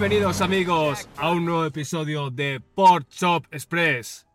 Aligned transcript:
Bienvenidos 0.00 0.42
amigos 0.42 1.08
a 1.16 1.32
un 1.32 1.44
nuevo 1.44 1.64
episodio 1.64 2.30
de 2.30 2.60
Port 2.60 3.10
Shop 3.10 3.44
Express. 3.50 4.28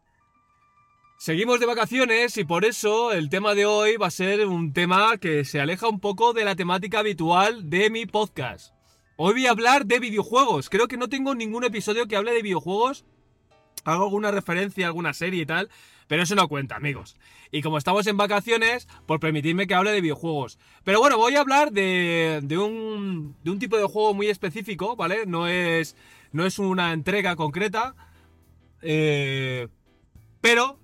Seguimos 1.18 1.62
de 1.62 1.66
vacaciones 1.66 2.38
y 2.38 2.44
por 2.44 2.66
eso 2.66 3.14
el 3.14 3.30
tema 3.30 3.56
de 3.56 3.66
hoy 3.66 3.96
va 3.96 4.08
a 4.08 4.12
ser 4.12 4.46
un 4.46 4.74
tema 4.74 5.16
que 5.16 5.46
se 5.46 5.62
aleja 5.62 5.88
un 5.88 6.02
poco 6.02 6.34
de 6.34 6.44
la 6.44 6.58
temática 6.58 7.00
habitual 7.00 7.70
de 7.70 7.90
mi 7.90 8.06
podcast. 8.06 8.76
Hoy 9.16 9.36
voy 9.36 9.48
a 9.48 9.52
hablar 9.52 9.86
de 9.86 10.02
videojuegos. 10.02 10.70
Creo 10.70 10.90
que 10.90 10.98
no 10.98 11.08
tengo 11.08 11.34
ningún 11.34 11.64
episodio 11.64 12.10
que 12.10 12.18
hable 12.18 12.34
de 12.34 12.42
videojuegos. 12.42 13.06
Hago 13.86 14.04
alguna 14.04 14.32
referencia 14.32 14.86
a 14.86 14.90
alguna 14.90 15.14
serie 15.14 15.44
y 15.44 15.46
tal, 15.46 15.70
pero 16.08 16.24
eso 16.24 16.36
no 16.36 16.48
cuenta, 16.48 16.76
amigos. 16.76 17.16
Y 17.52 17.62
como 17.62 17.78
estamos 17.78 18.08
en 18.08 18.18
vacaciones, 18.18 18.88
por 19.06 19.20
permitirme 19.20 19.68
que 19.68 19.76
hable 19.76 19.92
de 19.92 20.02
videojuegos. 20.02 20.60
Pero 20.84 21.00
bueno, 21.00 21.18
voy 21.18 21.36
a 21.36 21.42
hablar 21.42 21.72
de, 21.72 22.40
de, 22.44 22.58
un, 22.58 23.36
de 23.44 23.52
un 23.52 23.60
tipo 23.60 23.78
de 23.78 23.86
juego 23.86 24.14
muy 24.14 24.28
específico, 24.28 24.96
¿vale? 24.96 25.26
No 25.26 25.48
es, 25.48 25.96
no 26.32 26.46
es 26.46 26.60
una 26.60 26.94
entrega 26.94 27.36
concreta, 27.36 27.96
eh, 28.82 29.68
pero 30.42 30.80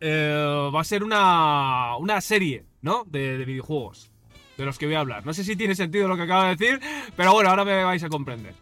eh, 0.00 0.70
va 0.74 0.80
a 0.80 0.84
ser 0.84 1.04
una, 1.04 1.96
una 1.96 2.20
serie, 2.20 2.64
¿no? 2.82 3.04
De, 3.06 3.38
de 3.38 3.44
videojuegos, 3.44 4.10
de 4.58 4.64
los 4.64 4.78
que 4.78 4.86
voy 4.86 4.96
a 4.96 5.00
hablar. 5.00 5.24
No 5.24 5.32
sé 5.32 5.44
si 5.44 5.56
tiene 5.56 5.74
sentido 5.74 6.08
lo 6.08 6.16
que 6.16 6.22
acabo 6.22 6.42
de 6.42 6.56
decir, 6.56 6.80
pero 7.16 7.32
bueno, 7.32 7.50
ahora 7.50 7.64
me 7.64 7.84
vais 7.84 8.02
a 8.02 8.08
comprender. 8.08 8.54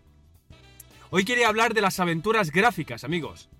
Hoy 1.10 1.24
quería 1.24 1.48
hablar 1.48 1.74
de 1.74 1.82
las 1.82 2.00
aventuras 2.00 2.50
gráficas, 2.50 3.04
amigos. 3.04 3.50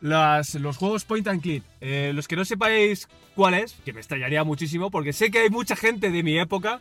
Las, 0.00 0.54
los 0.54 0.76
juegos 0.76 1.04
point 1.04 1.26
and 1.28 1.42
click. 1.42 1.62
Eh, 1.80 2.12
los 2.14 2.26
que 2.26 2.36
no 2.36 2.44
sepáis 2.44 3.08
cuál 3.34 3.54
es, 3.54 3.74
que 3.84 3.92
me 3.92 4.00
extrañaría 4.00 4.44
muchísimo, 4.44 4.90
porque 4.90 5.12
sé 5.12 5.30
que 5.30 5.40
hay 5.40 5.50
mucha 5.50 5.76
gente 5.76 6.10
de 6.10 6.22
mi 6.22 6.38
época. 6.38 6.80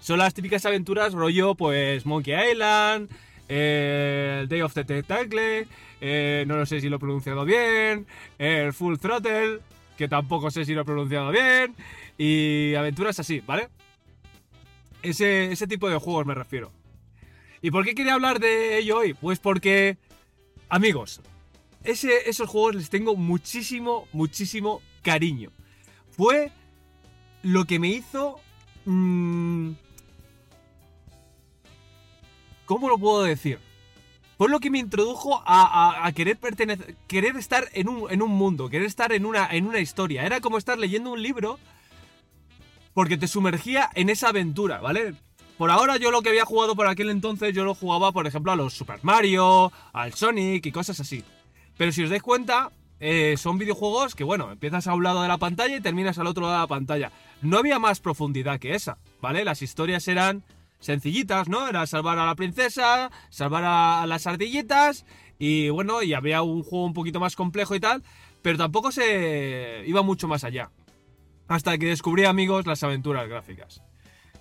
Son 0.00 0.18
las 0.18 0.34
típicas 0.34 0.66
aventuras 0.66 1.12
rollo, 1.12 1.54
pues, 1.54 2.06
Monkey 2.06 2.34
Island, 2.52 3.08
eh, 3.48 4.46
Day 4.48 4.60
of 4.62 4.74
the 4.74 4.84
Tentacle, 4.84 5.66
eh, 6.00 6.44
no 6.46 6.56
lo 6.56 6.66
sé 6.66 6.80
si 6.80 6.88
lo 6.88 6.96
he 6.96 7.00
pronunciado 7.00 7.44
bien, 7.44 8.06
el 8.38 8.72
Full 8.72 8.98
Throttle, 8.98 9.60
que 9.96 10.08
tampoco 10.08 10.50
sé 10.50 10.64
si 10.64 10.74
lo 10.74 10.82
he 10.82 10.84
pronunciado 10.84 11.30
bien, 11.30 11.74
y 12.18 12.74
aventuras 12.74 13.18
así, 13.20 13.42
¿vale? 13.46 13.68
Ese, 15.02 15.52
ese 15.52 15.66
tipo 15.66 15.88
de 15.88 15.96
juegos 15.96 16.26
me 16.26 16.34
refiero. 16.34 16.72
¿Y 17.62 17.70
por 17.70 17.84
qué 17.84 17.94
quería 17.94 18.14
hablar 18.14 18.38
de 18.38 18.78
ello 18.78 18.98
hoy? 18.98 19.14
Pues 19.14 19.38
porque, 19.38 19.96
amigos, 20.68 21.20
esos 21.86 22.48
juegos 22.48 22.74
les 22.74 22.90
tengo 22.90 23.16
muchísimo, 23.16 24.06
muchísimo 24.12 24.82
cariño. 25.02 25.50
Fue 26.10 26.52
lo 27.42 27.64
que 27.64 27.78
me 27.78 27.88
hizo... 27.88 28.40
Mmm, 28.84 29.72
¿Cómo 32.66 32.88
lo 32.88 32.98
puedo 32.98 33.22
decir? 33.22 33.60
Fue 34.36 34.48
lo 34.48 34.60
que 34.60 34.70
me 34.70 34.78
introdujo 34.78 35.42
a, 35.46 36.10
querer 36.14 36.36
pertenecer, 36.36 36.96
querer 37.06 37.36
estar 37.36 37.68
en 37.72 37.88
un, 37.88 38.10
en 38.10 38.20
un, 38.20 38.30
mundo, 38.30 38.68
querer 38.68 38.86
estar 38.86 39.12
en 39.12 39.24
una, 39.24 39.48
en 39.50 39.66
una 39.66 39.78
historia. 39.78 40.26
Era 40.26 40.40
como 40.40 40.58
estar 40.58 40.76
leyendo 40.76 41.12
un 41.12 41.22
libro 41.22 41.58
porque 42.92 43.16
te 43.16 43.28
sumergía 43.28 43.88
en 43.94 44.10
esa 44.10 44.28
aventura, 44.28 44.80
¿vale? 44.80 45.14
Por 45.56 45.70
ahora 45.70 45.96
yo 45.96 46.10
lo 46.10 46.20
que 46.20 46.28
había 46.28 46.44
jugado 46.44 46.76
por 46.76 46.86
aquel 46.86 47.08
entonces, 47.08 47.54
yo 47.54 47.64
lo 47.64 47.74
jugaba, 47.74 48.12
por 48.12 48.26
ejemplo, 48.26 48.52
a 48.52 48.56
los 48.56 48.74
Super 48.74 48.98
Mario, 49.02 49.72
al 49.92 50.12
Sonic 50.12 50.66
y 50.66 50.72
cosas 50.72 51.00
así. 51.00 51.24
Pero 51.76 51.92
si 51.92 52.04
os 52.04 52.10
dais 52.10 52.22
cuenta, 52.22 52.70
eh, 53.00 53.34
son 53.36 53.58
videojuegos 53.58 54.14
que, 54.14 54.24
bueno, 54.24 54.50
empiezas 54.50 54.86
a 54.86 54.94
un 54.94 55.04
lado 55.04 55.22
de 55.22 55.28
la 55.28 55.38
pantalla 55.38 55.76
y 55.76 55.80
terminas 55.80 56.18
al 56.18 56.26
otro 56.26 56.42
lado 56.42 56.54
de 56.54 56.60
la 56.60 56.66
pantalla. 56.66 57.12
No 57.42 57.58
había 57.58 57.78
más 57.78 58.00
profundidad 58.00 58.58
que 58.58 58.74
esa, 58.74 58.98
¿vale? 59.20 59.44
Las 59.44 59.62
historias 59.62 60.08
eran 60.08 60.44
sencillitas, 60.78 61.48
¿no? 61.48 61.68
Era 61.68 61.86
salvar 61.86 62.18
a 62.18 62.26
la 62.26 62.34
princesa, 62.34 63.10
salvar 63.28 63.64
a 63.64 64.06
las 64.06 64.26
ardillitas 64.26 65.04
y, 65.38 65.68
bueno, 65.68 66.02
y 66.02 66.14
había 66.14 66.42
un 66.42 66.62
juego 66.62 66.86
un 66.86 66.94
poquito 66.94 67.20
más 67.20 67.36
complejo 67.36 67.74
y 67.74 67.80
tal, 67.80 68.02
pero 68.40 68.56
tampoco 68.56 68.90
se 68.90 69.82
iba 69.86 70.02
mucho 70.02 70.28
más 70.28 70.44
allá. 70.44 70.70
Hasta 71.48 71.76
que 71.78 71.86
descubrí, 71.86 72.24
amigos, 72.24 72.66
las 72.66 72.82
aventuras 72.82 73.28
gráficas. 73.28 73.82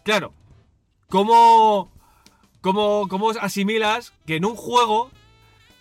Claro, 0.03 0.33
¿cómo, 1.09 1.91
cómo, 2.61 3.07
cómo 3.09 3.31
asimilas 3.31 4.13
que 4.25 4.37
en 4.37 4.45
un 4.45 4.55
juego 4.55 5.11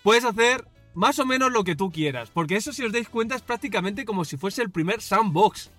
puedes 0.03 0.25
hacer 0.25 0.65
más 0.95 1.19
o 1.19 1.25
menos 1.25 1.51
lo 1.51 1.63
que 1.63 1.75
tú 1.75 1.91
quieras. 1.91 2.31
Porque 2.33 2.55
eso, 2.55 2.73
si 2.73 2.83
os 2.83 2.91
dais 2.91 3.09
cuenta, 3.09 3.35
es 3.35 3.41
prácticamente 3.41 4.05
como 4.05 4.25
si 4.25 4.37
fuese 4.37 4.61
el 4.61 4.71
primer 4.71 5.01
sandbox. 5.01 5.69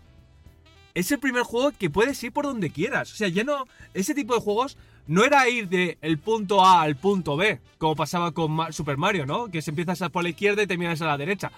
Es 0.95 1.11
el 1.11 1.19
primer 1.19 1.43
juego 1.43 1.73
que 1.73 1.91
puedes 1.91 2.23
ir 2.23 2.33
por 2.33 2.45
donde 2.45 2.71
quieras. 2.71 3.13
O 3.13 3.17
sea, 3.17 3.29
ya 3.29 3.43
no. 3.43 3.67
Ese 3.93 4.15
tipo 4.15 4.35
de 4.35 4.41
juegos 4.41 4.79
no 5.07 5.25
era 5.25 5.49
ir 5.49 5.69
de 5.69 5.99
punto 6.23 6.65
A 6.65 6.83
al 6.83 6.97
punto 6.97 7.37
B, 7.37 7.61
como 7.79 7.97
pasaba 7.97 8.33
con 8.33 8.73
Super 8.73 8.97
Mario, 8.97 9.27
¿no? 9.27 9.49
Que 9.49 9.63
se 9.63 9.71
empiezas 9.71 9.99
por 10.11 10.23
la 10.23 10.31
izquierda 10.31 10.63
y 10.63 10.67
terminas 10.67 11.03
a 11.03 11.07
la 11.07 11.19
derecha. 11.19 11.51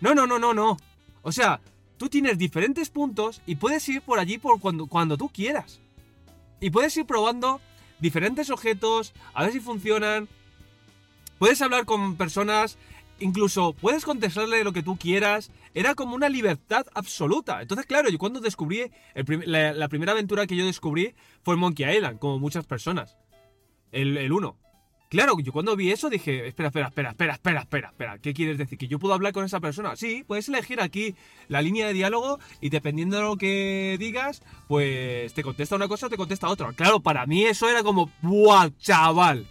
No, 0.00 0.14
no, 0.14 0.26
no, 0.26 0.38
no, 0.38 0.54
no. 0.54 0.76
O 1.22 1.32
sea, 1.32 1.60
tú 1.98 2.08
tienes 2.08 2.38
diferentes 2.38 2.90
puntos 2.90 3.42
y 3.46 3.56
puedes 3.56 3.88
ir 3.88 4.02
por 4.02 4.18
allí 4.18 4.38
por 4.38 4.60
cuando, 4.60 4.86
cuando 4.86 5.16
tú 5.16 5.28
quieras. 5.28 5.80
Y 6.60 6.70
puedes 6.70 6.96
ir 6.96 7.06
probando 7.06 7.60
diferentes 7.98 8.50
objetos, 8.50 9.12
a 9.34 9.44
ver 9.44 9.52
si 9.52 9.60
funcionan. 9.60 10.28
Puedes 11.38 11.62
hablar 11.62 11.86
con 11.86 12.16
personas 12.16 12.76
incluso 13.20 13.72
puedes 13.72 14.04
contestarle 14.04 14.64
lo 14.64 14.72
que 14.72 14.82
tú 14.82 14.96
quieras. 14.96 15.50
Era 15.74 15.94
como 15.94 16.14
una 16.14 16.28
libertad 16.28 16.86
absoluta. 16.94 17.62
Entonces, 17.62 17.86
claro, 17.86 18.08
yo 18.08 18.18
cuando 18.18 18.40
descubrí. 18.40 18.90
La, 19.14 19.88
primera 19.88 20.12
aventura 20.12 20.46
que 20.46 20.56
yo 20.56 20.66
descubrí 20.66 21.14
fue 21.42 21.56
Monkey 21.56 21.96
Island, 21.96 22.18
como 22.18 22.38
muchas 22.38 22.66
personas. 22.66 23.16
El 23.92 24.32
1. 24.32 24.56
Claro, 25.10 25.36
yo 25.40 25.52
cuando 25.52 25.74
vi 25.74 25.90
eso 25.90 26.08
dije, 26.08 26.46
espera, 26.46 26.68
espera, 26.68 26.86
espera, 26.86 27.10
espera, 27.10 27.32
espera, 27.32 27.60
espera, 27.62 27.88
espera, 27.88 28.18
¿qué 28.18 28.32
quieres 28.32 28.58
decir? 28.58 28.78
¿Que 28.78 28.86
yo 28.86 29.00
puedo 29.00 29.12
hablar 29.12 29.32
con 29.32 29.44
esa 29.44 29.58
persona? 29.58 29.96
Sí, 29.96 30.22
puedes 30.24 30.48
elegir 30.48 30.80
aquí 30.80 31.16
la 31.48 31.62
línea 31.62 31.88
de 31.88 31.94
diálogo 31.94 32.38
y 32.60 32.68
dependiendo 32.70 33.16
de 33.16 33.22
lo 33.24 33.36
que 33.36 33.96
digas, 33.98 34.40
pues 34.68 35.34
te 35.34 35.42
contesta 35.42 35.74
una 35.74 35.88
cosa 35.88 36.06
o 36.06 36.10
te 36.10 36.16
contesta 36.16 36.48
otra. 36.48 36.72
Claro, 36.74 37.00
para 37.00 37.26
mí 37.26 37.44
eso 37.44 37.68
era 37.68 37.82
como, 37.82 38.08
¡buah, 38.22 38.70
chaval! 38.78 39.48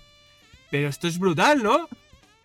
Pero 0.71 0.87
esto 0.87 1.09
es 1.09 1.19
brutal, 1.19 1.61
¿no? 1.61 1.89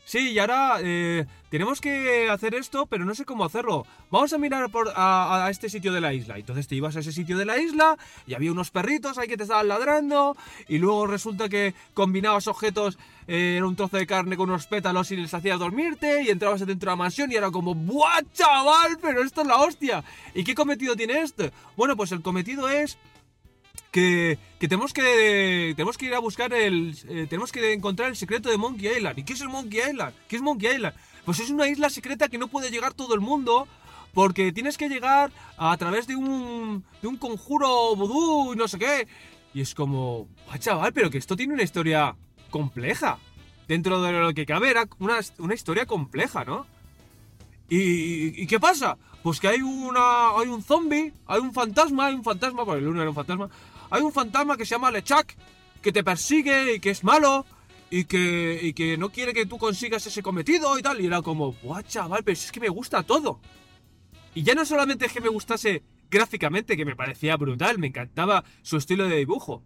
Sí, 0.05 0.33
y 0.33 0.39
ahora 0.39 0.77
eh, 0.83 1.25
tenemos 1.49 1.81
que 1.81 2.29
hacer 2.29 2.55
esto, 2.55 2.85
pero 2.87 3.07
no 3.07 3.15
sé 3.15 3.25
cómo 3.25 3.45
hacerlo. 3.45 3.87
Vamos 4.11 4.33
a 4.35 4.39
mirar 4.39 4.69
por, 4.71 4.93
a, 4.95 5.47
a, 5.47 5.51
este 5.51 5.71
sitio 5.71 5.95
de 5.95 6.01
la 6.03 6.13
isla. 6.13 6.37
Entonces 6.37 6.69
te 6.69 6.75
ibas 6.75 6.97
a 6.97 7.01
ese 7.01 7.11
sitio 7.11 7.39
de 7.39 7.47
la 7.47 7.59
isla 7.59 7.97
y 8.27 8.35
había 8.35 8.53
unos 8.53 8.71
perritos 8.71 9.17
ahí 9.17 9.29
que 9.29 9.39
te 9.39 9.45
estaban 9.45 9.69
ladrando. 9.69 10.37
Y 10.69 10.79
luego 10.79 11.07
resulta 11.07 11.49
que 11.49 11.75
combinabas 11.95 12.49
objetos 12.49 12.99
eh, 13.27 13.57
en 13.57 13.65
un 13.65 13.77
trozo 13.77 13.97
de 13.97 14.07
carne 14.07 14.37
con 14.37 14.51
unos 14.51 14.67
pétalos 14.67 15.11
y 15.11 15.17
les 15.17 15.33
hacías 15.33 15.59
dormirte. 15.59 16.23
Y 16.23 16.29
entrabas 16.29 16.61
dentro 16.67 16.91
de 16.91 16.93
la 16.93 16.97
mansión 16.97 17.33
y 17.33 17.37
era 17.37 17.51
como, 17.51 17.75
¡buah, 17.75 18.21
chaval! 18.35 18.99
Pero 19.01 19.23
esto 19.23 19.41
es 19.41 19.47
la 19.47 19.57
hostia. 19.57 20.05
¿Y 20.35 20.45
qué 20.45 20.55
cometido 20.55 20.97
tiene 20.97 21.23
este? 21.23 21.51
Bueno, 21.77 21.97
pues 21.97 22.13
el 22.13 22.21
cometido 22.21 22.69
es 22.69 22.99
que, 23.95 24.41
que, 24.59 24.67
tenemos 24.67 24.93
que 24.93 25.73
tenemos 25.77 25.97
que 25.97 26.07
ir 26.07 26.15
a 26.15 26.19
buscar 26.19 26.53
el 26.53 26.99
eh, 27.09 27.29
tenemos 27.31 27.53
que 27.53 27.73
encontrar 27.73 28.09
el 28.09 28.17
secreto 28.17 28.51
de 28.51 28.57
Monkey 28.57 28.89
Island. 28.89 29.17
¿Y 29.21 29.23
qué 29.23 29.35
es 29.35 29.41
el 29.41 29.49
Monkey 29.49 29.83
Island? 29.89 30.13
¿Qué 30.27 30.35
es 30.35 30.43
Monkey 30.43 30.75
Island? 30.75 30.97
Pues 31.25 31.39
es 31.39 31.49
una 31.51 31.69
isla 31.69 31.89
secreta 31.89 32.29
que 32.29 32.37
no 32.37 32.49
puede 32.49 32.73
llegar 32.73 32.93
todo 32.93 33.15
el 33.15 33.21
mundo 33.21 33.69
porque 34.13 34.51
tienes 34.51 34.77
que 34.79 34.89
llegar 34.89 35.31
a 35.57 35.77
través 35.77 36.09
de 36.09 36.17
un 36.17 36.83
de 37.03 37.07
un 37.07 37.17
conjuro 37.19 37.95
vudú 37.95 38.55
y 38.55 38.57
no 38.57 38.67
sé 38.67 38.81
qué. 38.81 39.07
Y 39.55 39.61
es 39.61 39.77
como, 39.77 40.27
ah, 40.51 40.59
chaval, 40.59 40.93
pero 40.93 41.09
que 41.09 41.19
esto 41.19 41.37
tiene 41.37 41.55
una 41.55 41.63
historia 41.63 42.17
compleja. 42.51 43.19
Dentro 43.69 44.03
de 44.03 44.11
lo 44.11 44.35
que 44.35 44.45
cabe 44.45 44.71
era 44.71 44.89
una, 44.99 45.21
una 45.39 45.55
historia 45.55 45.87
compleja, 45.87 46.45
¿no? 46.45 46.67
¿Y, 47.69 48.43
¿Y, 48.43 48.47
qué 48.49 48.59
pasa? 48.59 48.99
Pues 49.23 49.39
que 49.39 49.47
hay 49.49 49.63
una. 49.63 50.37
hay 50.37 50.49
un 50.49 50.63
zombie, 50.63 51.13
hay 51.27 51.41
un 51.41 51.55
fantasma, 51.55 52.07
hay 52.07 52.15
un 52.15 52.25
fantasma, 52.25 52.65
porque 52.65 52.81
el 52.81 52.89
uno 52.89 53.01
era 53.01 53.11
un 53.11 53.15
fantasma. 53.15 53.49
Hay 53.95 54.03
un 54.03 54.13
fantasma 54.13 54.57
que 54.57 54.67
se 54.67 54.75
llama 54.75 54.91
Lechak, 54.91 55.37
que 55.81 55.93
te 55.93 56.03
persigue 56.03 56.75
y 56.75 56.81
que 56.81 56.91
es 56.91 57.05
malo. 57.05 57.47
Y 57.91 58.07
que, 58.07 58.59
y 58.61 58.73
que 58.73 58.99
no 58.99 59.11
quiere 59.11 59.33
que 59.33 59.47
tú 59.47 59.57
consigas 59.57 60.05
ese 60.05 60.21
cometido 60.21 60.77
y 60.77 60.83
tal. 60.83 61.01
Y 61.01 61.07
era 61.07 61.23
como, 61.23 61.53
guau, 61.63 61.81
chaval, 61.83 62.25
pero 62.25 62.33
es 62.33 62.51
que 62.51 62.59
me 62.59 62.69
gusta 62.69 63.05
todo. 63.05 63.39
Y 64.35 64.43
ya 64.43 64.57
no 64.57 64.65
solamente 64.65 65.07
es 65.07 65.13
que 65.13 65.21
me 65.21 65.29
gustase 65.29 65.85
gráficamente, 66.11 66.77
que 66.77 66.85
me 66.85 66.97
parecía 66.97 67.37
brutal, 67.37 67.79
me 67.79 67.87
encantaba 67.87 68.43
su 68.63 68.79
estilo 68.79 69.07
de 69.07 69.19
dibujo. 69.19 69.63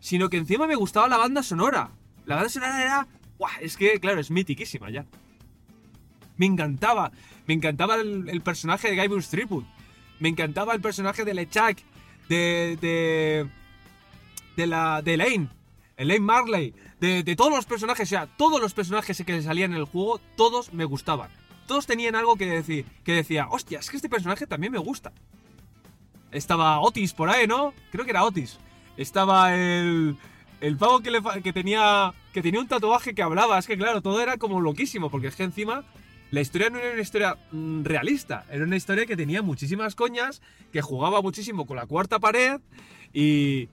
Sino 0.00 0.28
que 0.28 0.38
encima 0.38 0.66
me 0.66 0.74
gustaba 0.74 1.06
la 1.06 1.18
banda 1.18 1.44
sonora. 1.44 1.92
La 2.26 2.34
banda 2.34 2.50
sonora 2.50 2.82
era. 2.82 3.08
Guau, 3.38 3.52
es 3.60 3.76
que, 3.76 4.00
claro, 4.00 4.18
es 4.18 4.32
mitiquísima 4.32 4.90
ya. 4.90 5.06
Me 6.36 6.46
encantaba. 6.46 7.12
Me 7.46 7.54
encantaba 7.54 7.94
el, 7.94 8.40
personaje 8.40 8.90
de 8.90 9.00
Guybrush 9.00 9.28
Threepwood. 9.28 9.66
Me 10.18 10.30
encantaba 10.30 10.74
el 10.74 10.80
personaje 10.80 11.24
de 11.24 11.34
Lechak. 11.34 11.84
De. 12.30 12.78
de. 12.80 13.48
de 14.56 14.66
la. 14.66 15.02
de 15.02 15.14
Elaine. 15.14 15.48
Elaine 15.96 16.24
Marley. 16.24 16.74
De, 17.00 17.24
todos 17.36 17.52
los 17.52 17.66
personajes. 17.66 18.08
O 18.08 18.10
sea, 18.10 18.26
todos 18.38 18.60
los 18.60 18.72
personajes 18.72 19.20
que 19.26 19.42
salían 19.42 19.72
en 19.72 19.78
el 19.78 19.84
juego. 19.84 20.20
Todos 20.36 20.72
me 20.72 20.84
gustaban. 20.84 21.28
Todos 21.66 21.86
tenían 21.86 22.14
algo 22.14 22.36
que 22.36 22.46
decir. 22.46 22.86
Que 23.04 23.14
decía, 23.14 23.48
hostia, 23.50 23.80
es 23.80 23.90
que 23.90 23.96
este 23.96 24.08
personaje 24.08 24.46
también 24.46 24.72
me 24.72 24.78
gusta. 24.78 25.12
Estaba 26.30 26.78
Otis 26.78 27.12
por 27.12 27.28
ahí, 27.28 27.48
¿no? 27.48 27.74
Creo 27.90 28.04
que 28.04 28.12
era 28.12 28.24
Otis. 28.24 28.60
Estaba 28.96 29.56
el. 29.56 30.16
el 30.60 30.76
pavo 30.76 31.00
que, 31.00 31.10
le, 31.10 31.20
que, 31.42 31.52
tenía, 31.52 32.14
que 32.32 32.42
tenía 32.42 32.60
un 32.60 32.68
tatuaje 32.68 33.12
que 33.12 33.22
hablaba, 33.22 33.58
es 33.58 33.66
que 33.66 33.76
claro, 33.76 34.02
todo 34.02 34.20
era 34.20 34.36
como 34.36 34.60
loquísimo, 34.60 35.10
porque 35.10 35.26
es 35.26 35.34
que 35.34 35.42
encima 35.42 35.84
la 36.30 36.40
historia 36.40 36.70
no 36.70 36.78
era 36.78 36.92
una 36.92 37.02
historia 37.02 37.36
mm, 37.50 37.82
realista, 37.84 38.44
era 38.50 38.64
una 38.64 38.76
historia 38.76 39.06
que 39.06 39.16
tenía 39.16 39.42
muchísimas 39.42 39.94
coñas, 39.94 40.40
que 40.72 40.82
jugaba 40.82 41.22
muchísimo 41.22 41.66
con 41.66 41.76
la 41.76 41.86
cuarta 41.86 42.18
pared 42.18 42.60
y, 43.12 43.68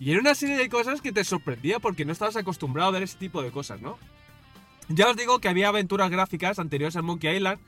era 0.00 0.20
una 0.20 0.36
serie 0.36 0.56
de 0.56 0.68
cosas 0.68 1.00
que 1.00 1.10
te 1.10 1.24
sorprendía 1.24 1.80
porque 1.80 2.04
no 2.04 2.12
estabas 2.12 2.36
acostumbrado 2.36 2.90
a 2.90 2.92
ver 2.92 3.02
ese 3.02 3.18
tipo 3.18 3.42
de 3.42 3.50
cosas, 3.50 3.80
¿no? 3.80 3.98
Ya 4.88 5.08
os 5.08 5.16
digo 5.16 5.40
que 5.40 5.48
había 5.48 5.68
aventuras 5.68 6.08
gráficas 6.08 6.60
anteriores 6.60 6.94
al 6.94 7.02
Monkey 7.02 7.36
Island, 7.36 7.58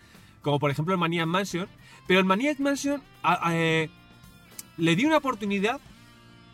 como 0.40 0.60
por 0.60 0.70
ejemplo 0.70 0.94
el 0.94 1.00
Maniac 1.00 1.26
Mansion, 1.26 1.68
pero 2.06 2.20
el 2.20 2.26
Maniac 2.26 2.60
Mansion 2.60 3.02
eh, 3.50 3.90
le 4.76 4.96
di 4.96 5.04
una 5.04 5.16
oportunidad 5.16 5.80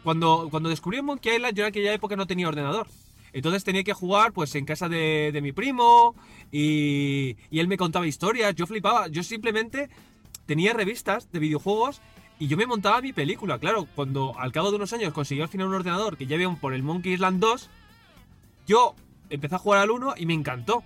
cuando, 0.02 0.48
cuando 0.50 0.70
descubrí 0.70 1.02
Monkey 1.02 1.36
Island, 1.36 1.56
yo 1.56 1.64
en 1.64 1.68
aquella 1.68 1.92
época 1.92 2.16
no 2.16 2.26
tenía 2.26 2.48
ordenador. 2.48 2.88
Entonces 3.32 3.64
tenía 3.64 3.84
que 3.84 3.92
jugar 3.92 4.32
pues 4.32 4.54
en 4.54 4.64
casa 4.64 4.88
de, 4.88 5.38
mi 5.42 5.52
primo 5.52 6.14
y, 6.50 7.36
y, 7.50 7.58
él 7.60 7.68
me 7.68 7.76
contaba 7.76 8.06
historias, 8.06 8.54
yo 8.54 8.66
flipaba, 8.66 9.08
yo 9.08 9.22
simplemente 9.22 9.90
tenía 10.46 10.72
revistas 10.72 11.30
de 11.32 11.38
videojuegos 11.38 12.00
y 12.38 12.48
yo 12.48 12.56
me 12.56 12.66
montaba 12.66 13.00
mi 13.00 13.12
película. 13.12 13.58
Claro, 13.58 13.86
cuando 13.94 14.38
al 14.38 14.52
cabo 14.52 14.70
de 14.70 14.76
unos 14.76 14.92
años 14.92 15.12
conseguí 15.12 15.40
al 15.40 15.48
final 15.48 15.68
un 15.68 15.74
ordenador 15.74 16.16
que 16.16 16.26
ya 16.26 16.36
por 16.60 16.74
el 16.74 16.82
Monkey 16.82 17.14
Island 17.14 17.40
2, 17.40 17.70
yo 18.66 18.94
empecé 19.30 19.54
a 19.54 19.58
jugar 19.58 19.80
al 19.80 19.90
1 19.90 20.14
y 20.18 20.26
me 20.26 20.34
encantó. 20.34 20.82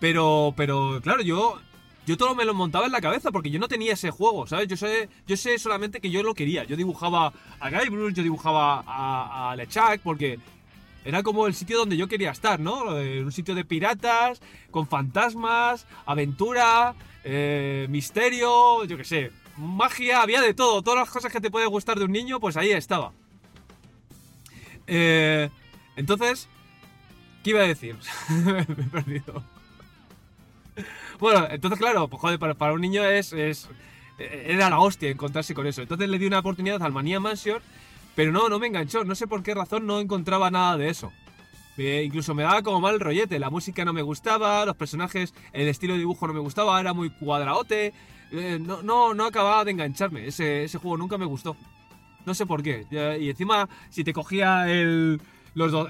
Pero, 0.00 0.52
pero 0.56 1.00
claro, 1.02 1.22
yo 1.22 1.58
yo 2.06 2.18
todo 2.18 2.34
me 2.34 2.44
lo 2.44 2.52
montaba 2.52 2.84
en 2.86 2.92
la 2.92 3.00
cabeza 3.00 3.30
porque 3.30 3.50
yo 3.50 3.58
no 3.58 3.68
tenía 3.68 3.94
ese 3.94 4.10
juego, 4.10 4.46
¿sabes? 4.46 4.68
Yo 4.68 4.76
sé, 4.76 5.08
yo 5.26 5.36
sé 5.36 5.58
solamente 5.58 6.00
que 6.00 6.10
yo 6.10 6.22
lo 6.22 6.34
quería. 6.34 6.64
Yo 6.64 6.76
dibujaba 6.76 7.32
a 7.60 7.70
Guybrush, 7.70 8.14
yo 8.14 8.22
dibujaba 8.22 8.84
a, 8.86 9.52
a 9.52 9.56
LeChuck 9.56 10.00
porque 10.02 10.38
era 11.04 11.22
como 11.22 11.46
el 11.46 11.54
sitio 11.54 11.78
donde 11.78 11.96
yo 11.96 12.08
quería 12.08 12.30
estar, 12.30 12.58
¿no? 12.58 12.98
Eh, 12.98 13.22
un 13.22 13.30
sitio 13.30 13.54
de 13.54 13.64
piratas, 13.64 14.40
con 14.70 14.88
fantasmas, 14.88 15.86
aventura, 16.06 16.94
eh, 17.24 17.86
misterio, 17.90 18.84
yo 18.84 18.96
qué 18.96 19.04
sé, 19.04 19.30
magia, 19.58 20.22
había 20.22 20.40
de 20.40 20.54
todo. 20.54 20.82
Todas 20.82 21.00
las 21.00 21.10
cosas 21.10 21.30
que 21.30 21.40
te 21.40 21.50
puede 21.50 21.66
gustar 21.66 21.98
de 21.98 22.06
un 22.06 22.12
niño, 22.12 22.40
pues 22.40 22.56
ahí 22.56 22.70
estaba. 22.72 23.12
Eh, 24.86 25.50
entonces, 25.96 26.48
¿qué 27.42 27.50
iba 27.50 27.60
a 27.60 27.66
decir? 27.66 27.96
Me 28.28 28.60
he 28.60 28.64
perdido. 28.64 29.44
Bueno, 31.20 31.46
entonces, 31.50 31.78
claro, 31.78 32.08
pues 32.08 32.20
joder, 32.20 32.38
para, 32.38 32.72
un 32.72 32.80
niño 32.80 33.04
es, 33.04 33.32
es, 33.32 33.68
Era 34.18 34.70
la 34.70 34.80
hostia 34.80 35.10
encontrarse 35.10 35.54
con 35.54 35.66
eso. 35.66 35.82
Entonces 35.82 36.08
le 36.08 36.18
di 36.18 36.26
una 36.26 36.38
oportunidad 36.38 36.82
al 36.82 36.92
Manía 36.92 37.20
Mansion 37.20 37.60
pero 38.14 38.32
no, 38.32 38.48
no 38.48 38.58
me 38.58 38.66
enganchó. 38.66 39.04
No 39.04 39.14
sé 39.14 39.26
por 39.26 39.42
qué 39.42 39.54
razón 39.54 39.86
no 39.86 40.00
encontraba 40.00 40.50
nada 40.50 40.76
de 40.76 40.88
eso. 40.88 41.12
incluso 41.76 42.34
me 42.34 42.42
daba 42.42 42.62
como 42.62 42.80
mal 42.80 43.00
rollete. 43.00 43.38
La 43.38 43.50
música 43.50 43.84
no 43.84 43.92
me 43.92 44.02
gustaba, 44.02 44.64
los 44.64 44.76
personajes, 44.76 45.34
el 45.52 45.68
estilo 45.68 45.94
de 45.94 46.00
dibujo 46.00 46.26
no 46.26 46.34
me 46.34 46.40
gustaba, 46.40 46.80
era 46.80 46.92
muy 46.92 47.10
cuadraote. 47.10 47.92
Eh, 48.32 48.58
no, 48.60 48.82
no, 48.82 49.14
no 49.14 49.26
acababa 49.26 49.64
de 49.64 49.72
engancharme. 49.72 50.26
Ese, 50.26 50.64
ese 50.64 50.78
juego 50.78 50.96
nunca 50.96 51.18
me 51.18 51.24
gustó. 51.24 51.56
No 52.26 52.34
sé 52.34 52.46
por 52.46 52.62
qué. 52.62 52.86
Y 53.20 53.28
encima, 53.28 53.68
si 53.90 54.02
te 54.02 54.12
cogía 54.12 54.70
el, 54.70 55.20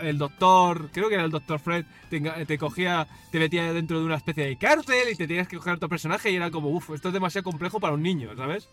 el 0.03 0.19
doctor, 0.19 0.91
creo 0.93 1.09
que 1.09 1.15
era 1.15 1.25
el 1.25 1.31
doctor 1.31 1.59
Fred, 1.59 1.85
te, 2.11 2.59
cogía, 2.59 3.07
te 3.31 3.39
metía 3.39 3.73
dentro 3.73 3.99
de 4.01 4.07
una 4.07 4.17
especie 4.17 4.47
de 4.47 4.57
cárcel 4.57 5.09
y 5.13 5.17
te 5.17 5.27
tenías 5.27 5.49
que 5.49 5.57
coger 5.57 5.75
otro 5.75 5.89
personaje 5.89 6.31
y 6.31 6.37
era 6.37 6.51
como, 6.51 6.71
uff, 6.71 6.91
esto 6.91 7.09
es 7.09 7.15
demasiado 7.15 7.45
complejo 7.45 7.81
para 7.81 7.95
un 7.95 8.03
niño, 8.03 8.31
¿sabes? 8.37 8.69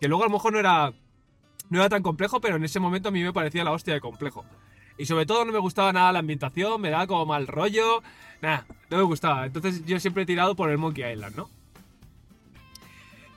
Que 0.00 0.08
luego 0.08 0.24
a 0.24 0.26
lo 0.26 0.32
mejor 0.32 0.52
no 0.52 0.58
era 0.58 0.92
no 1.70 1.80
era 1.80 1.88
tan 1.88 2.02
complejo, 2.02 2.40
pero 2.40 2.56
en 2.56 2.64
ese 2.64 2.80
momento 2.80 3.08
a 3.08 3.12
mí 3.12 3.22
me 3.22 3.32
parecía 3.32 3.64
la 3.64 3.72
hostia 3.72 3.94
de 3.94 4.00
complejo. 4.00 4.44
Y 4.96 5.06
sobre 5.06 5.26
todo 5.26 5.44
no 5.44 5.52
me 5.52 5.58
gustaba 5.58 5.92
nada 5.92 6.12
la 6.12 6.18
ambientación, 6.18 6.80
me 6.80 6.90
daba 6.90 7.06
como 7.06 7.26
mal 7.26 7.46
rollo. 7.46 8.02
Nada, 8.42 8.66
no 8.90 8.96
me 8.96 9.02
gustaba. 9.04 9.46
Entonces 9.46 9.84
yo 9.86 10.00
siempre 10.00 10.24
he 10.24 10.26
tirado 10.26 10.56
por 10.56 10.70
el 10.70 10.78
Monkey 10.78 11.12
Island, 11.12 11.36
¿no? 11.36 11.48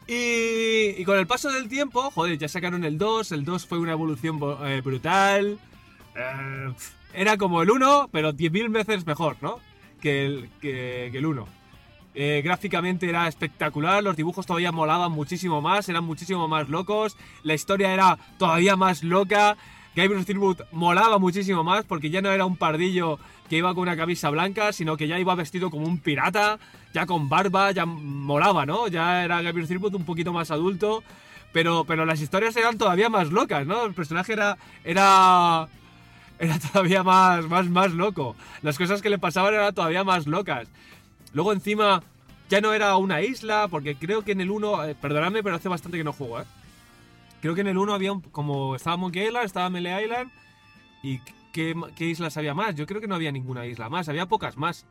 Y, 0.07 1.05
con 1.05 1.17
el 1.17 1.27
paso 1.27 1.49
del 1.51 1.69
tiempo, 1.69 2.11
joder, 2.11 2.37
ya 2.37 2.49
sacaron 2.49 2.83
el 2.83 2.97
2, 2.97 3.31
el 3.31 3.45
2 3.45 3.65
fue 3.65 3.79
una 3.79 3.93
evolución 3.93 4.39
eh, 4.63 4.81
brutal. 4.83 5.59
Eh, 6.15 6.73
era 7.13 7.37
como 7.37 7.61
el 7.61 7.69
1, 7.69 8.09
pero 8.11 8.33
10.000 8.33 8.71
veces 8.71 9.05
mejor, 9.05 9.37
¿no? 9.41 9.59
Que 10.01 10.25
el, 10.25 10.49
que 10.59 11.07
el 11.07 11.25
1. 11.25 11.60
Eh, 12.13 12.41
gráficamente 12.43 13.07
era 13.07 13.27
espectacular, 13.27 14.03
los 14.03 14.17
dibujos 14.17 14.45
todavía 14.45 14.73
molaban 14.73 15.11
muchísimo 15.13 15.61
más, 15.61 15.87
eran 15.87 16.03
muchísimo 16.03 16.47
más 16.47 16.67
locos, 16.67 17.15
la 17.43 17.53
historia 17.53 17.93
era 17.93 18.17
todavía 18.37 18.75
más 18.75 19.03
loca. 19.03 19.57
Gabriel 19.95 20.23
Steelwood 20.23 20.61
molaba 20.71 21.19
muchísimo 21.19 21.63
más 21.63 21.83
porque 21.83 22.09
ya 22.09 22.21
no 22.21 22.31
era 22.31 22.45
un 22.45 22.55
pardillo 22.55 23.19
que 23.49 23.57
iba 23.57 23.73
con 23.73 23.83
una 23.83 23.97
camisa 23.97 24.29
blanca, 24.29 24.71
sino 24.71 24.95
que 24.95 25.07
ya 25.07 25.19
iba 25.19 25.35
vestido 25.35 25.69
como 25.69 25.85
un 25.85 25.99
pirata, 25.99 26.59
ya 26.93 27.05
con 27.05 27.27
barba, 27.27 27.71
ya 27.71 27.85
molaba, 27.85 28.65
¿no? 28.65 28.87
Ya 28.87 29.23
era 29.23 29.41
Gabriel 29.41 29.65
Steelwood 29.65 29.95
un 29.95 30.05
poquito 30.05 30.31
más 30.31 30.49
adulto, 30.51 31.03
pero, 31.51 31.83
pero 31.85 32.05
las 32.05 32.21
historias 32.21 32.55
eran 32.55 32.77
todavía 32.77 33.09
más 33.09 33.31
locas, 33.31 33.67
¿no? 33.67 33.85
El 33.85 33.93
personaje 33.93 34.31
era, 34.33 34.57
era, 34.85 35.67
era 36.39 36.59
todavía 36.59 37.03
más, 37.03 37.47
más, 37.47 37.69
más 37.69 37.91
loco. 37.91 38.35
Las 38.61 38.77
cosas 38.77 39.01
que 39.01 39.09
le 39.09 39.19
pasaban 39.19 39.53
eran 39.53 39.73
todavía 39.73 40.05
más 40.05 40.27
locas. 40.27 40.69
Luego 41.33 41.53
encima 41.53 42.03
ya 42.49 42.61
no 42.61 42.73
era 42.73 42.97
una 42.97 43.21
isla, 43.21 43.67
porque 43.69 43.95
creo 43.95 44.23
que 44.23 44.33
en 44.33 44.41
el 44.41 44.51
1, 44.51 44.85
eh, 44.85 44.95
perdonadme, 44.95 45.41
pero 45.41 45.55
hace 45.55 45.69
bastante 45.69 45.97
que 45.97 46.03
no 46.03 46.13
juego, 46.13 46.41
¿eh? 46.41 46.45
Creo 47.41 47.55
que 47.55 47.61
en 47.61 47.67
el 47.67 47.77
1 47.77 47.93
había, 47.93 48.11
como 48.31 48.75
estaba 48.75 48.97
Monkey 48.97 49.27
Island, 49.27 49.45
estaba 49.45 49.69
Melee 49.69 50.03
Island, 50.03 50.31
y 51.01 51.19
¿qué, 51.51 51.75
islas 51.99 52.37
había 52.37 52.53
más? 52.53 52.75
Yo 52.75 52.85
creo 52.85 53.01
que 53.01 53.07
no 53.07 53.15
había 53.15 53.31
ninguna 53.31 53.65
isla 53.65 53.89
más, 53.89 54.09
había 54.09 54.25
pocas 54.27 54.57
más. 54.57 54.85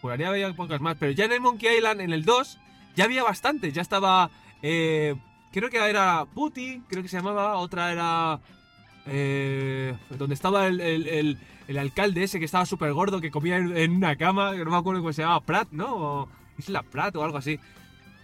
Juraría 0.00 0.28
había 0.28 0.52
pocas 0.54 0.80
más, 0.80 0.96
pero 0.98 1.12
ya 1.12 1.24
en 1.24 1.32
el 1.32 1.40
Monkey 1.40 1.76
Island, 1.76 2.00
en 2.00 2.12
el 2.12 2.24
2, 2.24 2.58
ya 2.96 3.04
había 3.04 3.22
bastantes, 3.22 3.72
ya 3.72 3.82
estaba... 3.82 4.30
Eh, 4.62 5.16
creo 5.52 5.68
que 5.70 5.78
era 5.78 6.24
Putty, 6.32 6.82
creo 6.88 7.02
que 7.02 7.08
se 7.08 7.16
llamaba, 7.16 7.56
otra 7.56 7.92
era... 7.92 8.40
Eh, 9.06 9.94
donde 10.10 10.34
estaba 10.34 10.68
el, 10.68 11.38
el 11.68 11.78
alcalde 11.78 12.24
ese 12.24 12.38
que 12.38 12.44
estaba 12.44 12.66
súper 12.66 12.92
gordo, 12.92 13.20
que 13.20 13.30
comía 13.30 13.56
en, 13.56 13.92
una 13.92 14.16
cama, 14.16 14.52
no 14.52 14.70
me 14.70 14.76
acuerdo 14.76 15.00
cómo 15.00 15.12
se 15.12 15.22
llamaba, 15.22 15.40
Prat, 15.40 15.68
¿no? 15.70 15.94
O 15.94 16.28
Isla 16.58 16.82
Prat 16.82 17.16
o 17.16 17.24
algo 17.24 17.38
así. 17.38 17.58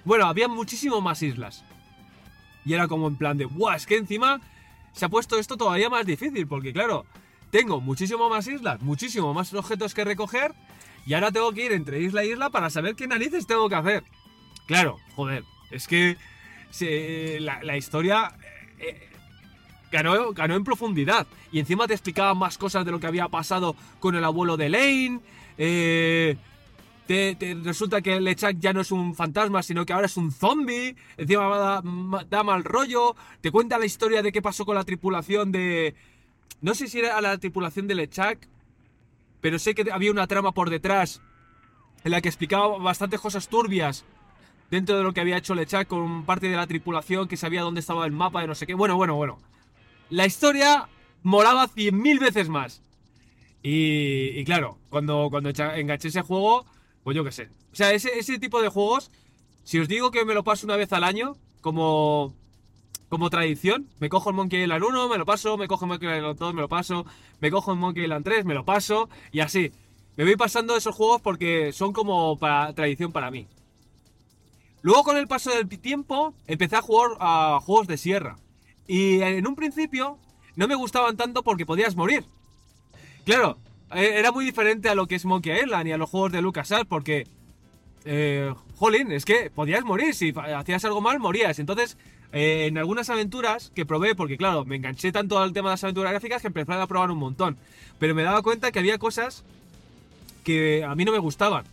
Bueno, 0.05 0.27
había 0.27 0.49
muchísimo 0.49 1.01
más 1.01 1.23
islas. 1.23 1.65
Y 2.65 2.75
era 2.75 2.89
como 2.89 3.09
en 3.09 3.17
plan 3.17 3.39
de, 3.39 3.47
¡buah! 3.47 3.77
Es 3.77 3.87
que 3.87 3.97
encima 3.97 4.41
se 4.93 5.05
ha 5.05 5.09
puesto 5.09 5.39
esto 5.39 5.57
todavía 5.57 5.91
más 5.91 6.07
difícil, 6.07 6.47
porque 6.47 6.73
claro, 6.73 7.07
tengo 7.51 7.81
muchísimo 7.81 8.29
más 8.29 8.47
islas, 8.47 8.81
muchísimo 8.83 9.33
más 9.35 9.53
objetos 9.55 9.95
que 9.95 10.05
recoger, 10.05 10.55
y 11.07 11.15
ahora 11.15 11.31
tengo 11.33 11.53
que 11.53 11.67
ir 11.67 11.73
entre 11.73 12.01
isla 12.01 12.23
e 12.23 12.29
isla 12.29 12.51
para 12.51 12.71
saber 12.71 12.95
qué 12.95 13.07
narices 13.07 13.47
tengo 13.47 13.69
que 13.69 13.77
hacer. 13.77 14.05
Claro, 14.67 14.99
joder, 15.15 15.45
es 15.71 15.89
que 15.89 16.17
la, 17.41 17.77
historia 17.77 18.37
eh, 18.79 19.09
ganó, 19.91 20.33
ganó 20.33 20.55
en 20.55 20.65
profundidad. 20.65 21.27
Y 21.53 21.59
encima 21.59 21.87
te 21.87 21.95
explicaba 21.95 22.35
más 22.35 22.59
cosas 22.59 22.85
de 22.85 22.91
lo 22.91 23.01
que 23.01 23.07
había 23.07 23.29
pasado 23.29 23.77
con 24.01 24.15
el 24.15 24.25
abuelo 24.25 24.57
de 24.57 24.69
Lane. 24.69 25.21
Eh, 25.57 26.37
te, 27.07 27.37
resulta 27.65 28.03
que 28.03 28.21
Lechak 28.21 28.59
ya 28.59 28.73
no 28.73 28.83
es 28.83 28.93
un 28.93 29.15
fantasma, 29.15 29.63
sino 29.63 29.87
que 29.87 29.93
ahora 29.93 30.07
es 30.07 30.17
un 30.17 30.31
zombie. 30.31 30.95
Encima 31.17 31.49
da, 31.57 31.83
da, 32.29 32.43
mal 32.43 32.65
rollo. 32.65 33.17
Te 33.41 33.51
cuenta 33.51 33.79
la 33.79 33.87
historia 33.87 34.23
de 34.23 34.31
qué 34.31 34.43
pasó 34.43 34.65
con 34.65 34.75
la 34.75 34.85
tripulación 34.85 35.51
de. 35.51 35.95
No 36.61 36.75
sé 36.75 36.89
si 36.89 36.99
era 36.99 37.21
la 37.21 37.39
tripulación 37.39 37.87
de 37.87 37.95
Lechak, 37.95 38.49
pero 39.41 39.59
sé 39.59 39.75
que 39.75 39.91
había 39.91 40.11
una 40.11 40.27
trama 40.27 40.53
por 40.53 40.71
detrás 40.71 41.23
en 42.05 42.11
la 42.11 42.21
que 42.21 42.29
explicaba 42.29 42.79
bastantes 42.79 43.21
cosas 43.21 43.49
turbias 43.49 44.05
dentro 44.71 44.97
de 44.97 45.03
lo 45.03 45.13
que 45.13 45.21
había 45.21 45.39
hecho 45.39 45.55
Lechak 45.55 45.89
con 45.89 46.25
parte 46.25 46.49
de 46.49 46.57
la 46.57 46.67
tripulación 46.67 47.27
que 47.27 47.37
sabía 47.37 47.63
dónde 47.63 47.81
estaba 47.81 48.05
el 48.05 48.13
mapa 48.13 48.43
de 48.43 48.49
no 48.49 48.55
sé 48.55 48.67
qué. 48.67 48.75
Bueno, 48.75 48.97
bueno, 48.97 49.15
bueno 49.15 49.39
la 50.11 50.27
historia 50.27 50.89
molaba 51.23 51.69
100.000 51.69 52.21
veces 52.21 52.49
más. 52.49 52.83
Y, 53.63 54.45
claro, 54.45 54.79
cuando, 54.89 55.29
cuando 55.31 55.51
enganché 55.51 56.09
ese 56.09 56.23
juego, 56.23 56.65
pues 57.03 57.17
yo 57.17 57.25
qué 57.25 57.33
sé. 57.33 57.49
O 57.73 57.77
sea, 57.77 57.93
ese, 57.93 58.39
tipo 58.39 58.63
de 58.63 58.69
juegos, 58.69 59.11
si 59.65 59.79
os 59.79 59.89
digo 59.89 60.11
que 60.11 60.25
me 60.25 60.35
lo 60.35 60.45
paso 60.45 60.67
una 60.67 60.77
vez 60.77 60.93
al 60.93 61.05
año, 61.05 61.37
como, 61.61 62.35
como 63.09 63.31
tradición, 63.31 63.89
me 63.99 64.09
cojo 64.09 64.31
el 64.31 64.37
Monkey 64.37 64.63
Island 64.63 64.85
1, 64.85 65.09
me 65.09 65.19
lo 65.19 65.27
paso, 65.27 65.57
me 65.59 65.69
cojo 65.69 65.85
el 65.85 65.91
Monkey 65.91 66.09
Island 66.09 66.39
2, 66.39 66.55
me 66.55 66.61
lo 66.63 66.69
paso, 66.69 67.05
me 67.41 67.51
cojo 67.51 67.73
el 67.73 67.79
Monkey 67.79 68.05
Island 68.05 68.25
3, 68.25 68.45
me 68.45 68.55
lo 68.55 68.65
paso, 68.65 69.09
y 69.33 69.41
así. 69.41 69.73
Me 70.17 70.25
voy 70.25 70.37
pasando 70.37 70.77
esos 70.77 70.97
juegos 70.97 71.21
porque 71.21 71.73
son 71.73 71.93
como 71.93 72.39
para, 72.39 72.73
tradición 72.73 73.13
para 73.13 73.31
mí. 73.31 73.47
Luego 74.83 75.05
con 75.05 75.17
el 75.17 75.29
paso 75.29 75.51
del 75.51 75.69
tiempo 75.69 76.35
empecé 76.47 76.77
a 76.77 76.83
jugar 76.83 77.11
a 77.21 77.61
juegos 77.63 77.87
de 77.87 77.99
sierra. 77.99 78.37
Y 78.89 79.21
en 79.21 79.47
un 79.47 79.55
principio 79.55 80.19
no 80.57 80.67
me 80.67 80.75
gustaban 80.75 81.17
tanto 81.17 81.45
porque 81.45 81.65
podías 81.65 81.95
morir. 81.95 82.25
Claro, 83.25 83.59
e, 83.95 84.19
era 84.19 84.33
muy 84.33 84.45
diferente 84.45 84.89
a 84.89 84.97
lo 84.97 85.07
que 85.07 85.15
es 85.15 85.25
Monkey 85.25 85.61
Island 85.63 85.87
y 85.87 85.93
a 85.93 85.99
los 85.99 86.11
juegos 86.11 86.33
de 86.33 86.43
LucasArts 86.43 86.89
porque... 86.89 87.29
Eh, 88.05 88.55
jolín, 88.77 89.13
es 89.13 89.25
que 89.25 89.51
podías 89.51 89.85
morir, 89.85 90.15
si 90.15 90.33
hacías 90.33 90.85
algo 90.85 91.01
mal 91.01 91.19
morías. 91.19 91.59
Entonces 91.59 91.99
eh, 92.33 92.67
en 92.67 92.77
algunas 92.77 93.09
aventuras 93.09 93.73
que 93.75 93.87
probé, 93.87 94.15
porque 94.15 94.37
claro, 94.37 94.65
me 94.65 94.77
enganché 94.77 95.13
tanto 95.13 95.39
al 95.39 95.53
tema 95.53 95.71
de 95.71 95.75
las 95.75 95.85
aventuras 95.85 96.13
gráficas 96.13 96.43
que 96.43 96.49
empecé 96.49 96.73
a 96.73 96.87
probar 96.87 97.11
un 97.11 97.19
montón. 97.19 97.57
Pero 97.99 98.15
me 98.15 98.23
daba 98.23 98.43
cuenta 98.43 98.71
que 98.71 98.79
había 98.79 98.99
cosas 98.99 99.45
que 100.45 100.85
a 100.85 100.95
mí 100.95 101.05
no 101.05 101.13
me 101.13 101.19
gustaban. 101.19 101.65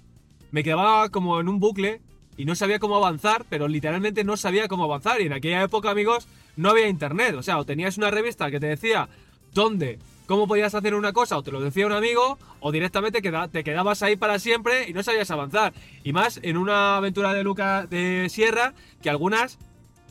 Me 0.51 0.63
quedaba 0.63 1.09
como 1.09 1.39
en 1.39 1.49
un 1.49 1.59
bucle 1.59 2.01
y 2.37 2.45
no 2.45 2.55
sabía 2.55 2.79
cómo 2.79 2.95
avanzar, 2.95 3.45
pero 3.49 3.67
literalmente 3.67 4.23
no 4.23 4.37
sabía 4.37 4.67
cómo 4.67 4.85
avanzar. 4.85 5.21
Y 5.21 5.25
en 5.25 5.33
aquella 5.33 5.61
época, 5.61 5.91
amigos, 5.91 6.27
no 6.55 6.69
había 6.69 6.87
internet. 6.87 7.35
O 7.35 7.43
sea, 7.43 7.57
o 7.57 7.65
tenías 7.65 7.97
una 7.97 8.11
revista 8.11 8.51
que 8.51 8.59
te 8.59 8.67
decía 8.67 9.09
dónde, 9.53 9.99
cómo 10.25 10.47
podías 10.47 10.75
hacer 10.75 10.95
una 10.95 11.13
cosa, 11.13 11.37
o 11.37 11.43
te 11.43 11.51
lo 11.51 11.61
decía 11.61 11.85
un 11.85 11.93
amigo, 11.93 12.37
o 12.59 12.71
directamente 12.71 13.21
te 13.21 13.63
quedabas 13.63 14.03
ahí 14.03 14.15
para 14.15 14.39
siempre 14.39 14.89
y 14.89 14.93
no 14.93 15.03
sabías 15.03 15.31
avanzar. 15.31 15.73
Y 16.03 16.13
más 16.13 16.39
en 16.43 16.57
una 16.57 16.97
aventura 16.97 17.33
de 17.33 17.43
Luca 17.43 17.85
de 17.87 18.27
Sierra, 18.29 18.73
que 19.01 19.09
algunas 19.09 19.57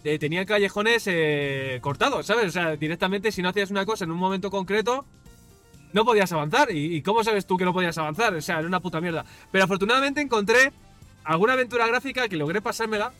eh, 0.04 0.18
tenían 0.18 0.44
callejones 0.44 1.04
eh, 1.06 1.78
cortados, 1.80 2.26
¿sabes? 2.26 2.46
O 2.46 2.50
sea, 2.50 2.76
directamente 2.76 3.32
si 3.32 3.42
no 3.42 3.48
hacías 3.48 3.70
una 3.70 3.86
cosa 3.86 4.04
en 4.04 4.10
un 4.10 4.18
momento 4.18 4.50
concreto, 4.50 5.04
no 5.94 6.04
podías 6.04 6.30
avanzar. 6.32 6.70
¿Y, 6.70 7.00
cómo 7.02 7.24
sabes 7.24 7.46
tú 7.46 7.56
que 7.56 7.64
no 7.64 7.72
podías 7.72 7.96
avanzar? 7.96 8.34
O 8.34 8.42
sea, 8.42 8.58
era 8.58 8.66
una 8.66 8.80
puta 8.80 9.00
mierda. 9.00 9.24
Pero 9.50 9.64
afortunadamente 9.64 10.20
encontré 10.20 10.72
alguna 11.22 11.54
aventura 11.54 11.86
gráfica 11.86 12.28
que 12.28 12.36
logré 12.36 12.60
pasármela 12.60 13.12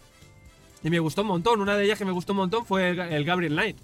y 0.85 0.91
me 0.91 1.01
gustó 1.01 1.23
un 1.23 1.29
montón. 1.29 1.61
Una 1.61 1.77
de 1.77 1.85
ellas 1.85 1.99
que 1.99 2.05
me 2.05 2.13
gustó 2.13 2.33
un 2.33 2.39
montón 2.39 2.65
fue 2.67 2.91
el, 2.91 3.25
Gabriel 3.25 3.55
Knight. 3.55 3.79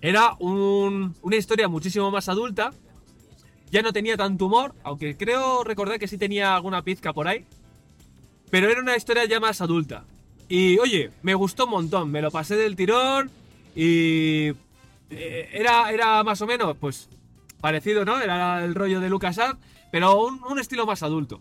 Era 0.00 0.34
una 0.38 1.36
historia 1.36 1.68
muchísimo 1.68 2.10
más 2.10 2.28
adulta. 2.28 2.70
Ya 3.70 3.82
no 3.82 3.92
tenía 3.92 4.16
tanto 4.16 4.46
humor, 4.46 4.74
aunque 4.84 5.16
creo 5.16 5.64
recordar 5.64 5.98
que 5.98 6.06
sí 6.06 6.16
tenía 6.16 6.54
alguna 6.54 6.82
pizca 6.82 7.12
por 7.12 7.26
ahí. 7.26 7.44
Pero 8.48 8.70
era 8.70 8.80
una 8.80 8.96
historia 8.96 9.24
ya 9.24 9.40
más 9.40 9.60
adulta. 9.60 10.04
Y 10.48 10.78
oye, 10.78 11.10
me 11.22 11.34
gustó 11.34 11.64
un 11.64 11.72
montón. 11.72 12.12
Me 12.12 12.22
lo 12.22 12.30
pasé 12.30 12.56
del 12.56 12.76
tirón 12.76 13.30
y 13.74 14.52
eh, 15.10 15.50
era, 15.52 15.90
era 15.90 16.22
más 16.22 16.40
o 16.40 16.46
menos, 16.46 16.76
pues, 16.78 17.08
parecido, 17.60 18.04
¿no? 18.04 18.20
Era 18.20 18.64
el 18.64 18.74
rollo 18.74 19.00
de 19.00 19.08
LucasArts, 19.08 19.58
pero 19.90 20.24
un, 20.24 20.58
estilo 20.60 20.86
más 20.86 21.02
adulto. 21.02 21.40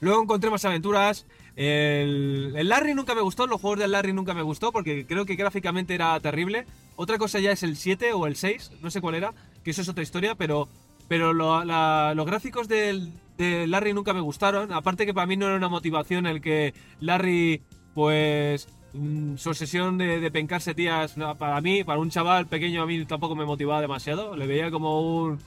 Luego 0.00 0.22
encontré 0.22 0.50
más 0.50 0.64
aventuras. 0.64 1.24
El, 1.56 2.68
Larry 2.68 2.94
nunca 2.94 3.14
me 3.14 3.20
gustó, 3.20 3.46
los 3.46 3.60
juegos 3.60 3.80
del 3.80 3.92
Larry 3.92 4.12
nunca 4.12 4.34
me 4.34 4.42
gustó 4.42 4.72
porque 4.72 5.06
creo 5.06 5.26
que 5.26 5.34
gráficamente 5.34 5.94
era 5.94 6.18
terrible. 6.20 6.66
Otra 6.96 7.18
cosa 7.18 7.40
ya 7.40 7.52
es 7.52 7.62
el 7.62 7.76
7 7.76 8.12
o 8.12 8.26
el 8.26 8.36
6, 8.36 8.72
no 8.82 8.90
sé 8.90 9.00
cuál 9.00 9.16
era, 9.16 9.34
que 9.62 9.70
eso 9.70 9.82
es 9.82 9.88
otra 9.88 10.02
historia, 10.02 10.34
pero, 10.34 10.68
pero 11.08 11.32
los 11.32 12.26
gráficos 12.26 12.68
del, 12.68 13.12
de 13.36 13.66
Larry 13.66 13.92
nunca 13.92 14.12
me 14.12 14.20
gustaron. 14.20 14.72
Aparte 14.72 15.06
que 15.06 15.14
para 15.14 15.26
mí 15.26 15.36
no 15.36 15.46
era 15.46 15.56
una 15.56 15.68
motivación 15.68 16.26
el 16.26 16.40
que 16.40 16.74
Larry, 17.00 17.62
pues, 17.94 18.68
Mm, 18.94 19.36
su 19.36 19.48
obsesión 19.48 19.96
de, 19.96 20.30
pencarse 20.30 20.74
tías, 20.74 21.14
para 21.38 21.60
mí, 21.62 21.82
para 21.82 21.98
un 21.98 22.10
chaval 22.10 22.46
pequeño, 22.46 22.82
a 22.82 22.86
mí 22.86 23.04
tampoco 23.06 23.34
me 23.34 23.44
motivaba 23.44 23.80
demasiado. 23.80 24.36
Le 24.36 24.46
veía 24.46 24.70
como 24.70 25.00
un, 25.00 25.38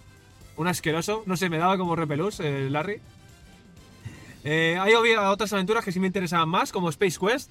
un 0.57 0.67
asqueroso. 0.67 1.23
No 1.25 1.37
sé, 1.37 1.49
me 1.49 1.57
daba 1.57 1.77
como 1.77 1.95
repelús 1.95 2.39
el 2.39 2.73
Larry. 2.73 2.99
Eh, 4.47 4.77
hay 4.79 4.93
otras 4.93 5.51
aventuras 5.53 5.83
que 5.83 5.91
sí 5.91 5.99
me 5.99 6.05
interesaban 6.05 6.47
más, 6.47 6.71
como 6.71 6.89
Space 6.89 7.17
Quest. 7.19 7.49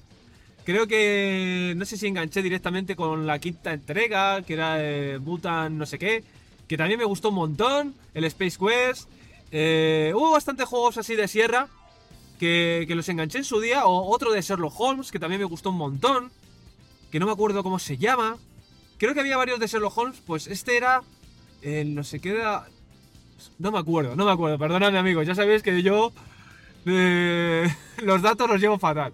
Creo 0.63 0.87
que 0.87 1.73
no 1.75 1.85
sé 1.85 1.97
si 1.97 2.07
enganché 2.07 2.41
directamente 2.41 2.95
con 2.95 3.27
la 3.27 3.37
quinta 3.37 3.73
entrega, 3.73 4.41
que 4.43 4.53
era 4.53 4.75
de 4.75 5.17
Butan 5.17 5.77
no 5.77 5.85
sé 5.85 5.99
qué, 5.99 6.23
que 6.69 6.77
también 6.77 6.97
me 6.97 7.05
gustó 7.05 7.29
un 7.29 7.35
montón, 7.35 7.93
el 8.13 8.23
Space 8.23 8.57
Quest. 8.57 9.09
Eh, 9.51 10.13
hubo 10.15 10.31
bastantes 10.31 10.67
juegos 10.67 10.97
así 10.97 11.15
de 11.15 11.27
sierra, 11.27 11.67
que, 12.39 12.87
los 12.89 13.09
enganché 13.09 13.39
en 13.39 13.43
su 13.43 13.59
día, 13.59 13.85
o 13.85 14.09
otro 14.09 14.31
de 14.31 14.41
Sherlock 14.41 14.79
Holmes, 14.79 15.11
que 15.11 15.19
también 15.19 15.41
me 15.41 15.45
gustó 15.45 15.71
un 15.71 15.77
montón, 15.77 16.31
que 17.11 17.19
no 17.19 17.25
me 17.25 17.33
acuerdo 17.33 17.61
cómo 17.61 17.77
se 17.77 17.97
llama. 17.97 18.37
Creo 18.97 19.13
que 19.13 19.19
había 19.19 19.35
varios 19.35 19.59
de 19.59 19.67
Sherlock 19.67 19.97
Holmes, 19.97 20.21
pues 20.25 20.47
este 20.47 20.77
era... 20.77 21.03
no 21.61 22.03
sé 22.05 22.21
qué 22.21 22.29
era... 22.29 22.67
No 23.59 23.71
me 23.71 23.79
acuerdo, 23.79 24.15
no 24.15 24.23
me 24.23 24.31
acuerdo, 24.31 24.57
perdonadme 24.57 24.97
amigos, 24.97 25.27
ya 25.27 25.35
sabéis 25.35 25.61
que 25.61 25.83
yo 25.83 26.13
eh, 26.85 27.67
los 28.03 28.21
datos 28.21 28.49
los 28.49 28.59
llevo 28.59 28.77
fatal. 28.77 29.13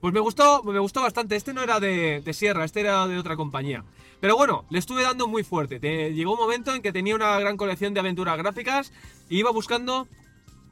Pues 0.00 0.14
me 0.14 0.20
gustó, 0.20 0.62
me 0.62 0.78
gustó 0.78 1.02
bastante, 1.02 1.36
este 1.36 1.52
no 1.52 1.62
era 1.62 1.78
de, 1.78 2.22
Sierra, 2.32 2.64
este 2.64 2.80
era 2.80 3.06
de 3.06 3.18
otra 3.18 3.36
compañía. 3.36 3.84
Pero 4.20 4.36
bueno, 4.36 4.64
le 4.70 4.78
estuve 4.78 5.02
dando 5.02 5.28
muy 5.28 5.44
fuerte. 5.44 5.78
llegó 6.12 6.32
un 6.32 6.38
momento 6.38 6.74
en 6.74 6.82
que 6.82 6.92
tenía 6.92 7.14
una 7.14 7.38
gran 7.38 7.56
colección 7.56 7.94
de 7.94 8.00
aventuras 8.00 8.36
gráficas 8.38 8.92
y 9.28 9.38
iba 9.38 9.50
buscando 9.50 10.08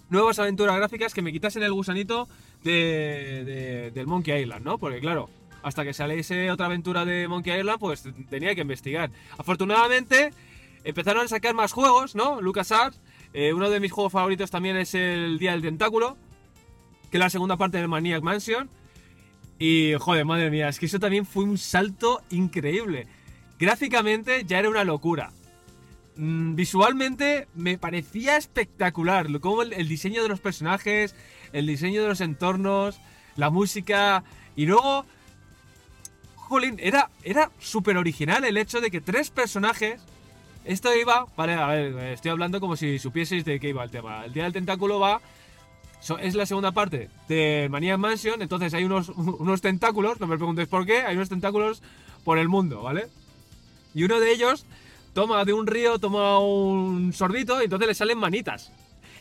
nuevas 0.08 0.38
aventuras 0.38 0.76
gráficas 0.76 1.12
que 1.12 1.22
me 1.22 1.32
quitasen 1.32 1.62
el 1.62 1.72
gusanito 1.72 2.26
de, 2.64 3.90
del 3.94 4.06
Monkey 4.06 4.42
Island, 4.42 4.64
¿no? 4.64 4.78
Porque 4.78 5.00
claro, 5.00 5.28
hasta 5.62 5.84
que 5.84 5.92
saliese 5.92 6.50
otra 6.50 6.66
aventura 6.66 7.04
de 7.04 7.28
Monkey 7.28 7.58
Island, 7.58 7.78
pues 7.78 8.04
tenía 8.30 8.54
que 8.54 8.62
investigar. 8.62 9.10
Afortunadamente, 9.37 10.32
empezaron 10.84 11.25
a 11.25 11.28
sacar 11.28 11.54
más 11.54 11.72
juegos, 11.72 12.14
¿no? 12.14 12.40
LucasArts. 12.40 12.98
Eh, 13.40 13.54
uno 13.54 13.71
de 13.71 13.78
mis 13.78 13.92
juegos 13.92 14.12
favoritos 14.12 14.50
también 14.50 14.76
es 14.76 14.97
el 14.97 15.38
Día 15.38 15.52
del 15.52 15.62
Tentáculo, 15.62 16.16
que 17.09 17.18
es 17.18 17.21
la 17.21 17.30
segunda 17.30 17.57
parte 17.57 17.78
del 17.78 17.87
Maniac 17.87 18.21
Mansion. 18.21 18.68
Y 19.61 19.92
joder, 19.97 20.25
madre 20.25 20.50
mía, 20.50 20.68
es 20.68 20.80
que 20.80 20.87
eso 20.87 20.99
también 20.99 21.25
fue 21.25 21.45
un 21.45 21.57
salto 21.57 22.21
increíble. 22.30 23.07
Gráficamente 23.57 24.42
ya 24.45 24.59
era 24.59 24.68
una 24.68 24.83
locura. 24.83 25.30
Mm, 26.16 26.57
visualmente 26.57 27.47
me 27.54 27.78
parecía 27.78 28.37
espectacular. 28.37 29.28
Como 29.38 29.62
el, 29.62 29.87
diseño 29.87 30.25
de 30.25 30.28
los 30.28 30.40
personajes, 30.40 31.14
el 31.52 31.68
diseño 31.68 32.02
de 32.02 32.09
los 32.09 32.21
entornos, 32.21 33.00
la 33.37 33.50
música. 33.50 34.25
Y 34.57 34.66
luego. 34.66 35.07
Jolín, 36.35 36.75
era, 36.80 37.09
era 37.23 37.52
súper 37.61 37.99
original 37.99 38.42
el 38.42 38.57
hecho 38.57 38.80
de 38.80 38.90
que 38.90 39.00
tres 39.00 39.30
personajes. 39.30 40.02
Esto 40.68 40.94
iba. 40.94 41.25
Vale, 41.34 41.54
a 41.54 41.66
ver, 41.68 41.96
estoy 42.12 42.30
hablando 42.30 42.60
como 42.60 42.76
si 42.76 42.98
supieseis 42.98 43.42
de 43.46 43.58
qué 43.58 43.70
iba 43.70 43.82
el 43.82 43.90
tema. 43.90 44.26
El 44.26 44.34
Día 44.34 44.44
del 44.44 44.52
Tentáculo 44.52 45.00
va. 45.00 45.22
es 46.20 46.34
la 46.34 46.44
segunda 46.44 46.72
parte 46.72 47.08
de 47.26 47.68
Mania 47.70 47.96
Mansion. 47.96 48.42
Entonces 48.42 48.75
hay 48.75 48.84
unos, 48.84 49.08
unos 49.16 49.62
tentáculos, 49.62 50.20
no 50.20 50.26
me 50.26 50.37
preguntéis 50.37 50.68
por 50.68 50.84
qué, 50.84 50.98
hay 51.00 51.16
unos 51.16 51.30
tentáculos 51.30 51.82
por 52.22 52.37
el 52.37 52.50
mundo, 52.50 52.82
¿vale? 52.82 53.06
Y 53.94 54.04
uno 54.04 54.20
de 54.20 54.30
ellos 54.30 54.66
toma 55.14 55.42
de 55.46 55.54
un 55.54 55.66
río, 55.66 55.98
toma 55.98 56.38
un 56.38 57.14
sorbito 57.14 57.62
y 57.62 57.64
entonces 57.64 57.88
le 57.88 57.94
salen 57.94 58.18
manitas. 58.18 58.70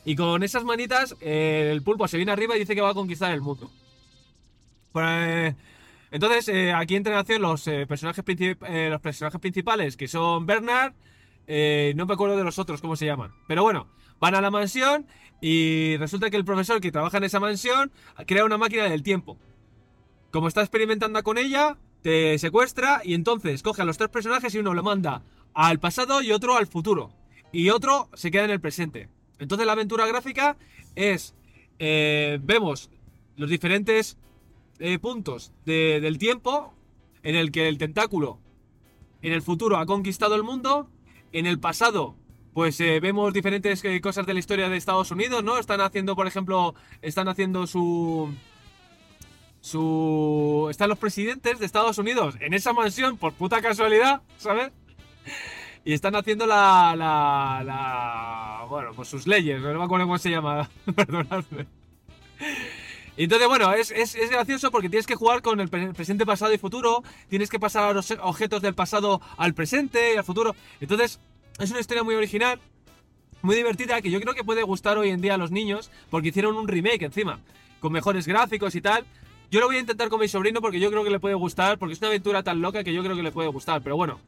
Y 0.04 0.18
con 0.18 0.44
esas 0.44 0.66
manitas 0.66 1.16
eh, 1.22 1.70
el 1.72 1.82
pulpo 1.82 2.10
se 2.10 2.18
viene 2.18 2.34
arriba 2.34 2.58
y 2.58 2.60
dice 2.60 2.76
que 2.76 2.82
va 2.82 2.90
a 2.90 2.94
conquistar 2.94 3.32
el 3.32 3.40
mundo. 3.40 3.72
Pues, 4.92 5.56
entonces 6.12 6.50
eh, 6.50 6.74
aquí 6.74 6.98
entran 6.98 7.14
en 7.14 7.20
acción 7.20 7.42
los, 7.42 7.64
personajes 7.88 8.26
los 8.28 9.02
personajes 9.02 9.40
principales 9.40 9.96
que 9.96 10.10
son 10.10 10.46
Bernard, 10.46 10.92
no 11.48 12.06
me 12.06 12.14
acuerdo 12.14 12.38
de 12.38 12.44
los 12.44 12.60
otros 12.60 12.82
cómo 12.82 12.96
se 12.96 13.06
llaman. 13.06 13.32
Pero 13.48 13.64
bueno, 13.64 13.88
van 14.20 14.36
a 14.36 14.42
la 14.42 14.52
mansión 14.52 15.08
y 15.42 15.96
resulta 15.98 16.30
que 16.30 16.38
el 16.38 16.46
profesor 16.46 16.82
que 16.82 16.92
trabaja 16.92 17.18
en 17.18 17.24
esa 17.24 17.40
mansión 17.40 17.92
crea 18.26 18.46
una 18.46 18.58
máquina 18.58 18.84
del 18.86 19.04
tiempo. 19.04 19.38
Como 20.32 20.48
está 20.48 20.62
experimentando 20.62 21.22
con 21.24 21.38
ella, 21.38 21.78
te 22.02 22.38
secuestra 22.38 23.02
y 23.04 23.14
entonces 23.14 23.64
coge 23.64 23.82
a 23.82 23.86
los 23.86 23.98
tres 23.98 24.10
personajes 24.10 24.54
y 24.54 24.60
uno 24.60 24.74
lo 24.74 24.84
manda 24.84 25.24
al 25.54 25.80
pasado 25.80 26.22
y 26.22 26.32
otro 26.32 26.56
al 26.56 26.68
futuro. 26.68 27.12
Y 27.52 27.70
otro 27.70 28.10
se 28.14 28.30
queda 28.32 28.46
en 28.46 28.52
el 28.52 28.62
presente. 28.62 29.10
Entonces 29.40 29.66
la 29.66 29.74
aventura 29.74 30.06
gráfica 30.06 30.58
es... 30.96 31.34
Eh, 31.80 32.40
vemos 32.42 32.90
los 33.36 33.50
diferentes 33.50 34.18
eh, 34.80 34.98
puntos 35.00 35.54
del 35.66 36.18
tiempo 36.18 36.74
en 37.24 37.36
el 37.36 37.52
que 37.52 37.68
el 37.68 37.78
tentáculo 37.78 38.40
en 39.22 39.34
el 39.34 39.42
futuro 39.42 39.78
ha 39.78 39.86
conquistado 39.86 40.36
el 40.36 40.44
mundo. 40.44 40.90
En 41.38 41.46
el 41.46 41.60
pasado, 41.60 42.16
pues 42.56 42.80
eh, 42.80 43.00
vemos 43.00 43.32
diferentes 43.32 43.84
cosas 44.02 44.26
de 44.26 44.34
la 44.34 44.40
historia 44.40 44.70
de 44.70 44.78
Estados 44.78 45.12
Unidos, 45.12 45.44
¿no? 45.44 45.60
Están 45.60 45.82
haciendo, 45.82 46.16
por 46.16 46.26
ejemplo, 46.26 46.74
están 47.04 47.28
haciendo 47.28 47.68
su... 47.68 48.34
Su... 49.62 50.68
Están 50.72 50.90
los 50.90 50.98
presidentes 50.98 51.60
de 51.60 51.66
Estados 51.68 52.00
Unidos 52.00 52.34
en 52.40 52.56
esa 52.56 52.74
mansión 52.74 53.18
por 53.18 53.34
puta 53.34 53.62
casualidad, 53.62 54.24
¿sabes? 54.38 54.72
y 55.86 55.94
están 55.94 56.16
haciendo 56.16 56.48
la, 56.48 56.96
la, 56.98 58.66
bueno, 58.68 58.94
pues 58.96 59.08
sus 59.08 59.28
leyes, 59.28 59.62
no 59.62 59.78
me 59.78 59.86
acuerdo 59.86 60.08
cómo 60.08 60.18
se 60.18 60.32
llama, 60.32 60.68
perdonadme. 60.96 61.68
Entonces, 63.18 63.48
bueno, 63.48 63.74
es, 63.74 64.30
gracioso 64.30 64.70
porque 64.70 64.90
tienes 64.90 65.08
que 65.08 65.16
jugar 65.16 65.42
con 65.42 65.60
el 65.60 65.70
presente, 65.70 66.26
pasado 66.26 66.54
y 66.54 66.60
futuro, 66.60 67.04
tienes 67.30 67.50
que 67.50 67.60
pasar 67.60 67.96
los 67.96 68.12
objetos 68.12 68.62
del 68.62 68.76
pasado 68.76 69.22
al 69.38 69.56
presente 69.56 70.14
y 70.14 70.18
al 70.18 70.24
futuro. 70.24 70.56
Entonces, 70.80 71.20
es 71.60 71.72
una 71.72 71.80
historia 71.80 72.04
muy 72.04 72.16
original, 72.16 72.60
muy 73.42 73.56
divertida, 73.56 74.02
que 74.02 74.12
yo 74.12 74.20
creo 74.22 74.34
que 74.34 74.44
puede 74.44 74.64
gustar 74.64 74.98
hoy 74.98 75.10
en 75.10 75.22
día 75.22 75.36
a 75.36 75.38
los 75.38 75.52
niños, 75.52 75.92
porque 76.10 76.30
hicieron 76.30 76.56
un 76.56 76.68
remake 76.68 77.04
encima, 77.04 77.40
con 77.80 77.92
mejores 77.92 78.28
gráficos 78.28 78.76
y 78.76 78.82
tal. 78.82 79.06
Yo 79.50 79.60
lo 79.60 79.68
voy 79.68 79.78
a 79.78 79.80
intentar 79.80 80.10
con 80.10 80.20
mi 80.20 80.28
sobrino 80.28 80.62
porque 80.62 80.80
yo 80.80 80.90
creo 80.90 81.04
que 81.04 81.10
le 81.10 81.20
puede 81.20 81.36
gustar, 81.36 81.78
porque 81.78 81.94
es 81.94 82.00
una 82.00 82.10
aventura 82.10 82.44
tan 82.44 82.62
loca 82.62 82.84
que 82.84 82.94
yo 82.94 83.04
creo 83.04 83.16
que 83.16 83.24
le 83.24 83.32
puede 83.32 83.48
gustar, 83.50 83.82
pero 83.82 83.96
bueno, 83.96 84.20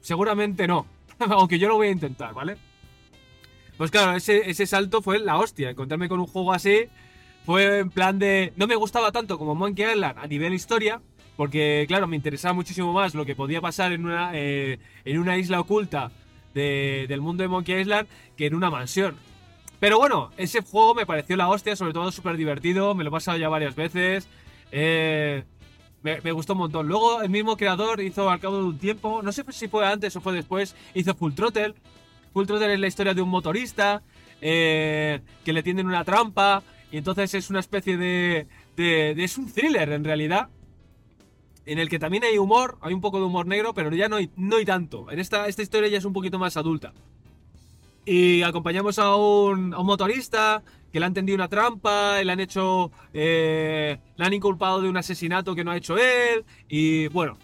seguramente 0.00 0.66
no. 0.66 0.86
Aunque 1.18 1.58
yo 1.58 1.68
lo 1.68 1.76
voy 1.76 1.88
a 1.88 1.92
intentar, 1.92 2.32
¿vale? 2.32 2.56
Pues 3.76 3.90
claro, 3.90 4.16
ese, 4.16 4.66
salto 4.66 5.02
fue 5.02 5.18
la 5.18 5.38
hostia. 5.38 5.70
Encontrarme 5.70 6.08
con 6.08 6.20
un 6.20 6.26
juego 6.26 6.52
así 6.52 6.84
fue 7.44 7.78
en 7.78 7.90
plan 7.90 8.18
de. 8.18 8.52
No 8.56 8.66
me 8.66 8.76
gustaba 8.76 9.10
tanto 9.10 9.38
como 9.38 9.54
Monkey 9.54 9.90
Island 9.90 10.18
a 10.18 10.26
nivel 10.26 10.54
historia, 10.54 11.00
porque 11.36 11.86
claro, 11.88 12.06
me 12.06 12.16
interesaba 12.16 12.52
muchísimo 12.52 12.92
más 12.92 13.14
lo 13.14 13.24
que 13.24 13.34
podía 13.34 13.60
pasar 13.60 13.92
en 13.92 14.04
una, 14.04 14.32
eh, 14.34 14.78
en 15.04 15.18
una 15.18 15.38
isla 15.38 15.60
oculta 15.60 16.12
del 16.54 17.20
mundo 17.20 17.42
de 17.42 17.48
Monkey 17.48 17.80
Island 17.80 18.08
que 18.36 18.46
en 18.46 18.54
una 18.54 18.70
mansión. 18.70 19.16
Pero 19.80 19.98
bueno, 19.98 20.30
ese 20.36 20.60
juego 20.60 20.94
me 20.94 21.06
pareció 21.06 21.36
la 21.36 21.48
hostia, 21.48 21.74
sobre 21.74 21.94
todo 21.94 22.12
súper 22.12 22.36
divertido, 22.36 22.94
me 22.94 23.02
lo 23.02 23.08
he 23.08 23.12
pasado 23.12 23.38
ya 23.38 23.48
varias 23.48 23.74
veces. 23.74 24.28
Eh, 24.72 25.44
me, 26.02 26.32
gustó 26.32 26.52
un 26.52 26.60
montón. 26.60 26.86
Luego 26.86 27.22
el 27.22 27.30
mismo 27.30 27.56
creador 27.56 28.00
hizo 28.00 28.30
al 28.30 28.40
cabo 28.40 28.58
de 28.58 28.64
un 28.64 28.78
tiempo, 28.78 29.22
no 29.22 29.32
sé 29.32 29.44
si 29.50 29.68
fue 29.68 29.86
antes 29.86 30.14
o 30.16 30.20
fue 30.20 30.34
después, 30.34 30.76
hizo 30.94 31.14
Full 31.14 31.32
Throttle. 31.32 31.74
Full 32.32 32.46
Throttle 32.46 32.74
es 32.74 32.80
la 32.80 32.86
historia 32.86 33.14
de 33.14 33.22
un 33.22 33.28
motorista 33.28 34.02
eh, 34.40 35.20
que 35.44 35.52
le 35.52 35.62
tienden 35.62 35.86
una 35.86 36.04
trampa 36.04 36.62
y 36.90 36.98
entonces 36.98 37.34
es 37.34 37.50
una 37.50 37.60
especie 37.60 37.96
de, 37.96 38.46
de, 38.76 39.12
Es 39.22 39.38
un 39.38 39.50
thriller 39.52 39.90
en 39.92 40.04
realidad. 40.04 40.48
En 41.66 41.78
el 41.78 41.88
que 41.88 41.98
también 41.98 42.24
hay 42.24 42.38
humor, 42.38 42.78
hay 42.80 42.94
un 42.94 43.00
poco 43.00 43.18
de 43.18 43.26
humor 43.26 43.46
negro, 43.46 43.74
pero 43.74 43.94
ya 43.94 44.08
no 44.08 44.16
hay, 44.16 44.30
no 44.36 44.56
hay 44.56 44.64
tanto. 44.64 45.10
En 45.10 45.18
esta, 45.18 45.46
esta 45.46 45.62
historia 45.62 45.88
ya 45.88 45.98
es 45.98 46.04
un 46.04 46.12
poquito 46.12 46.38
más 46.38 46.56
adulta. 46.56 46.92
Y 48.04 48.42
acompañamos 48.42 48.98
a 48.98 49.14
un, 49.14 49.74
a 49.74 49.78
un 49.78 49.86
motorista 49.86 50.62
que 50.92 50.98
le 50.98 51.06
han 51.06 51.14
tendido 51.14 51.36
una 51.36 51.48
trampa, 51.48 52.22
le 52.22 52.32
han 52.32 52.40
hecho. 52.40 52.90
Eh, 53.12 53.98
le 54.16 54.24
han 54.24 54.32
inculpado 54.32 54.80
de 54.80 54.88
un 54.88 54.96
asesinato 54.96 55.54
que 55.54 55.64
no 55.64 55.70
ha 55.70 55.76
hecho 55.76 55.96
él. 55.96 56.44
Y 56.68 57.08
bueno, 57.08 57.36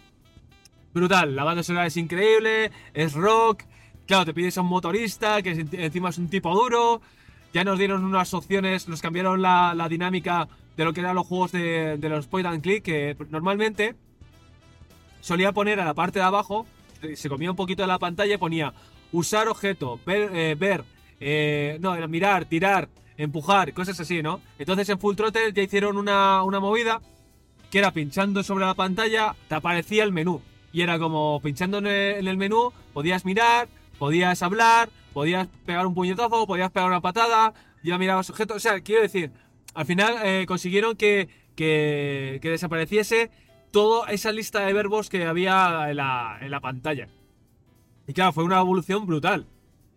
brutal. 0.93 1.37
La 1.37 1.45
banda 1.45 1.63
sonora 1.63 1.87
es 1.87 1.97
increíble, 1.97 2.73
es 2.95 3.13
rock. 3.13 3.65
Claro, 4.07 4.25
te 4.25 4.35
pides 4.35 4.57
a 4.59 4.63
un 4.63 4.69
motorista 4.69 5.43
que 5.43 5.51
encima 5.51 6.09
es 6.09 6.19
un 6.19 6.29
tipo 6.29 6.55
duro. 6.55 7.01
Ya 7.53 7.65
nos 7.65 7.79
dieron 7.79 8.05
unas 8.05 8.35
opciones, 8.35 8.89
nos 8.89 9.01
cambiaron 9.01 9.43
la, 9.43 9.75
la 9.75 9.89
dinámica 9.89 10.49
de 10.77 10.85
lo 10.85 10.93
que 10.93 11.01
eran 11.01 11.15
los 11.15 11.27
juegos 11.27 11.53
de, 11.53 11.97
de, 11.97 12.09
los 12.09 12.27
point 12.27 12.47
and 12.47 12.63
click, 12.63 12.83
que 12.83 13.17
normalmente 13.31 13.95
solía 15.27 15.51
poner 15.51 15.81
a 15.81 15.85
la 15.85 15.93
parte 15.93 16.21
de 16.21 16.25
abajo, 16.25 16.67
se 17.17 17.29
comía 17.29 17.51
un 17.51 17.57
poquito 17.57 17.83
de 17.83 17.89
la 17.89 17.99
pantalla 17.99 18.35
y 18.35 18.39
ponía 18.39 18.73
usar 19.11 19.49
objeto, 19.49 19.99
ver, 20.07 20.31
eh, 20.33 20.55
ver 20.57 20.85
eh, 21.19 21.79
no, 21.81 21.97
mirar, 22.07 22.45
tirar, 22.45 22.89
empujar, 23.17 23.73
cosas 23.73 23.99
así, 23.99 24.23
¿no? 24.23 24.41
Entonces 24.57 24.89
en 24.89 25.01
Full 25.01 25.17
Throttle 25.17 25.53
ya 25.53 25.63
hicieron 25.63 25.97
una, 25.97 26.45
una 26.45 26.61
movida 26.61 27.01
que 27.73 27.81
era 27.81 27.91
pinchando 27.91 28.45
sobre 28.45 28.67
la 28.67 28.75
pantalla, 28.75 29.35
te 29.49 29.57
aparecía 29.57 30.05
el 30.05 30.13
menú. 30.13 30.43
Y 30.73 30.83
era 30.83 30.97
como 30.97 31.41
pinchando 31.43 31.79
en 31.79 31.89
el, 31.89 32.17
en 32.19 32.29
el 32.29 32.37
menú, 32.37 32.73
podías 32.93 33.25
mirar, 33.25 33.67
podías 33.99 34.41
hablar, 34.43 34.91
podías 35.13 35.49
pegar 35.65 35.89
un 35.89 35.95
puñetazo, 35.95 36.47
podías 36.47 36.71
pegar 36.71 36.89
una 36.89 37.01
patada, 37.01 37.53
ya 37.83 37.99
mirabas 37.99 38.31
objetos. 38.31 38.59
O 38.59 38.61
sea, 38.61 38.81
quiero 38.81 39.03
decir, 39.03 39.33
al 39.75 39.87
final 39.87 40.19
eh, 40.23 40.45
consiguieron 40.47 40.95
que, 40.95 41.29
que, 41.57 42.39
que, 42.41 42.51
desapareciese 42.51 43.33
toda 43.77 44.11
esa 44.11 44.33
lista 44.33 44.61
de 44.61 44.73
verbos 44.73 45.11
que 45.11 45.27
había 45.27 45.91
en 45.91 45.99
la, 45.99 46.39
en 46.41 46.51
la 46.51 46.61
pantalla. 46.61 47.09
Y 48.09 48.15
claro, 48.15 48.33
fue 48.33 48.45
una 48.45 48.59
evolución 48.59 49.05
brutal. 49.05 49.47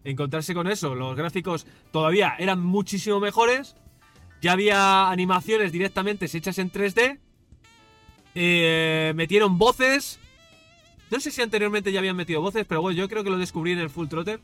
Encontrarse 0.03 0.53
con 0.53 0.67
eso, 0.67 0.95
los 0.95 1.15
gráficos 1.15 1.65
todavía 1.93 2.35
eran 2.39 2.59
muchísimo 2.59 3.21
mejores. 3.21 3.77
Ya 4.41 4.51
había 4.51 5.09
animaciones 5.09 5.71
directamente 5.71 6.25
hechas 6.25 6.59
en 6.59 6.73
3D. 6.73 7.19
Eh, 8.35 9.13
metieron 9.15 9.57
voces. 9.57 10.19
No 11.09 11.21
sé 11.21 11.31
si 11.31 11.41
anteriormente 11.41 11.93
ya 11.93 11.99
habían 11.99 12.17
metido 12.17 12.41
voces, 12.41 12.65
pero 12.67 12.81
bueno, 12.81 12.97
yo 12.97 13.07
creo 13.07 13.23
que 13.23 13.29
lo 13.29 13.37
descubrí 13.37 13.71
en 13.71 13.79
el 13.79 13.89
Full 13.89 14.09
Trotter. 14.09 14.41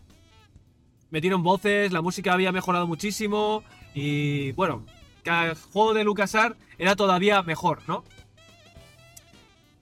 Metieron 1.12 1.44
voces, 1.44 1.92
la 1.92 2.02
música 2.02 2.32
había 2.32 2.54
mejorado 2.54 2.88
muchísimo. 2.88 3.66
Y 3.94 4.54
bueno, 4.54 4.86
cada 5.24 5.56
juego 5.56 5.94
de 5.94 6.06
LucasArts 6.06 6.58
era 6.78 6.96
todavía 6.96 7.44
mejor, 7.44 7.82
¿no? 7.86 8.06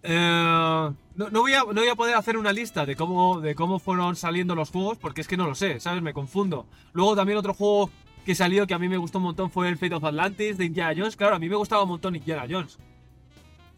Eh, 0.04 0.90
no, 1.16 1.30
voy 1.32 1.54
a, 1.54 1.60
no, 1.64 1.74
voy 1.74 1.88
a, 1.88 1.96
poder 1.96 2.16
hacer 2.16 2.38
una 2.38 2.52
lista 2.52 2.86
de 2.86 2.96
cómo, 2.96 3.40
de 3.40 3.56
cómo 3.56 3.80
fueron 3.80 4.16
saliendo 4.16 4.54
los 4.54 4.70
juegos, 4.70 4.98
porque 4.98 5.22
es 5.22 5.28
que 5.28 5.38
no 5.38 5.48
lo 5.48 5.56
sé, 5.56 5.80
¿sabes? 5.80 6.02
Me 6.02 6.14
confundo. 6.14 6.66
Luego 6.92 7.16
también 7.16 7.38
otro 7.38 7.54
juego 7.54 7.90
que 8.26 8.36
salió 8.36 8.68
que 8.68 8.74
a 8.74 8.80
mí 8.80 8.90
me 8.90 8.98
gustó 8.98 9.20
un 9.20 9.26
montón 9.26 9.50
fue 9.50 9.70
el 9.70 9.78
Fate 9.78 9.96
of 9.96 10.04
Atlantis 10.04 10.58
de 10.58 10.66
Indiana 10.66 10.94
Jones. 10.96 11.16
Claro, 11.16 11.36
a 11.36 11.40
mí 11.40 11.50
me 11.50 11.56
gustaba 11.56 11.84
un 11.84 11.90
montón 11.90 12.16
Indiana 12.16 12.46
Jones. 12.50 12.78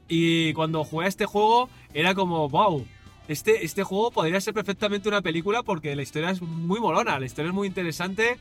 Y 0.08 0.54
cuando 0.54 0.84
jugué 0.84 1.06
a 1.06 1.10
este 1.10 1.26
juego 1.26 1.70
era 1.94 2.14
como, 2.16 2.50
wow, 2.50 2.86
este, 3.28 3.66
este 3.66 3.84
juego 3.84 4.12
podría 4.12 4.40
ser 4.42 4.54
perfectamente 4.54 5.10
una 5.10 5.22
película 5.22 5.64
porque 5.64 5.96
la 5.96 6.04
historia 6.04 6.30
es 6.30 6.42
muy 6.42 6.80
molona, 6.80 7.20
la 7.20 7.26
historia 7.26 7.50
es 7.50 7.56
muy 7.56 7.68
interesante. 7.68 8.38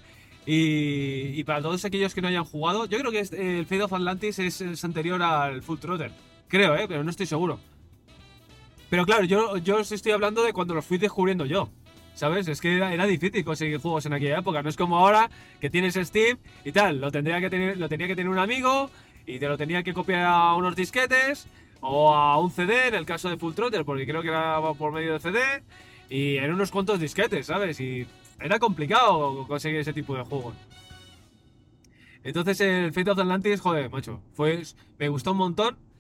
Y, 0.47 1.43
para 1.45 1.63
todos 1.63 1.87
aquellos 1.87 2.15
que 2.15 2.21
no 2.21 2.29
hayan 2.29 2.45
jugado, 2.45 2.85
yo 2.85 2.99
creo 2.99 3.11
que 3.11 3.21
el 3.21 3.65
Fate 3.65 3.83
of 3.83 3.93
Atlantis 3.95 4.39
es, 4.39 4.61
es 4.61 4.85
anterior 4.85 5.23
al 5.23 5.63
Full 5.63 5.79
Trotter. 5.79 6.13
Creo, 6.49 6.77
¿eh? 6.77 6.85
Pero 6.87 7.03
no 7.03 7.11
estoy 7.11 7.25
seguro. 7.25 7.59
Pero 8.95 9.07
claro, 9.07 9.25
yo, 9.25 9.57
yo 9.57 9.79
os 9.79 9.91
estoy 9.91 10.13
hablando 10.13 10.45
de 10.45 10.53
cuando 10.53 10.73
los 10.73 10.85
fui 10.85 10.99
descubriendo 10.99 11.47
yo. 11.47 11.69
¿Sabes? 12.15 12.47
Es 12.47 12.61
que 12.61 12.77
era, 12.77 12.95
era, 12.95 13.07
difícil 13.07 13.45
conseguir 13.45 13.81
juegos 13.81 14.07
en 14.07 14.13
aquella 14.13 14.39
época. 14.39 14.63
No 14.63 14.69
es 14.69 14.77
como 14.77 14.97
ahora 14.97 15.29
que 15.61 15.69
tienes 15.69 15.95
Steam 15.97 16.39
y 16.65 16.71
tal. 16.71 17.01
Lo, 17.01 17.11
tendría 17.11 17.41
que 17.41 17.51
tener, 17.51 17.77
lo 17.77 17.89
tenía 17.89 18.07
que 18.07 18.15
tener 18.15 18.31
un 18.31 18.39
amigo 18.39 18.89
y 19.27 19.41
te 19.41 19.49
lo 19.49 19.59
tenía 19.59 19.83
que 19.83 19.93
copiar 19.93 20.27
a 20.27 20.55
unos 20.55 20.77
disquetes 20.77 21.49
o 21.81 22.15
a 22.15 22.39
un 22.39 22.53
CD 22.53 22.87
en 22.87 22.95
el 22.95 23.05
caso 23.05 23.29
de 23.29 23.37
Full 23.37 23.55
Trotter, 23.55 23.85
porque 23.85 24.07
creo 24.07 24.23
que 24.23 24.29
era 24.29 24.61
por 24.79 24.93
medio 24.93 25.15
de 25.15 25.19
CD. 25.19 25.41
Y 26.09 26.37
en 26.37 26.53
unos 26.53 26.71
cuantos 26.71 27.01
disquetes, 27.01 27.47
¿sabes? 27.47 27.81
Y 27.81 28.07
era 28.39 28.61
complicado 28.61 29.45
conseguir 29.49 29.81
ese 29.81 29.93
tipo 29.93 30.15
de 30.15 30.23
juegos. 30.23 30.55
Entonces 32.23 32.61
el 32.61 32.93
Fate 32.93 33.11
of 33.11 33.19
Atlantis, 33.19 33.61
joder, 33.61 33.91
macho, 33.91 34.21
fue, 34.35 34.63
me 35.01 35.09
gustó 35.09 35.33
un 35.33 35.39
montón. 35.39 35.94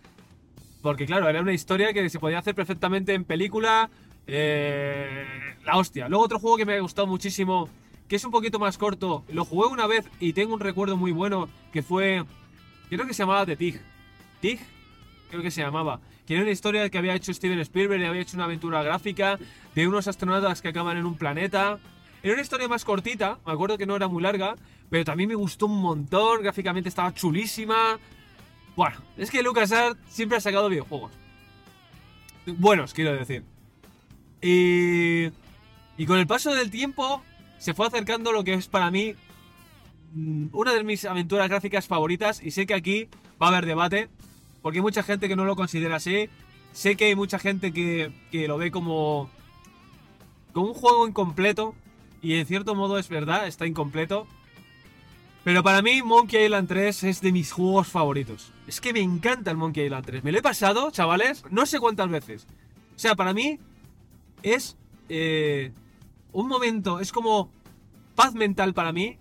Porque 0.84 1.06
claro, 1.06 1.30
era 1.30 1.40
una 1.40 1.54
historia 1.54 1.94
que 1.94 2.10
se 2.10 2.18
podía 2.18 2.40
hacer 2.40 2.54
perfectamente 2.54 3.14
en 3.14 3.24
película. 3.24 3.88
Eh, 4.26 5.24
la 5.64 5.78
hostia. 5.78 6.10
Luego 6.10 6.22
otro 6.22 6.38
juego 6.38 6.58
que 6.58 6.66
me 6.66 6.74
ha 6.74 6.80
gustado 6.80 7.06
muchísimo, 7.06 7.70
que 8.06 8.16
es 8.16 8.24
un 8.26 8.30
poquito 8.30 8.58
más 8.58 8.76
corto. 8.76 9.24
Lo 9.28 9.46
jugué 9.46 9.68
una 9.68 9.86
vez 9.86 10.04
y 10.20 10.34
tengo 10.34 10.52
un 10.52 10.60
recuerdo 10.60 10.98
muy 10.98 11.10
bueno, 11.10 11.48
que 11.72 11.82
fue... 11.82 12.22
Creo 12.90 13.06
que 13.06 13.14
se 13.14 13.22
llamaba 13.22 13.46
The 13.46 13.56
Tig. 13.56 13.80
Tig, 14.42 14.60
creo 15.30 15.40
que 15.40 15.50
se 15.50 15.62
llamaba. 15.62 16.00
Que 16.26 16.34
era 16.34 16.42
una 16.42 16.52
historia 16.52 16.90
que 16.90 16.98
había 16.98 17.14
hecho 17.14 17.32
Steven 17.32 17.60
Spielberg 17.60 18.02
y 18.02 18.04
había 18.04 18.20
hecho 18.20 18.36
una 18.36 18.44
aventura 18.44 18.82
gráfica 18.82 19.38
de 19.74 19.88
unos 19.88 20.06
astronautas 20.06 20.60
que 20.60 20.68
acaban 20.68 20.98
en 20.98 21.06
un 21.06 21.16
planeta. 21.16 21.78
Era 22.22 22.34
una 22.34 22.42
historia 22.42 22.68
más 22.68 22.84
cortita, 22.84 23.38
me 23.46 23.54
acuerdo 23.54 23.78
que 23.78 23.86
no 23.86 23.96
era 23.96 24.06
muy 24.06 24.22
larga, 24.22 24.54
pero 24.90 25.02
también 25.02 25.30
me 25.30 25.34
gustó 25.34 25.64
un 25.64 25.80
montón, 25.80 26.42
gráficamente 26.42 26.90
estaba 26.90 27.14
chulísima. 27.14 27.98
Bueno, 28.76 28.96
es 29.16 29.30
que 29.30 29.42
LucasArts 29.42 29.98
siempre 30.08 30.38
ha 30.38 30.40
sacado 30.40 30.68
videojuegos. 30.68 31.12
Buenos, 32.46 32.92
quiero 32.92 33.12
decir. 33.14 33.44
Y, 34.42 35.26
y 35.96 36.06
con 36.06 36.18
el 36.18 36.26
paso 36.26 36.54
del 36.54 36.70
tiempo 36.70 37.22
se 37.58 37.72
fue 37.72 37.86
acercando 37.86 38.32
lo 38.32 38.44
que 38.44 38.54
es 38.54 38.68
para 38.68 38.90
mí 38.90 39.14
mm, 40.12 40.48
una 40.52 40.74
de 40.74 40.84
mis 40.84 41.04
aventuras 41.04 41.48
gráficas 41.48 41.86
favoritas. 41.86 42.42
Y 42.42 42.50
sé 42.50 42.66
que 42.66 42.74
aquí 42.74 43.08
va 43.40 43.46
a 43.46 43.50
haber 43.50 43.66
debate, 43.66 44.08
porque 44.60 44.78
hay 44.78 44.82
mucha 44.82 45.02
gente 45.02 45.28
que 45.28 45.36
no 45.36 45.44
lo 45.44 45.56
considera 45.56 45.96
así. 45.96 46.28
Sé 46.72 46.96
que 46.96 47.06
hay 47.06 47.14
mucha 47.14 47.38
gente 47.38 47.72
que, 47.72 48.12
que 48.32 48.48
lo 48.48 48.58
ve 48.58 48.72
como, 48.72 49.30
como 50.52 50.68
un 50.68 50.74
juego 50.74 51.06
incompleto. 51.06 51.74
Y 52.20 52.34
en 52.34 52.46
cierto 52.46 52.74
modo 52.74 52.98
es 52.98 53.08
verdad, 53.08 53.46
está 53.46 53.66
incompleto. 53.66 54.26
Pero 55.44 55.62
para 55.62 55.82
mí 55.82 56.02
Monkey 56.02 56.46
Island 56.46 56.68
3 56.68 57.04
es 57.04 57.20
de 57.20 57.30
mis 57.30 57.52
juegos 57.52 57.86
favoritos. 57.86 58.50
Es 58.66 58.80
que 58.80 58.94
me 58.94 59.00
encanta 59.00 59.50
el 59.50 59.58
Monkey 59.58 59.84
Island 59.84 60.06
3. 60.06 60.24
Me 60.24 60.32
lo 60.32 60.38
he 60.38 60.42
pasado, 60.42 60.90
chavales, 60.90 61.44
no 61.50 61.66
sé 61.66 61.78
cuántas 61.78 62.08
veces. 62.08 62.46
O 62.96 62.98
sea, 62.98 63.14
para 63.14 63.34
mí 63.34 63.58
es 64.42 64.78
eh, 65.10 65.70
un 66.32 66.48
momento, 66.48 66.98
es 66.98 67.12
como 67.12 67.50
paz 68.14 68.34
mental 68.34 68.72
para 68.72 68.92
mí 68.92 69.18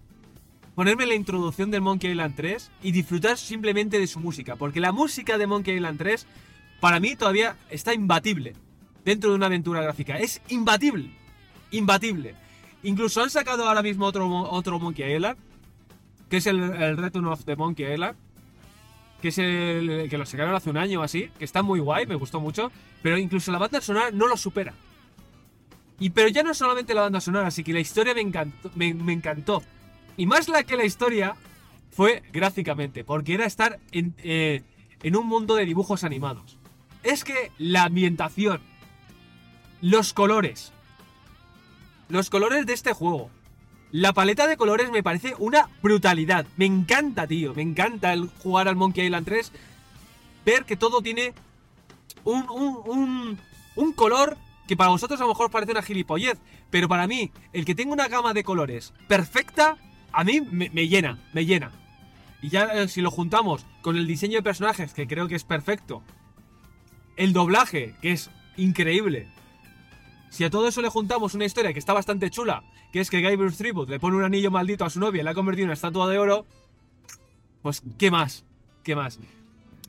ponerme 0.75 1.05
la 1.05 1.15
introducción 1.15 1.71
del 1.71 1.81
Monkey 1.81 2.11
Island 2.11 2.35
3 2.37 2.71
y 2.83 2.93
disfrutar 2.93 3.37
simplemente 3.37 3.99
de 3.99 4.07
su 4.07 4.21
música. 4.21 4.55
Porque 4.55 4.79
la 4.79 4.93
música 4.93 5.37
de 5.37 5.45
Monkey 5.45 5.75
Island 5.75 5.97
3 5.97 6.25
para 6.79 7.01
mí 7.01 7.17
todavía 7.17 7.57
está 7.69 7.93
imbatible 7.93 8.53
dentro 9.03 9.29
de 9.29 9.35
una 9.35 9.47
aventura 9.47 9.81
gráfica. 9.81 10.17
Es 10.17 10.41
imbatible. 10.47 11.11
Imbatible. 11.71 12.35
Incluso 12.81 13.21
han 13.21 13.29
sacado 13.29 13.67
ahora 13.67 13.83
mismo 13.83 14.05
otro, 14.05 14.29
otro 14.49 14.79
Monkey 14.79 15.15
Island 15.15 15.37
que 16.33 16.37
es 16.37 16.47
el, 16.47 16.59
el 16.63 16.97
Return 16.97 17.27
of 17.27 17.45
the 17.45 17.55
Monkey 17.55 17.93
Island, 17.93 18.15
que 19.21 19.27
es 19.27 19.37
el 19.37 20.07
que 20.09 20.17
lo 20.17 20.25
sacaron 20.25 20.55
hace 20.55 20.71
un 20.71 20.77
año 20.77 21.01
o 21.01 21.03
así, 21.03 21.29
que 21.37 21.45
está 21.45 21.61
muy 21.61 21.79
guay, 21.79 22.07
me 22.07 22.15
gustó 22.15 22.39
mucho, 22.39 22.71
pero 23.03 23.19
incluso 23.19 23.51
la 23.51 23.59
banda 23.59 23.79
sonora 23.81 24.09
no 24.09 24.27
lo 24.27 24.35
supera. 24.35 24.73
Y 25.99 26.09
pero 26.09 26.29
ya 26.29 26.41
no 26.41 26.55
solamente 26.55 26.95
la 26.95 27.01
banda 27.01 27.21
sonora, 27.21 27.49
así 27.49 27.63
que 27.63 27.71
la 27.71 27.81
historia 27.81 28.15
me 28.15 28.21
encantó, 28.21 28.71
me, 28.73 28.87
encantó. 28.87 29.61
Y 30.17 30.25
más 30.25 30.49
la 30.49 30.63
que 30.63 30.75
la 30.75 30.85
historia 30.85 31.35
fue 31.91 32.23
gráficamente, 32.33 33.03
porque 33.03 33.35
era 33.35 33.45
estar 33.45 33.77
en, 33.91 34.15
eh, 34.23 34.63
en 35.03 35.15
un 35.15 35.27
mundo 35.27 35.53
de 35.53 35.65
dibujos 35.65 36.03
animados. 36.03 36.57
Es 37.03 37.23
que 37.23 37.51
la 37.59 37.83
ambientación, 37.83 38.59
los 39.81 40.13
colores, 40.13 40.73
los 42.09 42.31
colores 42.31 42.65
de 42.65 42.73
este 42.73 42.91
juego, 42.91 43.29
la 43.93 44.11
paleta 44.11 44.47
de 44.47 44.57
colores 44.57 44.89
me 44.89 45.03
parece 45.03 45.35
una 45.37 45.69
brutalidad. 45.83 46.47
Me 46.57 46.65
encanta, 46.65 47.27
tío. 47.27 47.53
Me 47.53 47.61
encanta 47.61 48.11
el 48.11 48.27
jugar 48.39 48.67
al 48.67 48.75
Monkey 48.75 49.05
Island 49.05 49.27
3. 49.27 49.51
Ver 50.43 50.65
que 50.65 50.75
todo 50.75 51.03
tiene 51.03 51.31
un, 52.23 52.49
un, 52.49 53.37
un, 53.75 53.93
color 53.93 54.35
que 54.67 54.75
para 54.75 54.89
vosotros 54.89 55.19
a 55.19 55.25
lo 55.25 55.29
mejor 55.29 55.51
parece 55.51 55.73
una 55.73 55.83
gilipollez, 55.83 56.39
pero 56.71 56.89
para 56.89 57.05
mí, 57.05 57.31
el 57.53 57.65
que 57.65 57.75
tenga 57.75 57.93
una 57.93 58.07
gama 58.07 58.33
de 58.33 58.43
colores 58.43 58.93
perfecta, 59.07 59.77
a 60.11 60.23
mí 60.23 60.41
me, 60.41 60.71
me 60.71 60.87
llena, 60.87 61.19
me 61.31 61.45
llena. 61.45 61.71
Y 62.41 62.49
ya 62.49 62.63
eh, 62.73 62.87
si 62.87 62.99
lo 63.01 63.11
juntamos 63.11 63.63
con 63.83 63.95
el 63.95 64.07
diseño 64.07 64.37
de 64.39 64.43
personajes, 64.43 64.95
que 64.95 65.05
creo 65.05 65.27
que 65.27 65.35
es 65.35 65.43
perfecto, 65.43 66.01
el 67.15 67.31
doblaje, 67.31 67.93
que 68.01 68.13
es 68.13 68.31
increíble, 68.57 69.27
si 70.33 70.43
a 70.43 70.49
todo 70.49 70.67
eso 70.67 70.81
le 70.81 70.89
juntamos 70.89 71.35
una 71.35 71.45
historia 71.45 71.73
que 71.73 71.79
está 71.79 71.93
bastante 71.93 72.31
chula, 72.31 72.63
que 72.91 72.99
es 72.99 73.11
que 73.11 73.21
Guybrush 73.21 73.55
Threepwood 73.55 73.87
le 73.87 73.99
pone 73.99 74.17
un 74.17 74.23
anillo 74.23 74.49
maldito 74.49 74.83
a 74.83 74.89
su 74.89 74.99
novia 74.99 75.21
y 75.21 75.23
la 75.23 75.29
ha 75.29 75.35
convertido 75.35 75.65
en 75.65 75.67
una 75.67 75.75
estatua 75.75 76.09
de 76.09 76.17
oro, 76.17 76.47
pues 77.61 77.83
¿qué 77.99 78.09
más? 78.09 78.43
¿Qué 78.81 78.95
más? 78.95 79.19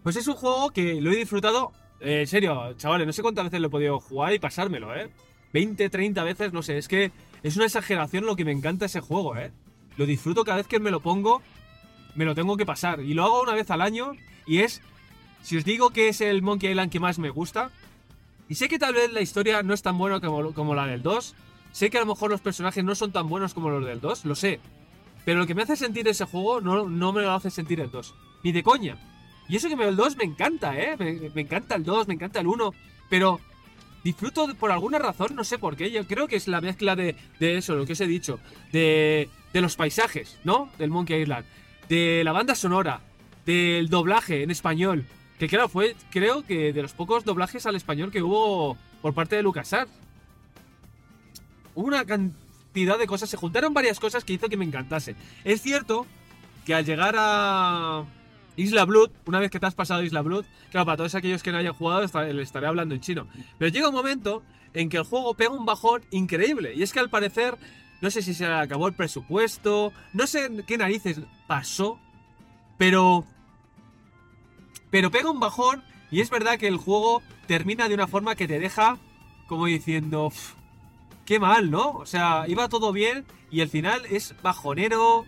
Pues 0.02 0.16
es 0.16 0.28
un 0.28 0.34
juego 0.34 0.70
que 0.70 1.00
lo 1.00 1.12
he 1.12 1.16
disfrutado, 1.16 1.72
eh, 1.98 2.20
en 2.20 2.26
serio, 2.26 2.74
chavales, 2.76 3.06
no 3.06 3.14
sé 3.14 3.22
cuántas 3.22 3.44
veces 3.44 3.58
lo 3.58 3.68
he 3.68 3.70
podido 3.70 4.00
jugar 4.00 4.34
y 4.34 4.38
pasármelo, 4.38 4.94
¿eh? 4.94 5.08
20, 5.54 5.88
30 5.88 6.22
veces, 6.24 6.52
no 6.52 6.62
sé, 6.62 6.76
es 6.76 6.88
que 6.88 7.10
es 7.42 7.56
una 7.56 7.64
exageración 7.64 8.26
lo 8.26 8.36
que 8.36 8.44
me 8.44 8.52
encanta 8.52 8.84
ese 8.84 9.00
juego, 9.00 9.38
¿eh? 9.38 9.50
Lo 9.96 10.04
disfruto 10.04 10.44
cada 10.44 10.58
vez 10.58 10.66
que 10.66 10.78
me 10.78 10.90
lo 10.90 11.00
pongo, 11.00 11.40
me 12.16 12.26
lo 12.26 12.34
tengo 12.34 12.58
que 12.58 12.66
pasar. 12.66 13.00
Y 13.00 13.14
lo 13.14 13.24
hago 13.24 13.40
una 13.40 13.54
vez 13.54 13.70
al 13.70 13.80
año 13.80 14.12
y 14.44 14.58
es, 14.58 14.82
si 15.40 15.56
os 15.56 15.64
digo 15.64 15.88
que 15.88 16.08
es 16.08 16.20
el 16.20 16.42
Monkey 16.42 16.68
Island 16.68 16.92
que 16.92 17.00
más 17.00 17.18
me 17.18 17.30
gusta, 17.30 17.70
y 18.48 18.54
sé 18.56 18.68
que 18.68 18.78
tal 18.78 18.94
vez 18.94 19.12
la 19.12 19.20
historia 19.20 19.62
no 19.62 19.74
es 19.74 19.82
tan 19.82 19.96
buena 19.96 20.20
como, 20.20 20.74
la 20.74 20.86
del 20.86 21.02
2, 21.02 21.34
sé 21.72 21.90
que 21.90 21.98
a 21.98 22.00
lo 22.00 22.06
mejor 22.06 22.30
los 22.30 22.40
personajes 22.40 22.84
no 22.84 22.94
son 22.94 23.12
tan 23.12 23.28
buenos 23.28 23.54
como 23.54 23.70
los 23.70 23.84
del 23.84 24.00
2, 24.00 24.24
lo 24.24 24.34
sé. 24.34 24.60
Pero 25.24 25.38
lo 25.38 25.46
que 25.46 25.54
me 25.54 25.62
hace 25.62 25.76
sentir 25.76 26.06
ese 26.06 26.26
juego 26.26 26.60
no, 26.60 27.12
me 27.12 27.22
lo 27.22 27.32
hace 27.32 27.50
sentir 27.50 27.80
el 27.80 27.90
2. 27.90 28.14
Ni 28.42 28.52
de 28.52 28.62
coña. 28.62 28.96
Y 29.48 29.56
eso 29.56 29.68
que 29.68 29.74
el 29.74 29.96
2 29.96 30.16
me 30.16 30.24
encanta, 30.24 30.78
¿eh? 30.78 30.96
Me, 30.98 31.30
me 31.34 31.40
encanta 31.40 31.76
el 31.76 31.84
2, 31.84 32.08
me 32.08 32.14
encanta 32.14 32.40
el 32.40 32.46
1. 32.46 32.74
Pero 33.08 33.40
disfruto 34.02 34.54
por 34.54 34.70
alguna 34.70 34.98
razón, 34.98 35.34
no 35.34 35.44
sé 35.44 35.58
por 35.58 35.76
qué. 35.76 35.90
Yo 35.90 36.06
creo 36.06 36.28
que 36.28 36.36
es 36.36 36.46
la 36.46 36.60
mezcla 36.60 36.94
de, 36.94 37.16
de 37.40 37.56
eso, 37.56 37.74
lo 37.74 37.86
que 37.86 37.94
os 37.94 38.00
he 38.00 38.06
dicho. 38.06 38.38
De, 38.70 39.30
de 39.52 39.60
los 39.62 39.76
paisajes, 39.76 40.38
¿no? 40.44 40.70
Del 40.78 40.90
Monkey 40.90 41.22
Island. 41.22 41.46
De 41.88 42.22
la 42.22 42.32
banda 42.32 42.54
sonora. 42.54 43.00
Del 43.46 43.88
doblaje 43.88 44.42
en 44.42 44.50
español. 44.50 45.06
Que 45.38 45.48
claro, 45.48 45.68
fue, 45.68 45.96
creo 46.10 46.44
que 46.44 46.72
de 46.72 46.82
los 46.82 46.92
pocos 46.92 47.24
doblajes 47.24 47.66
al 47.66 47.76
español 47.76 48.10
que 48.10 48.22
hubo 48.22 48.76
por 49.02 49.14
parte 49.14 49.36
de 49.36 49.42
LucasArts. 49.42 49.92
Hubo 51.74 51.86
una 51.86 52.04
cantidad 52.04 52.98
de 52.98 53.06
cosas, 53.06 53.28
se 53.28 53.36
juntaron 53.36 53.74
varias 53.74 53.98
cosas 53.98 54.24
que 54.24 54.32
hizo 54.32 54.48
que 54.48 54.56
me 54.56 54.64
encantase. 54.64 55.16
Es 55.44 55.60
cierto 55.60 56.06
que 56.64 56.74
al 56.74 56.84
llegar 56.84 57.14
a 57.18 58.04
Isla 58.56 58.84
Blood, 58.84 59.10
una 59.26 59.40
vez 59.40 59.50
que 59.50 59.58
te 59.58 59.66
has 59.66 59.74
pasado 59.74 60.02
Isla 60.02 60.22
Blood, 60.22 60.44
claro, 60.70 60.86
para 60.86 60.96
todos 60.96 61.14
aquellos 61.14 61.42
que 61.42 61.52
no 61.52 61.58
hayan 61.58 61.74
jugado, 61.74 62.00
les 62.32 62.46
estaré 62.46 62.66
hablando 62.66 62.94
en 62.94 63.00
chino. 63.00 63.26
Pero 63.58 63.70
llega 63.70 63.88
un 63.88 63.94
momento 63.94 64.42
en 64.72 64.88
que 64.88 64.98
el 64.98 65.04
juego 65.04 65.34
pega 65.34 65.50
un 65.50 65.66
bajón 65.66 66.02
increíble. 66.10 66.74
Y 66.74 66.82
es 66.82 66.92
que 66.92 67.00
al 67.00 67.10
parecer, 67.10 67.56
no 68.00 68.10
sé 68.10 68.22
si 68.22 68.34
se 68.34 68.46
le 68.46 68.54
acabó 68.54 68.86
el 68.88 68.94
presupuesto, 68.94 69.92
no 70.12 70.26
sé 70.26 70.50
qué 70.66 70.78
narices 70.78 71.20
pasó, 71.46 71.98
pero. 72.78 73.24
Pero 74.94 75.10
pega 75.10 75.28
un 75.28 75.40
bajón 75.40 75.82
y 76.12 76.20
es 76.20 76.30
verdad 76.30 76.56
que 76.56 76.68
el 76.68 76.76
juego 76.76 77.20
termina 77.48 77.88
de 77.88 77.94
una 77.96 78.06
forma 78.06 78.36
que 78.36 78.46
te 78.46 78.60
deja 78.60 78.96
como 79.48 79.66
diciendo. 79.66 80.26
"Uf, 80.26 80.52
Qué 81.26 81.40
mal, 81.40 81.68
¿no? 81.72 81.90
O 81.94 82.06
sea, 82.06 82.44
iba 82.46 82.68
todo 82.68 82.92
bien 82.92 83.24
y 83.50 83.60
el 83.60 83.68
final 83.68 84.02
es 84.08 84.36
bajonero. 84.40 85.26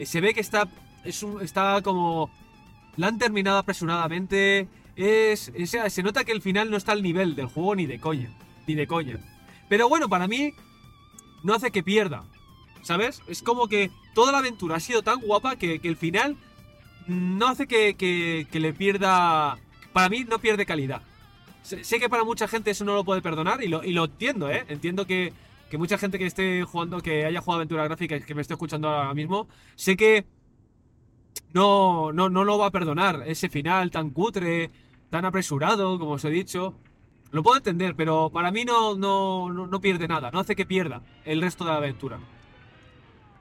eh, 0.00 0.04
Se 0.06 0.20
ve 0.20 0.34
que 0.34 0.40
está. 0.40 0.66
Es 1.04 1.22
un- 1.22 1.40
está 1.42 1.80
como. 1.82 2.28
La 2.96 3.06
han 3.06 3.18
terminado 3.18 3.58
apresuradamente. 3.58 4.66
Es, 4.96 5.52
se 5.90 6.02
nota 6.02 6.24
que 6.24 6.32
el 6.32 6.42
final 6.42 6.68
no 6.68 6.76
está 6.76 6.90
al 6.90 7.02
nivel 7.04 7.36
del 7.36 7.46
juego 7.46 7.76
ni 7.76 7.86
de 7.86 8.00
coña. 8.00 8.30
Ni 8.66 8.74
de 8.74 8.88
coña. 8.88 9.18
Pero 9.68 9.88
bueno, 9.88 10.08
para 10.08 10.26
mí. 10.26 10.54
No 11.44 11.54
hace 11.54 11.70
que 11.70 11.84
pierda. 11.84 12.24
¿Sabes? 12.82 13.22
Es 13.28 13.42
como 13.44 13.68
que 13.68 13.92
toda 14.12 14.32
la 14.32 14.38
aventura 14.38 14.74
ha 14.76 14.80
sido 14.80 15.02
tan 15.02 15.20
guapa 15.20 15.54
que 15.54 15.78
el 15.84 15.96
final 15.96 16.36
no 17.06 17.48
hace 17.48 17.66
que, 17.66 17.94
que- 17.96 18.60
le 18.60 18.72
pierda. 18.72 19.58
Para 19.92 20.08
mí 20.08 20.24
no 20.24 20.38
pierde 20.38 20.66
calidad. 20.66 21.02
Sé, 21.62 21.98
que 21.98 22.08
para 22.08 22.24
mucha 22.24 22.46
gente 22.48 22.70
eso 22.70 22.84
no 22.84 22.94
lo 22.94 23.04
puede 23.04 23.22
perdonar 23.22 23.62
y 23.62 23.68
lo, 23.68 23.82
y 23.84 23.92
lo 23.92 24.04
entiendo, 24.04 24.50
¿eh? 24.50 24.64
Entiendo 24.68 25.06
que, 25.06 25.32
que 25.70 25.78
mucha 25.78 25.96
gente 25.96 26.18
que 26.18 26.26
esté 26.26 26.62
jugando, 26.64 27.00
que 27.00 27.24
haya 27.24 27.40
jugado 27.40 27.58
aventura 27.60 27.84
gráfica 27.84 28.20
que 28.20 28.34
me 28.34 28.42
esté 28.42 28.54
escuchando 28.54 28.88
ahora 28.88 29.14
mismo, 29.14 29.48
sé 29.76 29.96
que 29.96 30.26
no, 31.52 32.12
no, 32.12 32.28
no 32.28 32.44
lo 32.44 32.58
va 32.58 32.66
a 32.66 32.70
perdonar. 32.70 33.22
Ese 33.26 33.48
final 33.48 33.90
tan 33.90 34.10
cutre, 34.10 34.70
tan 35.10 35.24
apresurado, 35.24 35.98
como 35.98 36.12
os 36.12 36.24
he 36.24 36.30
dicho. 36.30 36.74
Lo 37.30 37.42
puedo 37.42 37.56
entender, 37.56 37.96
pero 37.96 38.30
para 38.30 38.50
mí 38.52 38.64
no, 38.64 38.94
no, 38.96 39.52
no, 39.52 39.66
no 39.66 39.80
pierde 39.80 40.06
nada. 40.06 40.30
No 40.30 40.40
hace 40.40 40.54
que 40.54 40.66
pierda 40.66 41.02
el 41.24 41.40
resto 41.40 41.64
de 41.64 41.70
la 41.70 41.78
aventura. 41.78 42.18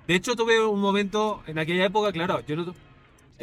De 0.07 0.15
hecho, 0.15 0.35
tuve 0.35 0.63
un 0.65 0.81
momento 0.81 1.43
en 1.47 1.59
aquella 1.59 1.85
época, 1.85 2.11
claro, 2.11 2.41
yo 2.45 2.55
no, 2.55 2.73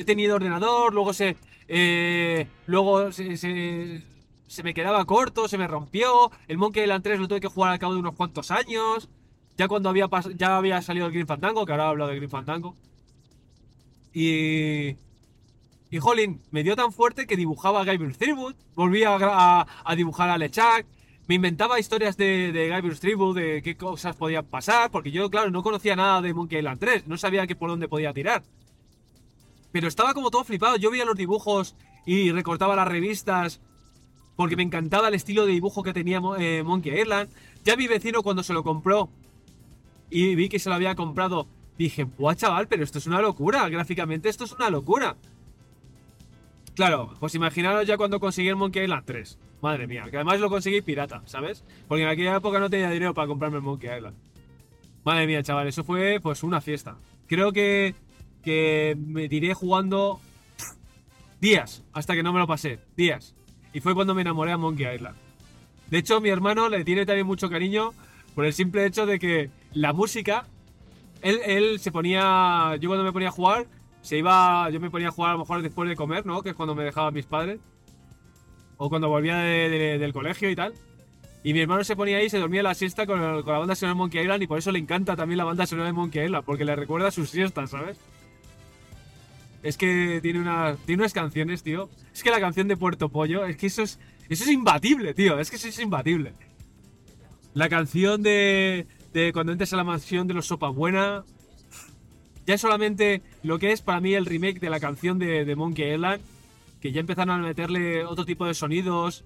he 0.00 0.04
tenido 0.04 0.36
ordenador, 0.36 0.94
luego 0.94 1.12
se. 1.12 1.36
eh, 1.68 2.48
luego 2.66 3.12
se, 3.12 3.36
se, 3.36 4.02
se 4.46 4.62
me 4.62 4.74
quedaba 4.74 5.04
corto, 5.04 5.48
se 5.48 5.58
me 5.58 5.68
rompió. 5.68 6.30
El 6.48 6.58
Monkey 6.58 6.82
Island 6.82 7.04
3 7.04 7.20
lo 7.20 7.28
tuve 7.28 7.40
que 7.40 7.48
jugar 7.48 7.72
al 7.72 7.78
cabo 7.78 7.94
de 7.94 8.00
unos 8.00 8.14
cuantos 8.16 8.50
años. 8.50 9.08
Ya 9.56 9.68
cuando 9.68 9.88
había, 9.88 10.08
ya 10.36 10.56
había 10.56 10.82
salido 10.82 11.06
el 11.06 11.12
Green 11.12 11.26
Fandango, 11.26 11.66
que 11.66 11.72
ahora 11.72 11.84
he 11.84 11.88
hablado 11.88 12.10
de 12.10 12.16
Green 12.16 12.30
Fandango. 12.30 12.74
Y. 14.12 14.96
Y 15.92 15.98
jolín, 15.98 16.40
me 16.52 16.62
dio 16.62 16.76
tan 16.76 16.92
fuerte 16.92 17.26
que 17.26 17.36
dibujaba 17.36 17.80
a 17.80 17.84
Guybrush 17.84 18.16
Threepwood, 18.16 18.54
volvía 18.76 19.16
a, 19.20 19.96
dibujar 19.96 20.30
a 20.30 20.38
LeChuck, 20.38 20.86
me 21.26 21.34
inventaba 21.34 21.80
historias 21.80 22.16
de, 22.16 22.52
de 22.52 22.70
Guybrush 22.70 23.00
de 23.34 23.60
qué 23.62 23.76
cosas 23.76 24.14
podían 24.14 24.46
pasar, 24.46 24.92
porque 24.92 25.10
yo, 25.10 25.28
claro, 25.30 25.50
no 25.50 25.64
conocía 25.64 25.96
nada 25.96 26.22
de 26.22 26.32
Monkey 26.32 26.58
Island 26.58 26.78
3, 26.78 27.08
no 27.08 27.16
sabía 27.18 27.44
que 27.48 27.56
por 27.56 27.70
dónde 27.70 27.88
podía 27.88 28.12
tirar. 28.12 28.44
Pero 29.72 29.88
estaba 29.88 30.14
como 30.14 30.30
todo 30.30 30.44
flipado, 30.44 30.76
yo 30.76 30.90
veía 30.90 31.04
los 31.04 31.16
dibujos 31.16 31.76
y 32.06 32.32
recortaba 32.32 32.76
las 32.76 32.88
revistas, 32.88 33.60
porque 34.36 34.56
me 34.56 34.62
encantaba 34.62 35.08
el 35.08 35.14
estilo 35.14 35.46
de 35.46 35.52
dibujo 35.52 35.82
que 35.82 35.92
tenía 35.92 36.20
eh, 36.38 36.62
Monkey 36.64 37.00
Island. 37.00 37.30
Ya 37.64 37.76
mi 37.76 37.86
vecino 37.86 38.22
cuando 38.22 38.42
se 38.42 38.52
lo 38.52 38.64
compró 38.64 39.10
y 40.08 40.34
vi 40.34 40.48
que 40.48 40.58
se 40.58 40.68
lo 40.68 40.74
había 40.74 40.94
comprado, 40.94 41.46
dije, 41.78 42.04
¡buah, 42.04 42.34
chaval! 42.34 42.66
Pero 42.68 42.82
esto 42.82 42.98
es 42.98 43.06
una 43.06 43.20
locura, 43.20 43.68
gráficamente 43.68 44.28
esto 44.28 44.44
es 44.44 44.52
una 44.52 44.70
locura. 44.70 45.16
Claro, 46.74 47.14
pues 47.20 47.34
imaginaros 47.34 47.86
ya 47.86 47.96
cuando 47.96 48.20
conseguí 48.20 48.48
el 48.48 48.56
Monkey 48.56 48.84
Island 48.84 49.04
3. 49.04 49.38
Madre 49.60 49.86
mía, 49.86 50.06
que 50.10 50.16
además 50.16 50.40
lo 50.40 50.48
conseguí 50.48 50.80
pirata, 50.80 51.22
¿sabes? 51.26 51.62
Porque 51.86 52.04
en 52.04 52.08
aquella 52.08 52.36
época 52.36 52.58
no 52.58 52.70
tenía 52.70 52.90
dinero 52.90 53.12
para 53.12 53.28
comprarme 53.28 53.58
el 53.58 53.62
Monkey 53.62 53.94
Island. 53.94 54.16
Madre 55.04 55.26
mía, 55.26 55.42
chaval, 55.42 55.68
eso 55.68 55.84
fue 55.84 56.18
pues 56.22 56.42
una 56.42 56.60
fiesta. 56.60 56.96
Creo 57.26 57.52
que, 57.52 57.94
que 58.42 58.96
me 58.98 59.28
tiré 59.28 59.54
jugando 59.54 60.20
días 61.40 61.82
hasta 61.92 62.14
que 62.14 62.22
no 62.22 62.32
me 62.32 62.38
lo 62.38 62.46
pasé. 62.46 62.78
Días. 62.96 63.34
Y 63.72 63.80
fue 63.80 63.94
cuando 63.94 64.14
me 64.14 64.22
enamoré 64.22 64.52
a 64.52 64.56
Monkey 64.56 64.94
Island. 64.94 65.16
De 65.90 65.98
hecho, 65.98 66.20
mi 66.20 66.28
hermano 66.28 66.68
le 66.68 66.84
tiene 66.84 67.06
también 67.06 67.26
mucho 67.26 67.48
cariño 67.50 67.92
por 68.34 68.44
el 68.44 68.52
simple 68.52 68.84
hecho 68.86 69.06
de 69.06 69.18
que 69.18 69.50
la 69.72 69.92
música. 69.92 70.46
Él, 71.22 71.40
él 71.44 71.78
se 71.80 71.92
ponía. 71.92 72.76
Yo 72.80 72.88
cuando 72.88 73.04
me 73.04 73.12
ponía 73.12 73.28
a 73.28 73.32
jugar, 73.32 73.66
se 74.02 74.18
iba. 74.18 74.68
Yo 74.70 74.80
me 74.80 74.90
ponía 74.90 75.08
a 75.08 75.12
jugar 75.12 75.30
a 75.30 75.34
lo 75.34 75.40
mejor 75.40 75.62
después 75.62 75.88
de 75.88 75.96
comer, 75.96 76.24
¿no? 76.26 76.42
Que 76.42 76.50
es 76.50 76.54
cuando 76.54 76.74
me 76.74 76.84
dejaban 76.84 77.12
mis 77.14 77.26
padres. 77.26 77.60
O 78.76 78.88
cuando 78.88 79.08
volvía 79.08 79.36
de- 79.36 79.68
de- 79.68 79.98
del 79.98 80.12
colegio 80.12 80.48
y 80.50 80.56
tal. 80.56 80.72
Y 81.42 81.52
mi 81.52 81.60
hermano 81.60 81.84
se 81.84 81.96
ponía 81.96 82.18
ahí 82.18 82.28
se 82.30 82.38
dormía 82.38 82.62
la 82.62 82.74
siesta 82.74 83.06
con, 83.06 83.22
el- 83.22 83.44
con 83.44 83.52
la 83.52 83.58
banda 83.60 83.74
sonora 83.74 83.94
de 83.94 83.98
Monkey 83.98 84.20
Island. 84.22 84.42
Y 84.42 84.46
por 84.46 84.58
eso 84.58 84.72
le 84.72 84.78
encanta 84.78 85.16
también 85.16 85.38
la 85.38 85.44
banda 85.44 85.66
sonora 85.66 85.86
de 85.88 85.92
Monkey 85.92 86.24
Island. 86.24 86.44
Porque 86.44 86.64
le 86.64 86.74
recuerda 86.76 87.10
sus 87.10 87.30
siestas, 87.30 87.70
¿sabes? 87.70 87.98
Es 89.62 89.76
que 89.76 90.20
tiene, 90.22 90.40
una, 90.40 90.76
tiene 90.86 91.02
unas 91.02 91.12
canciones, 91.12 91.62
tío. 91.62 91.90
Es 92.14 92.22
que 92.22 92.30
la 92.30 92.40
canción 92.40 92.66
de 92.68 92.76
Puerto 92.76 93.10
Pollo, 93.10 93.44
es 93.44 93.56
que 93.56 93.66
eso 93.66 93.82
es, 93.82 93.98
eso 94.28 94.44
es 94.44 94.50
imbatible, 94.50 95.12
tío. 95.12 95.38
Es 95.38 95.50
que 95.50 95.56
eso 95.56 95.68
es 95.68 95.78
imbatible. 95.78 96.32
La 97.52 97.68
canción 97.68 98.22
de, 98.22 98.86
de 99.12 99.32
cuando 99.32 99.52
entres 99.52 99.72
a 99.72 99.76
la 99.76 99.84
mansión 99.84 100.26
de 100.26 100.34
los 100.34 100.46
Sopa 100.46 100.68
Buena. 100.68 101.24
Ya 102.46 102.54
es 102.54 102.60
solamente 102.62 103.22
lo 103.42 103.58
que 103.58 103.72
es 103.72 103.82
para 103.82 104.00
mí 104.00 104.14
el 104.14 104.26
remake 104.26 104.60
de 104.60 104.70
la 104.70 104.80
canción 104.80 105.18
de, 105.18 105.44
de 105.44 105.56
Monkey 105.56 105.94
Island. 105.94 106.22
Que 106.80 106.92
ya 106.92 107.00
empezaron 107.00 107.40
a 107.40 107.46
meterle 107.46 108.04
otro 108.06 108.24
tipo 108.24 108.46
de 108.46 108.54
sonidos. 108.54 109.24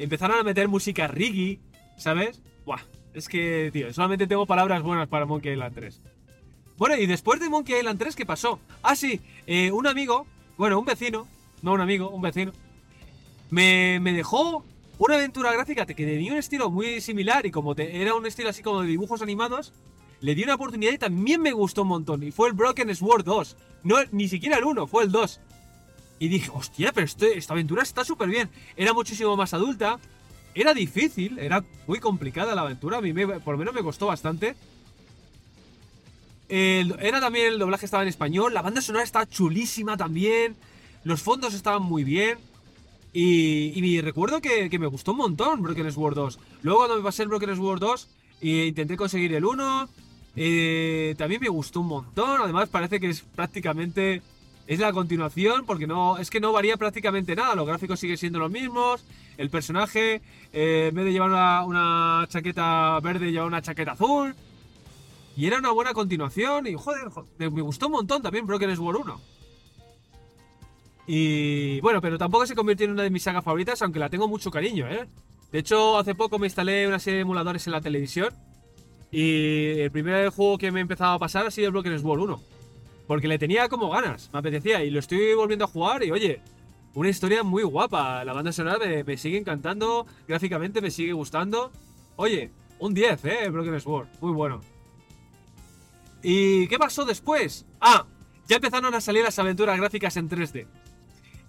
Empezaron 0.00 0.38
a 0.40 0.42
meter 0.42 0.66
música 0.66 1.06
reggae, 1.06 1.60
¿sabes? 1.96 2.42
Buah, 2.66 2.80
es 3.14 3.28
que, 3.28 3.70
tío, 3.72 3.92
solamente 3.92 4.26
tengo 4.26 4.44
palabras 4.44 4.82
buenas 4.82 5.06
para 5.06 5.24
Monkey 5.24 5.52
Island 5.52 5.74
3. 5.74 6.02
Bueno, 6.76 6.96
y 6.96 7.06
después 7.06 7.40
de 7.40 7.48
Monkey 7.48 7.78
Island 7.78 7.98
3, 7.98 8.16
¿qué 8.16 8.26
pasó? 8.26 8.58
Ah, 8.82 8.96
sí, 8.96 9.20
eh, 9.46 9.70
un 9.70 9.86
amigo, 9.86 10.26
bueno, 10.56 10.78
un 10.78 10.84
vecino, 10.84 11.26
no 11.62 11.72
un 11.72 11.80
amigo, 11.80 12.10
un 12.10 12.20
vecino, 12.22 12.52
me, 13.50 14.00
me 14.00 14.12
dejó 14.12 14.64
una 14.98 15.14
aventura 15.14 15.52
gráfica 15.52 15.86
que 15.86 15.94
tenía 15.94 16.32
un 16.32 16.38
estilo 16.38 16.70
muy 16.70 17.00
similar 17.00 17.46
y 17.46 17.50
como 17.50 17.74
te- 17.74 18.00
era 18.00 18.14
un 18.14 18.26
estilo 18.26 18.48
así 18.48 18.62
como 18.62 18.82
de 18.82 18.88
dibujos 18.88 19.22
animados, 19.22 19.72
le 20.20 20.34
di 20.34 20.42
una 20.42 20.54
oportunidad 20.54 20.92
y 20.92 20.98
también 20.98 21.40
me 21.42 21.52
gustó 21.52 21.82
un 21.82 21.88
montón. 21.88 22.22
Y 22.22 22.30
fue 22.32 22.48
el 22.48 22.54
Broken 22.54 22.94
Sword 22.94 23.24
2. 23.24 23.56
No, 23.82 23.96
ni 24.12 24.28
siquiera 24.28 24.56
el 24.56 24.64
1, 24.64 24.86
fue 24.86 25.04
el 25.04 25.12
2. 25.12 25.40
Y 26.18 26.28
dije, 26.28 26.50
hostia, 26.54 26.92
pero 26.92 27.04
este- 27.04 27.36
esta 27.36 27.52
aventura 27.52 27.82
está 27.82 28.04
súper 28.04 28.28
bien. 28.28 28.48
Era 28.76 28.92
muchísimo 28.94 29.36
más 29.36 29.52
adulta. 29.52 29.98
Era 30.54 30.72
difícil, 30.72 31.38
era 31.38 31.62
muy 31.86 31.98
complicada 32.00 32.54
la 32.54 32.62
aventura. 32.62 32.98
A 32.98 33.00
mí 33.00 33.12
por 33.12 33.54
lo 33.54 33.58
menos 33.58 33.74
me 33.74 33.82
costó 33.82 34.06
bastante. 34.06 34.54
El- 36.48 36.96
era 37.00 37.20
también 37.20 37.46
el 37.54 37.58
doblaje 37.58 37.86
estaba 37.86 38.02
en 38.02 38.08
español. 38.08 38.52
La 38.54 38.62
banda 38.62 38.80
sonora 38.80 39.04
estaba 39.04 39.26
chulísima 39.26 39.96
también. 39.96 40.56
Los 41.04 41.22
fondos 41.22 41.54
estaban 41.54 41.82
muy 41.82 42.04
bien. 42.04 42.38
Y, 43.12 43.72
y 43.78 43.80
me 43.96 44.02
recuerdo 44.02 44.40
que, 44.40 44.68
me 44.78 44.86
gustó 44.86 45.12
un 45.12 45.18
montón 45.18 45.62
Broken 45.62 45.92
Sword 45.92 46.14
2. 46.16 46.38
Luego 46.62 46.80
cuando 46.80 46.96
me 46.96 47.02
pasé 47.02 47.22
el 47.22 47.28
Broken 47.28 47.54
Sword 47.56 47.80
2 47.80 48.08
e 48.42 48.66
intenté 48.66 48.96
conseguir 48.96 49.32
el 49.34 49.44
1, 49.44 49.88
eh, 50.36 51.14
también 51.16 51.40
me 51.40 51.48
gustó 51.48 51.80
un 51.80 51.86
montón. 51.88 52.40
Además 52.42 52.68
parece 52.68 53.00
que 53.00 53.10
es 53.10 53.20
prácticamente... 53.20 54.22
Es 54.66 54.78
la 54.78 54.94
continuación 54.94 55.66
porque 55.66 55.86
no 55.86 56.16
es 56.16 56.30
que 56.30 56.40
no 56.40 56.50
varía 56.50 56.78
prácticamente 56.78 57.36
nada. 57.36 57.54
Los 57.54 57.66
gráficos 57.66 58.00
siguen 58.00 58.16
siendo 58.16 58.38
los 58.38 58.50
mismos. 58.50 59.04
El 59.36 59.50
personaje, 59.50 60.22
eh, 60.54 60.86
en 60.88 60.94
vez 60.94 61.04
de 61.04 61.12
llevar 61.12 61.28
una, 61.28 61.64
una 61.64 62.26
chaqueta 62.30 62.98
verde, 63.00 63.30
lleva 63.30 63.44
una 63.44 63.60
chaqueta 63.60 63.92
azul. 63.92 64.34
Y 65.36 65.46
era 65.46 65.58
una 65.58 65.72
buena 65.72 65.92
continuación. 65.92 66.66
Y 66.66 66.74
joder, 66.74 67.08
me 67.38 67.62
gustó 67.62 67.86
un 67.86 67.92
montón 67.92 68.22
también 68.22 68.46
Broken 68.46 68.76
Sword 68.76 68.96
1. 68.96 69.20
Y 71.06 71.80
bueno, 71.80 72.00
pero 72.00 72.16
tampoco 72.16 72.46
se 72.46 72.54
convirtió 72.54 72.86
en 72.86 72.92
una 72.92 73.02
de 73.02 73.10
mis 73.10 73.22
sagas 73.22 73.44
favoritas, 73.44 73.80
aunque 73.82 73.98
la 73.98 74.08
tengo 74.08 74.26
mucho 74.26 74.50
cariño, 74.50 74.88
¿eh? 74.88 75.06
De 75.52 75.58
hecho, 75.58 75.98
hace 75.98 76.14
poco 76.14 76.38
me 76.38 76.46
instalé 76.46 76.88
una 76.88 76.98
serie 76.98 77.18
de 77.18 77.22
emuladores 77.22 77.66
en 77.66 77.72
la 77.72 77.80
televisión. 77.80 78.32
Y 79.10 79.78
el 79.80 79.90
primer 79.90 80.30
juego 80.30 80.58
que 80.58 80.72
me 80.72 80.80
he 80.80 80.82
empezado 80.82 81.12
a 81.12 81.18
pasar 81.18 81.46
ha 81.46 81.50
sido 81.50 81.70
Broken 81.70 81.98
Sword 81.98 82.20
1. 82.20 82.42
Porque 83.06 83.28
le 83.28 83.38
tenía 83.38 83.68
como 83.68 83.90
ganas, 83.90 84.30
me 84.32 84.38
apetecía. 84.38 84.82
Y 84.82 84.90
lo 84.90 84.98
estoy 84.98 85.34
volviendo 85.34 85.66
a 85.66 85.68
jugar 85.68 86.02
y 86.02 86.10
oye, 86.10 86.40
una 86.94 87.10
historia 87.10 87.42
muy 87.42 87.62
guapa. 87.62 88.24
La 88.24 88.32
banda 88.32 88.50
sonora 88.50 88.78
me, 88.78 89.04
me 89.04 89.16
sigue 89.16 89.36
encantando, 89.38 90.06
gráficamente 90.26 90.80
me 90.80 90.90
sigue 90.90 91.12
gustando. 91.12 91.70
Oye, 92.16 92.50
un 92.78 92.94
10, 92.94 93.24
¿eh? 93.26 93.48
Broken 93.50 93.80
Sword, 93.80 94.08
muy 94.20 94.32
bueno. 94.32 94.73
¿Y 96.24 96.68
qué 96.68 96.78
pasó 96.78 97.04
después? 97.04 97.66
Ah, 97.82 98.06
ya 98.48 98.56
empezaron 98.56 98.94
a 98.94 99.02
salir 99.02 99.22
las 99.22 99.38
aventuras 99.38 99.76
gráficas 99.76 100.16
en 100.16 100.30
3D. 100.30 100.66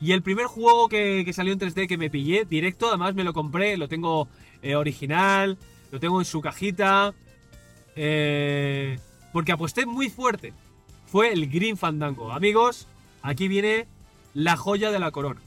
Y 0.02 0.12
el 0.12 0.22
primer 0.22 0.48
juego 0.48 0.90
que, 0.90 1.32
salió 1.34 1.54
en 1.54 1.60
3D 1.60 1.88
que 1.88 1.98
me 1.98 2.10
pillé 2.10 2.44
directo, 2.44 2.90
además 2.90 3.16
me 3.16 3.24
lo 3.24 3.32
compré, 3.34 3.78
lo 3.78 3.88
tengo 3.88 4.28
eh, 4.62 4.76
original, 4.76 5.58
lo 5.92 6.00
tengo 6.02 6.20
en 6.20 6.26
su 6.26 6.42
cajita. 6.42 7.14
eh, 7.96 9.00
porque 9.32 9.54
aposté 9.54 9.86
muy 9.86 10.10
fuerte. 10.10 10.54
Fue 11.06 11.32
el 11.32 11.50
Green 11.50 11.78
Fandango. 11.78 12.34
Amigos, 12.34 12.88
aquí 13.22 13.48
viene 13.48 13.88
la 14.34 14.58
joya 14.58 14.92
de 14.92 15.00
la 15.00 15.12
corona. 15.12 15.42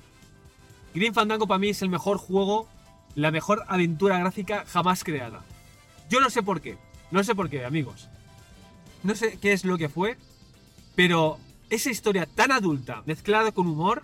Green 0.94 1.12
Fandango 1.12 1.46
para 1.46 1.58
mí 1.58 1.68
es 1.68 1.82
el 1.82 1.90
mejor 1.90 2.16
juego, 2.16 2.66
la 3.14 3.30
mejor 3.30 3.62
aventura 3.68 4.18
gráfica 4.18 4.64
jamás 4.66 5.04
creada. 5.04 5.44
Yo 6.08 6.20
no 6.20 6.30
sé 6.30 6.42
por 6.42 6.62
qué, 6.62 6.78
no 7.10 7.22
sé 7.22 7.34
por 7.34 7.50
qué, 7.50 7.66
amigos. 7.66 8.08
No 9.02 9.14
sé 9.14 9.38
qué 9.40 9.52
es 9.52 9.64
lo 9.64 9.78
que 9.78 9.88
fue, 9.88 10.16
pero 10.96 11.38
esa 11.70 11.90
historia 11.90 12.26
tan 12.26 12.52
adulta, 12.52 13.02
mezclada 13.06 13.52
con 13.52 13.66
humor, 13.68 14.02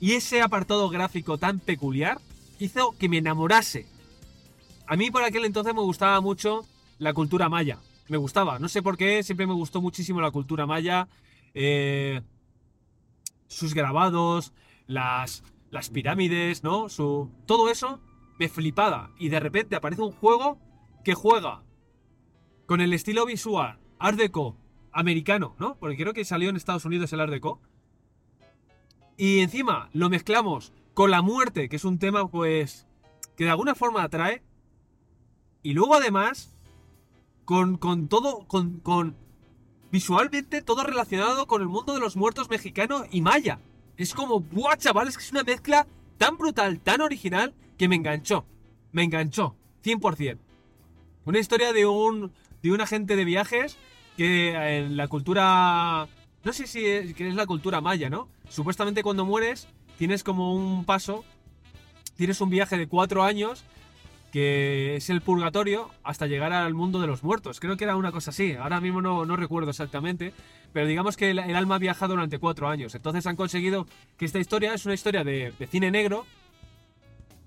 y 0.00 0.12
ese 0.12 0.42
apartado 0.42 0.88
gráfico 0.88 1.38
tan 1.38 1.58
peculiar, 1.58 2.20
hizo 2.58 2.94
que 2.98 3.08
me 3.08 3.18
enamorase. 3.18 3.86
A 4.86 4.96
mí 4.96 5.10
por 5.10 5.22
aquel 5.22 5.44
entonces 5.44 5.74
me 5.74 5.80
gustaba 5.80 6.20
mucho 6.20 6.66
la 6.98 7.12
cultura 7.12 7.48
maya. 7.48 7.78
Me 8.08 8.16
gustaba, 8.16 8.58
no 8.58 8.68
sé 8.68 8.82
por 8.82 8.96
qué, 8.96 9.22
siempre 9.22 9.46
me 9.46 9.54
gustó 9.54 9.80
muchísimo 9.80 10.20
la 10.20 10.30
cultura 10.30 10.66
maya. 10.66 11.08
eh, 11.54 12.20
sus 13.48 13.74
grabados, 13.74 14.52
las, 14.86 15.42
las 15.70 15.88
pirámides, 15.90 16.62
¿no? 16.64 16.88
Su, 16.88 17.30
todo 17.46 17.70
eso 17.70 18.00
me 18.38 18.48
flipaba. 18.48 19.10
Y 19.18 19.28
de 19.28 19.40
repente 19.40 19.76
aparece 19.76 20.02
un 20.02 20.12
juego 20.12 20.58
que 21.04 21.14
juega 21.14 21.62
con 22.66 22.80
el 22.80 22.92
estilo 22.92 23.24
visual 23.24 23.78
Art 23.98 24.18
Deco 24.18 24.56
americano, 24.92 25.54
¿no? 25.58 25.76
Porque 25.76 25.96
creo 25.96 26.12
que 26.12 26.24
salió 26.24 26.48
en 26.48 26.56
Estados 26.56 26.84
Unidos 26.84 27.12
el 27.12 27.20
Art 27.20 27.30
Deco. 27.30 27.60
Y 29.16 29.40
encima 29.40 29.88
lo 29.92 30.10
mezclamos 30.10 30.72
con 30.94 31.10
la 31.10 31.22
muerte, 31.22 31.68
que 31.68 31.76
es 31.76 31.84
un 31.84 31.98
tema, 31.98 32.28
pues, 32.28 32.86
que 33.36 33.44
de 33.44 33.50
alguna 33.50 33.74
forma 33.74 34.02
atrae. 34.02 34.42
Y 35.62 35.72
luego 35.72 35.94
además, 35.94 36.54
con, 37.44 37.76
con 37.76 38.08
todo, 38.08 38.46
con, 38.46 38.80
con 38.80 39.16
visualmente 39.90 40.62
todo 40.62 40.82
relacionado 40.82 41.46
con 41.46 41.62
el 41.62 41.68
mundo 41.68 41.94
de 41.94 42.00
los 42.00 42.16
muertos 42.16 42.50
mexicano 42.50 43.04
y 43.10 43.20
maya. 43.22 43.60
Es 43.96 44.14
como, 44.14 44.40
¡buah, 44.40 44.76
chavales! 44.76 45.16
Que 45.16 45.24
es 45.24 45.32
una 45.32 45.42
mezcla 45.42 45.86
tan 46.18 46.36
brutal, 46.36 46.80
tan 46.80 47.00
original, 47.00 47.54
que 47.78 47.88
me 47.88 47.96
enganchó. 47.96 48.46
Me 48.92 49.02
enganchó, 49.02 49.56
100%. 49.82 50.38
Una 51.24 51.38
historia 51.38 51.72
de 51.72 51.86
un, 51.86 52.32
de 52.62 52.72
un 52.72 52.80
agente 52.80 53.16
de 53.16 53.24
viajes 53.24 53.76
que 54.16 54.78
en 54.78 54.96
la 54.96 55.08
cultura... 55.08 56.08
No 56.44 56.52
sé 56.52 56.66
si 56.66 56.86
es, 56.86 57.14
que 57.14 57.28
es 57.28 57.34
la 57.34 57.46
cultura 57.46 57.80
maya, 57.80 58.08
¿no? 58.08 58.28
Supuestamente 58.48 59.02
cuando 59.02 59.24
mueres 59.24 59.68
tienes 59.98 60.22
como 60.22 60.54
un 60.54 60.84
paso, 60.84 61.24
tienes 62.16 62.40
un 62.40 62.50
viaje 62.50 62.78
de 62.78 62.86
cuatro 62.86 63.24
años 63.24 63.64
que 64.32 64.96
es 64.96 65.08
el 65.10 65.22
purgatorio 65.22 65.90
hasta 66.04 66.26
llegar 66.26 66.52
al 66.52 66.74
mundo 66.74 67.00
de 67.00 67.06
los 67.06 67.22
muertos. 67.22 67.58
Creo 67.58 67.76
que 67.76 67.84
era 67.84 67.96
una 67.96 68.12
cosa 68.12 68.30
así, 68.30 68.52
ahora 68.52 68.80
mismo 68.80 69.00
no, 69.00 69.24
no 69.24 69.36
recuerdo 69.36 69.70
exactamente, 69.70 70.34
pero 70.72 70.86
digamos 70.86 71.16
que 71.16 71.30
el, 71.30 71.38
el 71.38 71.56
alma 71.56 71.78
viaja 71.78 72.06
durante 72.06 72.38
cuatro 72.38 72.68
años. 72.68 72.94
Entonces 72.94 73.26
han 73.26 73.36
conseguido 73.36 73.86
que 74.16 74.24
esta 74.24 74.38
historia 74.38 74.74
es 74.74 74.84
una 74.84 74.94
historia 74.94 75.24
de, 75.24 75.52
de 75.58 75.66
cine 75.66 75.90
negro 75.90 76.26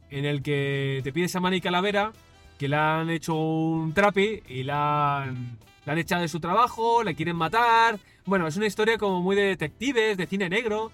en 0.10 0.26
el 0.26 0.42
que 0.42 1.02
te 1.04 1.14
pides 1.14 1.36
a 1.36 1.40
Manny 1.40 1.62
Calavera 1.62 2.12
que 2.60 2.68
le 2.68 2.76
han 2.76 3.10
hecho 3.10 3.34
un 3.36 3.94
trapi 3.94 4.44
y 4.48 4.64
la 4.64 5.24
han, 5.24 5.58
la 5.86 5.94
han 5.94 6.00
echado 6.00 6.22
de 6.22 6.28
su 6.28 6.40
trabajo, 6.40 7.02
le 7.04 7.16
quieren 7.16 7.36
matar. 7.38 7.98
Bueno, 8.26 8.46
es 8.46 8.58
una 8.58 8.68
historia 8.68 8.98
como 8.98 9.22
muy 9.22 9.36
de 9.36 9.44
detectives, 9.44 10.18
de 10.18 10.28
cine 10.28 10.50
negro. 10.50 10.92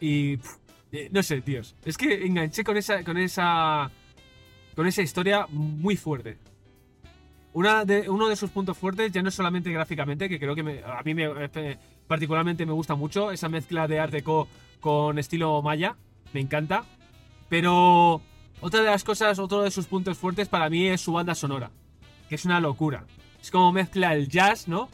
Y 0.00 0.34
eh, 0.92 1.08
no 1.12 1.22
sé, 1.22 1.40
tíos. 1.40 1.76
Es 1.84 1.96
que 1.96 2.26
enganché 2.26 2.64
con 2.64 2.76
esa, 2.76 3.04
con 3.04 3.16
esa, 3.16 3.90
con 4.74 4.86
esa 4.86 5.00
historia 5.02 5.46
muy 5.48 5.96
fuerte. 5.96 6.38
Una 7.52 7.84
de, 7.84 8.10
uno 8.10 8.28
de 8.28 8.34
sus 8.34 8.50
puntos 8.50 8.76
fuertes, 8.76 9.12
ya 9.12 9.22
no 9.22 9.28
es 9.28 9.34
solamente 9.36 9.70
gráficamente, 9.70 10.28
que 10.28 10.40
creo 10.40 10.56
que 10.56 10.64
me- 10.64 10.82
a 10.82 11.02
mí 11.04 11.14
me, 11.14 11.28
eh, 11.54 11.78
particularmente 12.08 12.66
me 12.66 12.72
gusta 12.72 12.96
mucho, 12.96 13.30
esa 13.30 13.48
mezcla 13.48 13.86
de 13.86 14.00
Art 14.00 14.12
Deco 14.12 14.48
con 14.80 15.20
estilo 15.20 15.62
maya, 15.62 15.94
me 16.32 16.40
encanta. 16.40 16.84
Pero 17.48 18.20
otra 18.60 18.80
de 18.80 18.86
las 18.86 19.04
cosas, 19.04 19.38
otro 19.38 19.62
de 19.62 19.70
sus 19.70 19.86
puntos 19.86 20.18
fuertes 20.18 20.48
para 20.48 20.70
mí 20.70 20.86
es 20.86 21.00
su 21.00 21.12
banda 21.12 21.34
sonora, 21.34 21.70
que 22.28 22.34
es 22.34 22.44
una 22.44 22.60
locura. 22.60 23.04
Es 23.40 23.50
como 23.50 23.72
mezcla 23.72 24.14
el 24.14 24.28
jazz, 24.28 24.68
¿no? 24.68 24.88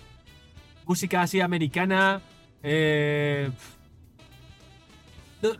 Música 0.86 1.22
así 1.22 1.40
americana. 1.40 2.20
eh, 2.62 3.50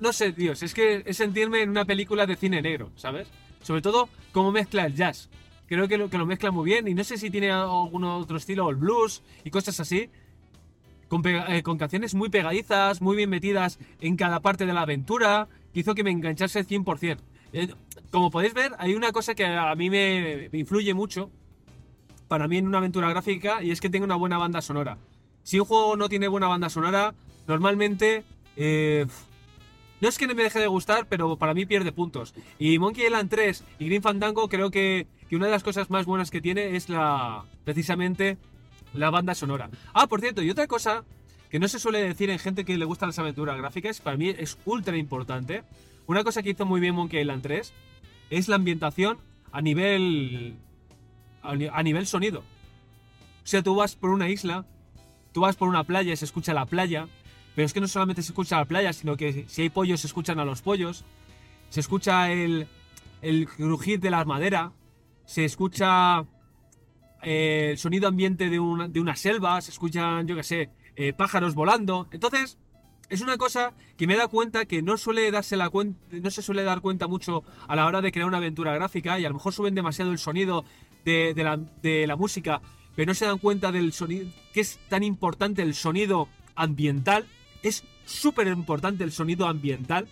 no, 0.01 0.13
sé, 0.13 0.33
Dios, 0.33 0.63
es 0.63 0.75
que 0.75 1.03
es 1.07 1.17
sentirme 1.17 1.63
en 1.63 1.71
una 1.71 1.85
película 1.85 2.27
de 2.27 2.37
cine 2.37 2.61
negro, 2.61 2.91
¿sabes? 2.97 3.29
Sobre 3.63 3.81
todo 3.81 4.09
cómo 4.33 4.53
mezcla 4.53 4.85
el 4.85 4.95
jazz. 4.95 5.31
Creo 5.67 5.89
que 5.89 5.97
lo, 5.97 6.27
mezcla 6.27 6.51
muy 6.51 6.65
bien 6.65 6.89
y 6.89 6.95
no 6.95 7.05
sé 7.05 7.17
si 7.17 7.31
tiene 7.31 7.51
algún 7.51 8.05
otro 8.05 8.37
estilo, 8.37 8.67
o 8.67 8.71
el 8.71 8.77
blues 8.77 9.23
y 9.45 9.51
cosas 9.51 9.79
así. 9.81 10.11
Con, 11.09 11.23
eh, 11.27 11.63
con 11.63 11.79
canciones 11.79 12.15
muy 12.15 12.29
pegadizas, 12.29 13.01
muy 13.01 13.17
bien 13.17 13.31
metidas 13.31 13.79
en 14.01 14.17
cada 14.17 14.41
parte 14.41 14.67
de 14.67 14.73
la 14.73 14.83
aventura, 14.83 15.49
que 15.73 15.81
hizo 15.81 15.95
que 15.95 16.05
me 16.05 16.11
enganchase 16.11 16.65
100%. 16.65 17.19
Eh, 17.53 17.69
como 18.11 18.31
podéis 18.31 18.55
ver, 18.55 18.73
hay 18.79 18.95
una 18.95 19.13
cosa 19.13 19.35
que 19.35 19.45
a 19.45 19.75
mí 19.75 19.91
me, 19.91 20.49
influye 20.53 20.95
mucho 20.95 21.31
para 22.29 22.49
mí 22.49 22.59
en 22.59 22.67
una 22.67 22.79
aventura 22.79 23.09
gráfica 23.09 23.63
y 23.63 23.71
es 23.71 23.81
que 23.81 23.91
tenga 23.91 24.05
una 24.05 24.17
buena 24.17 24.39
banda 24.39 24.63
sonora. 24.63 24.99
Si 25.43 25.59
un 25.59 25.67
juego 25.67 25.97
no 25.97 26.09
tiene 26.09 26.29
buena 26.29 26.47
banda 26.47 26.69
sonora, 26.69 27.15
normalmente 27.47 28.25
eh, 28.57 29.07
no 30.01 30.09
es 30.09 30.17
que 30.17 30.27
no 30.27 30.35
me 30.35 30.45
deje 30.45 30.61
de 30.61 30.67
gustar, 30.67 31.07
pero 31.09 31.37
para 31.37 31.55
mí 31.55 31.67
pierde 31.67 31.93
puntos. 31.93 32.35
Y 32.59 32.79
Monkey 32.79 33.05
Island 33.05 33.31
3 33.31 33.65
y 33.81 33.87
Green 33.87 34.03
Fandango 34.03 34.49
creo 34.49 34.71
que, 34.71 35.07
que 35.29 35.37
una 35.37 35.47
de 35.47 35.53
las 35.53 35.65
cosas 35.65 35.91
más 35.91 36.07
buenas 36.07 36.31
que 36.31 36.41
tiene 36.41 36.77
es 36.77 36.89
la 36.89 37.45
precisamente 37.65 38.39
la 38.95 39.11
banda 39.11 39.35
sonora. 39.35 39.71
Ah, 39.93 40.07
por 40.07 40.21
cierto, 40.21 40.43
y 40.43 40.51
otra 40.51 40.67
cosa 40.67 41.05
que 41.51 41.59
no 41.59 41.69
se 41.69 41.79
suele 41.79 42.03
decir 42.03 42.31
en 42.31 42.39
gente 42.39 42.65
que 42.65 42.79
le 42.79 42.85
gustan 42.85 43.09
las 43.09 43.19
aventuras 43.19 43.59
gráficas, 43.59 44.01
para 44.01 44.17
mí 44.17 44.29
es 44.29 44.57
ultra 44.65 44.97
importante. 44.97 45.65
Una 46.11 46.25
cosa 46.25 46.42
que 46.42 46.51
hizo 46.51 46.66
muy 46.66 46.81
bien 46.81 46.96
Monkey 46.96 47.20
Island 47.20 47.40
3 47.40 47.73
es 48.31 48.49
la 48.49 48.57
ambientación 48.57 49.18
a 49.53 49.62
nivel 49.62 50.57
a 51.40 51.55
ni- 51.55 51.68
a 51.73 51.83
nivel 51.85 52.05
sonido. 52.05 52.40
O 52.40 53.46
sea, 53.46 53.62
tú 53.62 53.77
vas 53.77 53.94
por 53.94 54.11
una 54.11 54.29
isla, 54.29 54.66
tú 55.33 55.42
vas 55.42 55.55
por 55.55 55.68
una 55.68 55.85
playa 55.85 56.12
y 56.12 56.16
se 56.16 56.25
escucha 56.25 56.53
la 56.53 56.66
playa, 56.66 57.07
pero 57.55 57.64
es 57.64 57.73
que 57.73 57.81
no 57.81 57.87
solamente 57.87 58.23
se 58.23 58.33
escucha 58.33 58.57
la 58.57 58.64
playa, 58.64 58.92
sino 58.92 59.16
que 59.16 59.44
si 59.46 59.62
hay 59.62 59.70
pollos 59.70 60.01
se 60.01 60.09
escuchan 60.09 60.40
a 60.40 60.44
los 60.44 60.62
pollos, 60.62 61.05
se 61.68 61.79
escucha 61.79 62.33
el, 62.33 62.66
el 63.23 63.46
crujir 63.46 64.01
de 64.01 64.11
la 64.11 64.25
madera, 64.25 64.73
se 65.27 65.44
escucha 65.44 66.25
eh, 67.23 67.68
el 67.70 67.79
sonido 67.79 68.09
ambiente 68.09 68.51
de 68.51 68.59
una, 68.59 68.88
de 68.88 68.99
una 68.99 69.14
selva, 69.14 69.61
se 69.61 69.70
escuchan, 69.70 70.27
yo 70.27 70.35
qué 70.35 70.42
sé, 70.42 70.70
eh, 70.96 71.12
pájaros 71.12 71.55
volando. 71.55 72.09
Entonces, 72.11 72.59
Es 73.11 73.20
una 73.23 73.37
cosa 73.37 73.75
que 73.96 74.07
me 74.07 74.14
he 74.14 74.16
dado 74.16 74.29
cuenta 74.29 74.64
que 74.66 74.83
no 74.83 74.96
suele 74.96 75.29
darse 75.33 75.57
la 75.57 75.68
cuenta, 75.68 75.99
no 76.12 76.31
se 76.31 76.42
suele 76.42 76.62
dar 76.62 76.81
cuenta 76.81 77.09
mucho 77.09 77.42
a 77.66 77.75
la 77.75 77.85
hora 77.87 78.01
de 78.01 78.12
crear 78.12 78.29
una 78.29 78.37
aventura 78.37 78.73
gráfica 78.73 79.18
y 79.18 79.25
a 79.25 79.29
lo 79.29 79.35
mejor 79.35 79.53
suben 79.53 79.75
demasiado 79.75 80.12
el 80.12 80.18
sonido 80.18 80.64
de, 81.05 81.35
la, 82.07 82.16
música, 82.16 82.62
pero 82.94 83.11
no 83.11 83.14
se 83.14 83.27
dan 83.27 83.38
cuenta 83.38 83.73
del 83.73 83.92
sonido, 83.92 84.31
que 84.55 84.61
es 84.61 84.79
tan 84.88 85.03
importante 85.03 85.61
el 85.62 85.75
sonido 85.75 86.29
ambiental. 86.55 87.27
Es 87.64 87.83
súper 88.05 88.46
importante 88.46 89.03
el 89.03 89.11
sonido 89.11 89.49
ambiental. 89.49 90.07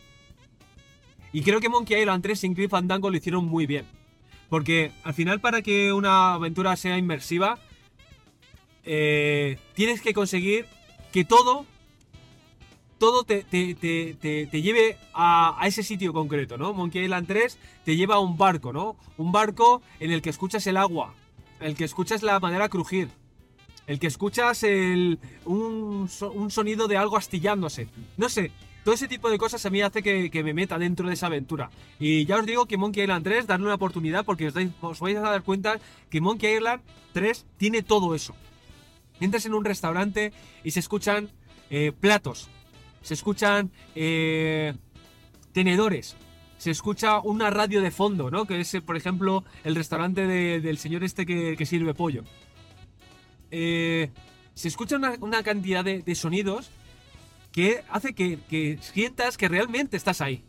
Y 1.32 1.42
creo 1.42 1.60
que 1.60 1.68
Monkey 1.68 2.00
Island 2.00 2.22
3 2.24 2.44
y 2.44 2.48
Grim 2.48 2.70
Fandango 2.70 3.10
lo 3.10 3.16
hicieron 3.16 3.44
muy 3.44 3.66
bien. 3.66 3.86
Porque 4.48 4.90
al 5.04 5.14
final 5.14 5.40
para 5.40 5.62
que 5.62 5.92
una 5.92 6.34
aventura 6.34 6.74
sea 6.74 6.98
inmersiva, 6.98 7.60
eh, 8.84 9.56
tienes 9.74 10.00
que 10.00 10.14
conseguir 10.14 10.66
que 11.12 11.24
todo, 11.24 11.64
todo 12.98 13.24
te, 13.24 13.42
te- 13.44 13.74
te- 13.74 14.14
te- 14.46 14.62
lleve 14.62 14.96
a, 15.14 15.56
a 15.62 15.66
ese 15.66 15.82
sitio 15.82 16.12
concreto, 16.12 16.56
¿no? 16.58 16.72
Monkey 16.72 17.04
Island 17.04 17.26
3 17.26 17.58
te 17.84 17.96
lleva 17.96 18.16
a 18.16 18.18
un 18.18 18.36
barco, 18.36 18.72
¿no? 18.72 18.96
Un 19.16 19.30
barco 19.32 19.82
en 20.00 20.10
el 20.10 20.20
que 20.22 20.30
escuchas 20.30 20.66
el 20.66 20.76
agua, 20.76 21.14
el 21.60 21.74
que 21.76 21.84
escuchas 21.84 22.22
la 22.22 22.40
madera 22.40 22.68
crujir, 22.68 23.08
el 23.86 23.98
que 23.98 24.06
escuchas 24.08 24.62
el, 24.64 25.18
un, 25.44 26.08
un 26.34 26.50
sonido 26.50 26.88
de 26.88 26.96
algo 26.96 27.16
astillándose. 27.16 27.88
No 28.16 28.28
sé, 28.28 28.50
todo 28.84 28.94
ese 28.94 29.08
tipo 29.08 29.30
de 29.30 29.38
cosas 29.38 29.64
a 29.64 29.70
mí 29.70 29.80
hace 29.80 30.02
que, 30.02 30.30
que 30.30 30.42
me 30.42 30.52
meta 30.54 30.78
dentro 30.78 31.06
de 31.08 31.14
esa 31.14 31.26
aventura. 31.26 31.70
Y 32.00 32.24
ya 32.26 32.36
os 32.38 32.46
digo 32.46 32.66
que 32.66 32.76
Monkey 32.76 33.02
Island 33.04 33.24
3, 33.24 33.46
darle 33.46 33.66
una 33.66 33.74
oportunidad 33.76 34.24
porque 34.24 34.48
os, 34.48 34.54
dais- 34.54 34.72
os 34.80 35.00
vais 35.00 35.16
a 35.16 35.20
dar 35.20 35.42
cuenta 35.42 35.78
que 36.10 36.20
Monkey 36.20 36.56
Island 36.56 36.82
3 37.12 37.46
tiene 37.56 37.82
todo 37.82 38.14
eso. 38.14 38.34
Entras 39.20 39.46
en 39.46 39.54
un 39.54 39.64
restaurante 39.64 40.32
y 40.64 40.70
se 40.72 40.80
escuchan 40.80 41.30
eh, 41.70 41.92
platos, 41.98 42.48
se 43.02 43.14
escuchan 43.14 43.70
eh, 43.94 44.74
tenedores, 45.52 46.16
se 46.58 46.70
escucha 46.70 47.20
una 47.20 47.50
radio 47.50 47.80
de 47.82 47.90
fondo, 47.90 48.30
¿no? 48.30 48.44
Que 48.46 48.60
es, 48.60 48.76
por 48.84 48.96
ejemplo, 48.96 49.44
el 49.64 49.74
restaurante 49.76 50.26
de- 50.26 50.60
del 50.60 50.78
señor 50.78 51.04
este 51.04 51.24
que, 51.26 51.56
que 51.56 51.66
sirve 51.66 51.94
pollo. 51.94 52.24
Eh, 53.50 54.10
se 54.54 54.68
escucha 54.68 54.96
una, 54.96 55.14
una 55.20 55.42
cantidad 55.42 55.84
de, 55.84 56.02
de 56.02 56.14
sonidos 56.14 56.70
que 57.52 57.82
hace 57.88 58.14
que, 58.14 58.38
que 58.48 58.78
sientas 58.80 59.36
que 59.36 59.48
realmente 59.48 59.96
estás 59.96 60.20
ahí. 60.20 60.44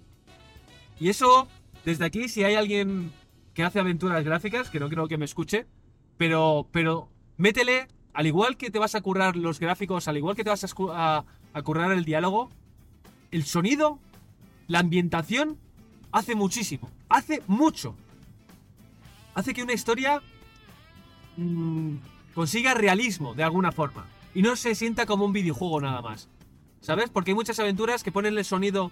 Y 0.99 1.09
eso, 1.09 1.47
desde 1.85 2.05
aquí, 2.05 2.27
si 2.27 2.43
hay 2.43 2.55
alguien 2.55 3.12
que 3.53 3.63
hace 3.63 3.79
aventuras 3.79 4.23
gráficas, 4.25 4.69
que 4.69 4.79
no 4.79 4.89
creo 4.89 5.07
que 5.07 5.17
me 5.17 5.25
escuche, 5.25 5.65
pero, 6.17 6.67
pero 6.71 7.09
métele, 7.38 7.88
al 8.13 8.27
igual 8.27 8.57
que 8.57 8.71
te 8.71 8.79
vas 8.79 8.95
a 8.95 9.01
currar 9.01 9.35
los 9.35 9.59
gráficos, 9.59 10.07
al 10.07 10.17
igual 10.17 10.35
que 10.35 10.43
te 10.43 10.49
vas 10.49 10.63
a, 10.63 11.25
currar 11.63 11.91
el 11.91 12.05
diálogo, 12.05 12.49
el 13.31 13.45
sonido, 13.45 13.99
la 14.67 14.79
ambientación, 14.79 15.57
hace 16.11 16.35
muchísimo. 16.35 16.89
Hace 17.07 17.41
mucho. 17.47 17.95
Hace 19.35 19.53
que 19.53 19.63
una 19.63 19.73
historia 19.73 20.21
mm, 21.37 21.95
consiga 22.35 22.73
realismo 22.73 23.33
de 23.33 23.43
alguna 23.43 23.71
forma. 23.71 24.05
Y 24.33 24.41
no 24.41 24.55
se 24.55 24.75
sienta 24.75 25.05
como 25.05 25.25
un 25.25 25.33
videojuego 25.33 25.81
nada 25.81 26.01
más. 26.01 26.27
¿Sabes? 26.81 27.09
Porque 27.09 27.31
hay 27.31 27.35
muchas 27.35 27.59
aventuras 27.59 28.03
que 28.03 28.11
ponen 28.11 28.37
el 28.37 28.45
sonido 28.45 28.91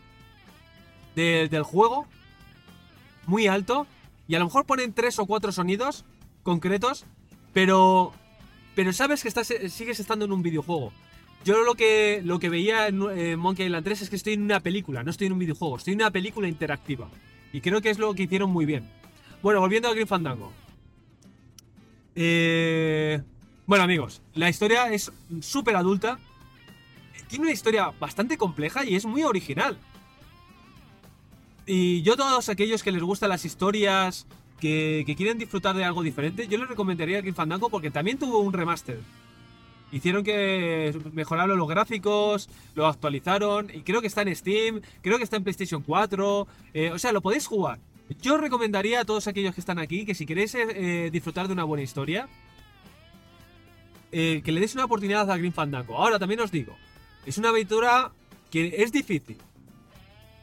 de- 1.15 1.47
del 1.49 1.63
juego 1.63 2.05
muy 3.25 3.47
alto 3.47 3.87
y 4.27 4.35
a 4.35 4.39
lo 4.39 4.45
mejor 4.45 4.65
ponen 4.65 4.93
tres 4.93 5.19
o 5.19 5.25
cuatro 5.25 5.51
sonidos 5.51 6.05
concretos, 6.43 7.05
pero 7.53 8.13
pero 8.77 8.93
sabes 8.93 9.23
que 9.23 9.27
estás 9.27 9.51
sigues 9.69 9.99
estando 9.99 10.25
en 10.25 10.31
un 10.31 10.43
videojuego. 10.43 10.93
Yo 11.43 11.63
lo 11.63 11.73
que 11.73 12.21
lo 12.23 12.37
que 12.37 12.47
veía 12.47 12.87
en 12.87 13.01
eh, 13.09 13.35
Monkey 13.35 13.65
Island 13.65 13.83
3 13.83 14.03
es 14.03 14.09
que 14.11 14.15
estoy 14.15 14.33
en 14.33 14.43
una 14.43 14.59
película, 14.59 15.01
no 15.01 15.09
estoy 15.09 15.25
en 15.25 15.33
un 15.33 15.39
videojuego, 15.39 15.77
estoy 15.77 15.93
en 15.93 16.01
una 16.01 16.11
película 16.11 16.47
interactiva 16.47 17.09
y 17.51 17.59
creo 17.61 17.81
que 17.81 17.89
es 17.89 17.97
lo 17.97 18.13
que 18.13 18.21
hicieron 18.21 18.51
muy 18.51 18.67
bien. 18.67 18.87
Bueno, 19.41 19.61
volviendo 19.61 19.89
a 19.89 19.93
Green 19.93 20.05
Fandango. 20.05 20.53
Eh, 22.13 23.19
bueno, 23.65 23.83
amigos, 23.83 24.21
la 24.35 24.47
historia 24.47 24.93
es 24.93 25.11
súper 25.41 25.75
adulta. 25.75 26.19
Tiene 27.29 27.45
una 27.45 27.53
historia 27.53 27.91
bastante 27.99 28.37
compleja 28.37 28.85
y 28.85 28.95
es 28.95 29.07
muy 29.07 29.23
original. 29.23 29.79
Y 31.65 32.03
yo, 32.03 32.15
todos 32.15 32.47
aquellos 32.49 32.83
que 32.83 32.91
les 32.91 33.01
gustan 33.01 33.29
las 33.29 33.43
historias, 33.43 34.27
que, 34.59 35.13
quieren 35.17 35.37
disfrutar 35.37 35.75
de 35.75 35.83
algo 35.83 36.03
diferente, 36.03 36.47
yo 36.47 36.57
les 36.57 36.67
recomendaría 36.67 37.21
Green 37.21 37.35
Fandango 37.35 37.69
porque 37.69 37.91
también 37.91 38.17
tuvo 38.17 38.39
un 38.39 38.53
remaster. 38.53 38.99
Hicieron 39.91 40.23
que 40.23 40.93
mejoraron 41.13 41.57
los 41.57 41.67
gráficos, 41.67 42.49
lo 42.75 42.87
actualizaron 42.87 43.69
y 43.73 43.81
creo 43.83 44.01
que 44.01 44.07
está 44.07 44.21
en 44.21 44.35
Steam, 44.35 44.81
creo 45.01 45.17
que 45.17 45.23
está 45.23 45.37
en 45.37 45.43
PlayStation 45.43 45.81
4, 45.81 46.47
eh, 46.73 46.91
o 46.91 46.99
sea, 46.99 47.11
lo 47.11 47.21
podéis 47.21 47.47
jugar. 47.47 47.79
Yo 48.21 48.37
recomendaría 48.37 49.01
a 49.01 49.05
todos 49.05 49.27
aquellos 49.27 49.53
que 49.53 49.61
están 49.61 49.79
aquí 49.79 50.05
que 50.05 50.15
si 50.15 50.25
queréis 50.25 50.55
eh, 50.55 51.09
disfrutar 51.11 51.47
de 51.47 51.53
una 51.53 51.63
buena 51.63 51.83
historia, 51.83 52.27
eh, 54.11 54.41
que 54.43 54.51
le 54.51 54.59
deis 54.59 54.73
una 54.75 54.85
oportunidad 54.85 55.29
a 55.29 55.37
Green 55.37 55.53
Fandango. 55.53 55.97
Ahora 55.97 56.19
también 56.19 56.39
os 56.39 56.51
digo, 56.51 56.75
es 57.25 57.37
una 57.37 57.49
aventura 57.49 58.11
que 58.51 58.75
es 58.77 58.91
difícil. 58.91 59.37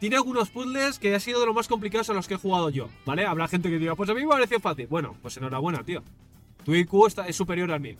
Tiene 0.00 0.16
algunos 0.16 0.50
puzzles 0.50 0.98
que 0.98 1.14
ha 1.14 1.20
sido 1.20 1.40
de 1.40 1.46
los 1.46 1.54
más 1.54 1.68
complicados 1.68 2.10
a 2.10 2.14
los 2.14 2.28
que 2.28 2.34
he 2.34 2.38
jugado 2.38 2.68
yo, 2.70 2.88
¿vale? 3.06 3.24
Habrá 3.24 3.48
gente 3.48 3.70
que 3.70 3.78
diga, 3.78 3.94
pues 3.94 4.10
a 4.10 4.14
mí 4.14 4.22
me 4.22 4.28
pareció 4.28 4.60
fácil. 4.60 4.86
Bueno, 4.86 5.16
pues 5.22 5.36
enhorabuena, 5.36 5.82
tío. 5.82 6.02
Tu 6.64 6.74
IQ 6.74 7.06
está, 7.06 7.26
es 7.26 7.36
superior 7.36 7.70
al 7.70 7.80
mío. 7.80 7.96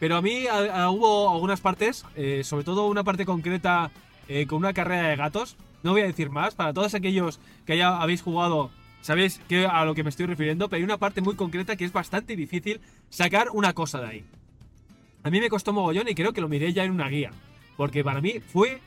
Pero 0.00 0.16
a 0.16 0.22
mí 0.22 0.44
hubo 0.44 1.32
algunas 1.32 1.60
partes, 1.60 2.04
eh, 2.16 2.42
sobre 2.44 2.64
todo 2.64 2.88
una 2.88 3.04
parte 3.04 3.24
concreta 3.24 3.90
eh, 4.28 4.46
con 4.46 4.58
una 4.58 4.72
carrera 4.72 5.08
de 5.08 5.16
gatos. 5.16 5.56
No 5.82 5.92
voy 5.92 6.02
a 6.02 6.06
decir 6.06 6.30
más, 6.30 6.54
para 6.54 6.72
todos 6.72 6.94
aquellos 6.94 7.40
que 7.64 7.76
ya 7.76 7.96
habéis 7.98 8.22
jugado, 8.22 8.70
sabéis 9.02 9.40
que, 9.48 9.66
a 9.66 9.84
lo 9.84 9.94
que 9.94 10.02
me 10.02 10.10
estoy 10.10 10.26
refiriendo, 10.26 10.68
pero 10.68 10.78
hay 10.78 10.84
una 10.84 10.98
parte 10.98 11.20
muy 11.20 11.36
concreta 11.36 11.76
que 11.76 11.84
es 11.84 11.92
bastante 11.92 12.36
difícil 12.36 12.80
sacar 13.10 13.48
una 13.52 13.72
cosa 13.72 14.00
de 14.00 14.06
ahí. 14.06 14.24
A 15.22 15.30
mí 15.30 15.40
me 15.40 15.48
costó 15.48 15.72
mogollón 15.72 16.08
y 16.08 16.14
creo 16.14 16.32
que 16.32 16.40
lo 16.40 16.48
miré 16.48 16.72
ya 16.72 16.84
en 16.84 16.90
una 16.90 17.08
guía. 17.08 17.30
Porque 17.76 18.04
para 18.04 18.20
mí 18.20 18.40
fue. 18.40 18.80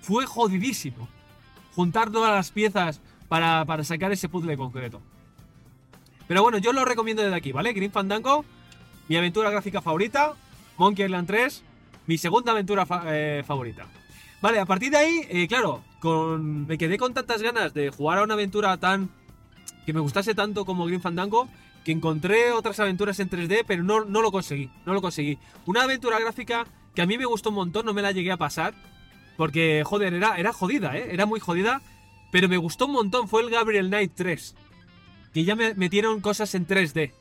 Fue 0.00 0.26
jodidísimo. 0.26 1.08
Juntar 1.74 2.10
todas 2.10 2.32
las 2.32 2.50
piezas 2.50 3.00
para, 3.28 3.64
para 3.64 3.84
sacar 3.84 4.12
ese 4.12 4.28
puzzle 4.28 4.56
concreto. 4.56 5.00
Pero 6.26 6.42
bueno, 6.42 6.58
yo 6.58 6.72
lo 6.72 6.84
recomiendo 6.84 7.22
desde 7.22 7.36
aquí, 7.36 7.52
¿vale? 7.52 7.72
Green 7.72 7.92
Fandango, 7.92 8.44
mi 9.08 9.16
aventura 9.16 9.50
gráfica 9.50 9.80
favorita. 9.80 10.34
Monkey 10.80 11.04
Island 11.04 11.26
3, 11.26 11.62
mi 12.06 12.16
segunda 12.16 12.52
aventura 12.52 12.86
eh, 13.04 13.44
favorita. 13.46 13.86
Vale, 14.40 14.58
a 14.58 14.64
partir 14.64 14.90
de 14.90 14.96
ahí, 14.96 15.26
eh, 15.28 15.46
claro, 15.46 15.82
con, 15.98 16.66
me 16.66 16.78
quedé 16.78 16.96
con 16.96 17.12
tantas 17.12 17.42
ganas 17.42 17.74
de 17.74 17.90
jugar 17.90 18.16
a 18.18 18.22
una 18.22 18.32
aventura 18.32 18.74
tan. 18.78 19.10
que 19.84 19.92
me 19.92 20.00
gustase 20.00 20.34
tanto 20.34 20.64
como 20.64 20.86
Green 20.86 21.02
Fandango, 21.02 21.48
que 21.84 21.92
encontré 21.92 22.52
otras 22.52 22.80
aventuras 22.80 23.20
en 23.20 23.28
3D, 23.28 23.64
pero 23.66 23.82
no, 23.82 24.06
no 24.06 24.22
lo 24.22 24.32
conseguí, 24.32 24.70
no 24.86 24.94
lo 24.94 25.02
conseguí. 25.02 25.38
Una 25.66 25.82
aventura 25.82 26.18
gráfica 26.18 26.66
que 26.94 27.02
a 27.02 27.06
mí 27.06 27.18
me 27.18 27.26
gustó 27.26 27.50
un 27.50 27.56
montón, 27.56 27.84
no 27.84 27.92
me 27.92 28.00
la 28.00 28.12
llegué 28.12 28.32
a 28.32 28.38
pasar, 28.38 28.72
porque, 29.36 29.82
joder, 29.84 30.14
era, 30.14 30.36
era 30.36 30.52
jodida, 30.52 30.96
¿eh? 30.96 31.08
Era 31.12 31.26
muy 31.26 31.40
jodida, 31.40 31.80
pero 32.30 32.48
me 32.48 32.56
gustó 32.56 32.86
un 32.86 32.92
montón, 32.92 33.28
fue 33.28 33.42
el 33.42 33.50
Gabriel 33.50 33.88
Knight 33.88 34.12
3, 34.14 34.54
que 35.32 35.44
ya 35.44 35.56
me 35.56 35.74
metieron 35.74 36.20
cosas 36.20 36.54
en 36.54 36.66
3D. 36.66 37.12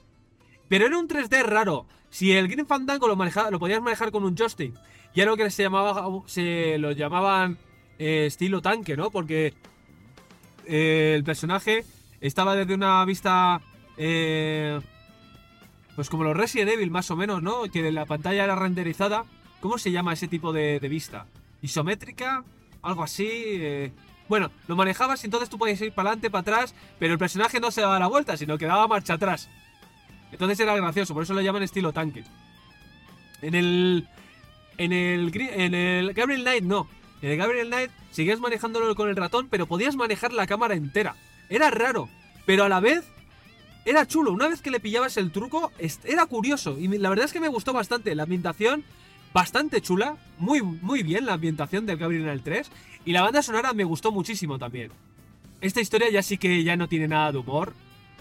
Pero 0.67 0.86
era 0.86 0.98
un 0.98 1.08
3D 1.08 1.44
raro. 1.44 1.86
Si 2.10 2.31
el 2.31 2.48
Green 2.48 2.67
Fandango 2.67 3.08
lo, 3.08 3.15
manejaba, 3.15 3.52
lo 3.52 3.60
podías 3.60 3.81
manejar 3.81 4.12
con 4.12 4.23
un 4.23 4.36
joystick, 4.36 4.73
y 5.13 5.21
lo 5.23 5.36
que 5.36 5.50
se 5.50 5.63
llamaba, 5.63 6.08
se 6.27 6.77
lo 6.77 6.92
llamaban 6.92 7.58
eh, 7.98 8.25
estilo 8.27 8.62
tanque, 8.62 8.96
¿no? 8.96 9.10
Porque 9.12 9.54
eh, 10.65 11.13
el 11.15 11.23
personaje 11.23 11.83
estaba 12.21 12.56
desde 12.56 12.73
una 12.73 13.04
vista 13.06 13.62
eh, 13.98 14.79
pues 15.96 16.10
como 16.10 16.23
los 16.23 16.38
Resident 16.38 16.71
Evil 16.71 16.92
más 16.92 17.12
o 17.12 17.17
menos, 17.17 17.44
¿no? 17.44 17.63
Que 17.63 17.92
la 17.92 18.06
pantalla 18.06 18.46
era 18.46 18.56
renderizada. 18.56 19.25
¿Cómo 19.60 19.77
se 19.77 19.92
llama 19.92 20.13
ese 20.13 20.29
tipo 20.29 20.54
de, 20.54 20.79
de 20.79 20.88
vista? 20.88 21.25
¿Isométrica? 21.62 22.43
Algo 22.81 23.03
así. 23.03 23.27
eh. 23.29 23.91
Bueno, 24.27 24.51
lo 24.67 24.75
manejabas 24.75 25.23
y 25.23 25.27
entonces 25.27 25.49
tú 25.49 25.57
podías 25.57 25.81
ir 25.81 25.91
para 25.91 26.10
adelante, 26.10 26.29
para 26.29 26.41
atrás, 26.41 26.75
pero 26.99 27.13
el 27.13 27.19
personaje 27.19 27.60
no 27.60 27.71
se 27.71 27.81
daba 27.81 27.97
la 27.97 28.07
vuelta, 28.07 28.37
sino 28.37 28.57
que 28.57 28.65
daba 28.67 28.87
marcha 28.87 29.15
atrás. 29.15 29.49
Entonces 30.31 30.60
era 30.60 30.75
gracioso, 30.75 31.15
por 31.15 31.23
eso 31.23 31.33
lo 31.33 31.41
llaman 31.41 31.63
estilo 31.63 31.91
tanque. 31.93 32.23
En 33.41 33.55
el. 33.55 34.07
En 34.77 34.93
el. 34.93 35.31
En 35.35 35.73
el 35.73 36.13
Gabriel 36.13 36.43
Knight 36.43 36.63
no. 36.63 36.87
En 37.21 37.31
el 37.31 37.37
Gabriel 37.37 37.67
Knight 37.67 37.91
seguías 38.12 38.39
manejándolo 38.39 38.93
con 38.95 39.10
el 39.10 39.15
ratón, 39.15 39.47
pero 39.49 39.65
podías 39.65 39.95
manejar 39.95 40.31
la 40.31 40.47
cámara 40.47 40.75
entera. 40.75 41.15
Era 41.49 41.71
raro, 41.71 42.07
pero 42.45 42.63
a 42.63 42.69
la 42.69 42.79
vez 42.79 43.03
era 43.85 44.05
chulo. 44.05 44.31
Una 44.31 44.47
vez 44.47 44.62
que 44.62 44.69
le 44.69 44.79
pillabas 44.79 45.17
el 45.17 45.31
truco, 45.31 45.71
era 46.03 46.27
curioso. 46.27 46.77
Y 46.77 46.87
la 46.99 47.10
verdad 47.10 47.25
es 47.25 47.33
que 47.33 47.39
me 47.39 47.47
gustó 47.47 47.73
bastante. 47.73 48.13
La 48.13 48.23
ambientación, 48.23 48.83
bastante 49.34 49.82
chula. 49.82 50.17
Muy, 50.38 50.62
muy 50.62 51.04
bien 51.04 51.25
la 51.25 51.34
ambientación 51.34 51.86
del 51.86 51.98
Gabriel 51.98 52.23
Knight 52.23 52.44
3. 52.44 52.71
Y 53.06 53.12
la 53.12 53.21
banda 53.21 53.42
sonora 53.42 53.73
me 53.73 53.84
gustó 53.84 54.12
muchísimo 54.12 54.60
también. 54.60 54.92
Esta 55.62 55.82
historia 55.82 56.10
ya 56.10 56.23
sí 56.23 56.38
que 56.38 56.63
ya 56.63 56.75
no 56.75 56.88
tiene 56.88 57.08
nada 57.08 57.32
de 57.32 57.38
humor. 57.40 57.73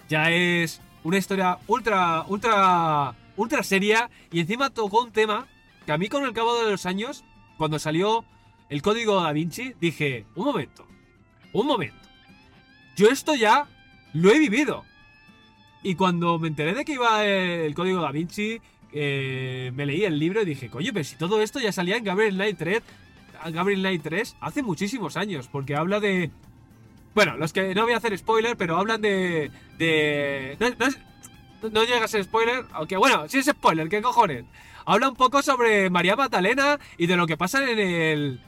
Ya 0.09 0.31
es 0.31 0.81
una 1.03 1.17
historia 1.17 1.59
ultra, 1.67 2.23
ultra, 2.27 3.15
ultra 3.35 3.63
seria. 3.63 4.09
Y 4.31 4.39
encima 4.39 4.69
tocó 4.69 5.03
un 5.03 5.11
tema 5.11 5.47
que 5.85 5.91
a 5.91 5.97
mí 5.97 6.09
con 6.09 6.23
el 6.23 6.33
cabo 6.33 6.63
de 6.63 6.71
los 6.71 6.85
años, 6.85 7.23
cuando 7.57 7.79
salió 7.79 8.25
el 8.69 8.81
código 8.81 9.21
da 9.21 9.31
Vinci, 9.31 9.73
dije, 9.79 10.25
un 10.35 10.45
momento, 10.45 10.85
un 11.53 11.65
momento. 11.65 11.97
Yo 12.95 13.09
esto 13.09 13.33
ya 13.35 13.67
lo 14.13 14.31
he 14.31 14.39
vivido. 14.39 14.83
Y 15.81 15.95
cuando 15.95 16.37
me 16.39 16.49
enteré 16.49 16.73
de 16.73 16.83
que 16.83 16.93
iba 16.93 17.25
el 17.25 17.73
código 17.73 18.01
da 18.01 18.11
Vinci, 18.11 18.61
eh, 18.93 19.71
me 19.75 19.85
leí 19.85 20.03
el 20.03 20.19
libro 20.19 20.41
y 20.41 20.45
dije, 20.45 20.69
coño, 20.69 20.91
pero 20.93 21.03
si 21.03 21.15
todo 21.15 21.41
esto 21.41 21.59
ya 21.59 21.71
salía 21.71 21.97
en 21.97 22.03
Gabriel 22.03 22.35
Knight 22.35 22.57
3, 22.57 22.81
Gabriel 23.51 23.81
Knight 23.81 24.03
3 24.03 24.35
hace 24.41 24.63
muchísimos 24.63 25.17
años, 25.17 25.47
porque 25.51 25.75
habla 25.75 25.99
de... 25.99 26.31
Bueno, 27.15 27.37
los 27.37 27.53
que 27.53 27.73
no 27.75 27.83
voy 27.83 27.93
a 27.93 27.97
hacer 27.97 28.17
spoiler, 28.17 28.55
pero 28.57 28.77
hablan 28.77 29.01
de... 29.01 29.51
de 29.77 30.57
no, 30.59 31.69
no 31.69 31.83
llega 31.83 32.05
a 32.05 32.07
ser 32.07 32.23
spoiler, 32.23 32.65
aunque 32.71 32.97
bueno, 32.97 33.27
sí 33.27 33.39
es 33.39 33.45
spoiler, 33.45 33.89
¿qué 33.89 34.01
cojones? 34.01 34.45
Habla 34.85 35.09
un 35.09 35.15
poco 35.15 35.41
sobre 35.41 35.89
María 35.89 36.15
Magdalena 36.15 36.79
y 36.97 37.07
de 37.07 37.15
lo 37.15 37.27
que 37.27 37.37
pasa 37.37 37.69
en 37.69 37.79
el 37.79 38.39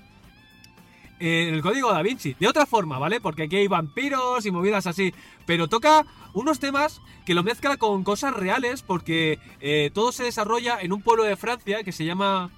en 1.21 1.53
el 1.53 1.61
código 1.61 1.91
da 1.91 2.01
Vinci. 2.01 2.35
De 2.39 2.47
otra 2.47 2.65
forma, 2.65 2.97
¿vale? 2.97 3.21
Porque 3.21 3.43
aquí 3.43 3.57
hay 3.57 3.67
vampiros 3.67 4.45
y 4.45 4.51
movidas 4.51 4.87
así. 4.87 5.13
Pero 5.45 5.67
toca 5.67 6.05
unos 6.33 6.59
temas 6.59 7.01
que 7.25 7.35
lo 7.35 7.43
mezcla 7.43 7.77
con 7.77 8.03
cosas 8.03 8.33
reales 8.33 8.81
porque 8.81 9.39
eh, 9.59 9.91
todo 9.93 10.11
se 10.11 10.23
desarrolla 10.23 10.81
en 10.81 10.91
un 10.91 11.01
pueblo 11.01 11.23
de 11.23 11.35
Francia 11.35 11.83
que 11.83 11.91
se 11.91 12.05
llama... 12.05 12.49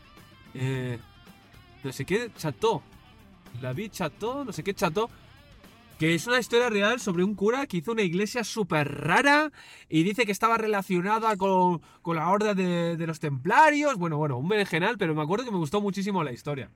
Eh, 0.54 0.98
no 1.84 1.92
sé 1.92 2.06
qué, 2.06 2.32
Chateau. 2.38 2.82
La 3.62 3.74
vi 3.74 3.90
Chateau, 3.90 4.46
no 4.46 4.54
sé 4.54 4.64
qué 4.64 4.74
Chateau. 4.74 5.10
Que 6.00 6.16
es 6.16 6.26
una 6.26 6.40
historia 6.40 6.70
real 6.70 7.00
sobre 7.00 7.24
un 7.24 7.36
cura 7.36 7.68
que 7.68 7.78
hizo 7.78 7.92
una 7.92 8.02
iglesia 8.02 8.44
súper 8.44 9.02
rara 9.06 9.52
y 9.90 10.04
dice 10.04 10.26
que 10.26 10.32
estaba 10.32 10.58
relacionada 10.58 11.36
con, 11.36 11.82
con 12.02 12.16
la 12.16 12.30
orden 12.30 12.56
de, 12.56 12.98
de, 12.98 13.08
los 13.08 13.20
templarios. 13.20 13.96
Bueno, 13.98 14.18
bueno, 14.18 14.38
un 14.38 14.48
berenjenal, 14.48 14.98
pero 14.98 15.14
me 15.14 15.22
acuerdo 15.22 15.46
que 15.46 15.52
me 15.52 15.58
gustó 15.58 15.82
muchísimo 15.82 16.24
la 16.24 16.32
historia. 16.32 16.72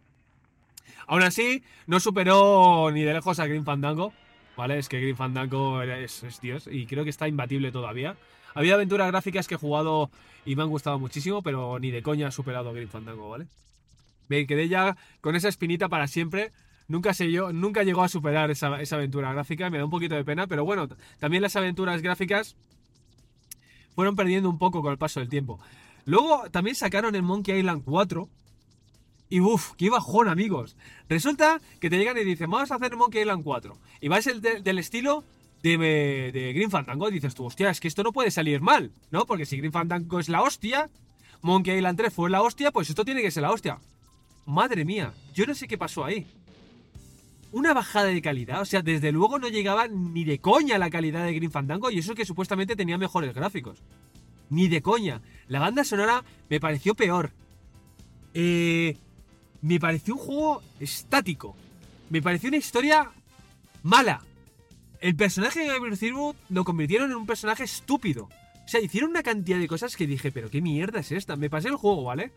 Aún 1.07 1.23
así, 1.23 1.63
no 1.87 1.99
superó 1.99 2.91
ni 2.91 3.01
de 3.01 3.13
lejos 3.13 3.39
a 3.39 3.47
Green 3.47 3.65
Fandango. 3.65 4.13
¿Vale? 4.55 4.79
Es 4.79 4.89
que 4.89 4.99
Green 4.99 5.15
Fandango 5.15 5.81
es, 5.81 6.23
es 6.23 6.41
Dios 6.41 6.67
y 6.71 6.85
creo 6.87 7.03
que 7.03 7.09
está 7.09 7.27
imbatible 7.27 7.71
todavía. 7.71 8.17
Ha 8.53 8.59
habido 8.59 8.75
aventuras 8.75 9.07
gráficas 9.07 9.47
que 9.47 9.55
he 9.55 9.57
jugado 9.57 10.09
y 10.45 10.55
me 10.55 10.63
han 10.63 10.69
gustado 10.69 10.97
muchísimo, 10.97 11.43
pero 11.43 11.79
ni 11.79 11.91
de 11.91 12.01
coña 12.01 12.27
ha 12.27 12.31
superado 12.31 12.69
a 12.69 12.73
Green 12.73 12.89
Fandango, 12.89 13.29
¿vale? 13.29 13.47
Me 14.27 14.45
quedé 14.47 14.67
ya 14.67 14.97
con 15.21 15.35
esa 15.35 15.47
espinita 15.47 15.89
para 15.89 16.07
siempre. 16.07 16.51
Nunca 16.87 17.13
sé 17.13 17.31
yo, 17.31 17.53
nunca 17.53 17.83
llegó 17.83 18.03
a 18.03 18.09
superar 18.09 18.49
esa, 18.49 18.81
esa 18.81 18.95
aventura 18.95 19.31
gráfica. 19.31 19.69
Me 19.69 19.77
da 19.77 19.85
un 19.85 19.91
poquito 19.91 20.15
de 20.15 20.25
pena, 20.25 20.47
pero 20.47 20.65
bueno, 20.65 20.89
también 21.19 21.43
las 21.43 21.55
aventuras 21.55 22.01
gráficas 22.01 22.55
fueron 23.93 24.15
perdiendo 24.15 24.49
un 24.49 24.57
poco 24.57 24.81
con 24.81 24.91
el 24.91 24.97
paso 24.97 25.19
del 25.19 25.29
tiempo. 25.29 25.59
Luego 26.05 26.49
también 26.49 26.75
sacaron 26.75 27.13
el 27.15 27.23
Monkey 27.23 27.59
Island 27.59 27.83
4, 27.83 28.29
y 29.29 29.41
uff, 29.41 29.73
qué 29.77 29.89
bajón, 29.89 30.29
amigos. 30.29 30.75
Resulta 31.09 31.59
que 31.79 31.89
te 31.89 31.97
llegan 31.97 32.17
y 32.17 32.23
dicen, 32.23 32.49
vamos 32.49 32.71
a 32.71 32.75
hacer 32.75 32.95
Monkey 32.95 33.21
Island 33.21 33.43
4. 33.43 33.77
Y 34.01 34.07
va 34.07 34.17
a 34.17 34.21
ser 34.21 34.39
de, 34.39 34.61
del 34.61 34.79
estilo 34.79 35.23
de, 35.63 35.77
de, 35.77 36.53
Green 36.53 36.71
Fandango. 36.71 37.09
Y 37.09 37.13
dices 37.13 37.35
tú, 37.35 37.45
hostia, 37.45 37.69
es 37.69 37.79
que 37.79 37.89
esto 37.89 38.03
no 38.03 38.13
puede 38.13 38.31
salir 38.31 38.61
mal, 38.61 38.91
¿no? 39.11 39.25
Porque 39.25 39.45
si 39.45 39.57
Green 39.57 39.73
Fandango 39.73 40.19
es 40.19 40.29
la 40.29 40.41
hostia, 40.41 40.89
Monkey 41.41 41.77
Island 41.77 41.97
3 41.97 42.13
fue 42.13 42.29
la 42.29 42.41
hostia, 42.41 42.71
pues 42.71 42.89
esto 42.89 43.03
tiene 43.03 43.21
que 43.21 43.31
ser 43.31 43.43
la 43.43 43.51
hostia. 43.51 43.79
Madre 44.45 44.85
mía, 44.85 45.13
yo 45.33 45.45
no 45.45 45.53
sé 45.53 45.67
qué 45.67 45.77
pasó 45.77 46.05
ahí. 46.05 46.25
Una 47.51 47.73
bajada 47.73 48.05
de 48.05 48.21
calidad, 48.21 48.61
o 48.61 48.65
sea, 48.65 48.81
desde 48.81 49.11
luego 49.11 49.39
no 49.39 49.49
llegaba 49.49 49.87
ni 49.87 50.23
de 50.23 50.39
coña 50.39 50.77
la 50.77 50.89
calidad 50.89 51.25
de 51.25 51.33
Green 51.33 51.51
Fandango 51.51 51.91
y 51.91 51.99
eso 51.99 52.15
que 52.15 52.25
supuestamente 52.25 52.75
tenía 52.75 52.97
mejores 52.97 53.33
gráficos. 53.33 53.81
Ni 54.49 54.69
de 54.69 54.81
coña. 54.81 55.21
La 55.49 55.59
banda 55.59 55.83
sonora 55.83 56.23
me 56.49 56.61
pareció 56.61 56.95
peor. 56.95 57.31
Eh, 58.33 58.97
me 59.61 59.79
pareció 59.79 60.15
un 60.15 60.19
juego 60.19 60.61
estático. 60.79 61.55
Me 62.09 62.21
pareció 62.21 62.49
una 62.49 62.57
historia 62.57 63.11
mala. 63.83 64.21
El 64.99 65.15
personaje 65.15 65.59
de 65.61 65.67
Gabriel 65.67 65.97
Thirwood 65.97 66.35
lo 66.49 66.63
convirtieron 66.63 67.11
en 67.11 67.17
un 67.17 67.25
personaje 67.25 67.63
estúpido. 67.63 68.25
O 68.25 68.67
sea, 68.67 68.81
hicieron 68.81 69.11
una 69.11 69.23
cantidad 69.23 69.59
de 69.59 69.67
cosas 69.67 69.95
que 69.95 70.07
dije, 70.07 70.31
pero 70.31 70.49
qué 70.49 70.61
mierda 70.61 70.99
es 70.99 71.11
esta. 71.11 71.35
Me 71.35 71.49
pasé 71.49 71.69
el 71.69 71.75
juego, 71.75 72.03
¿vale? 72.03 72.31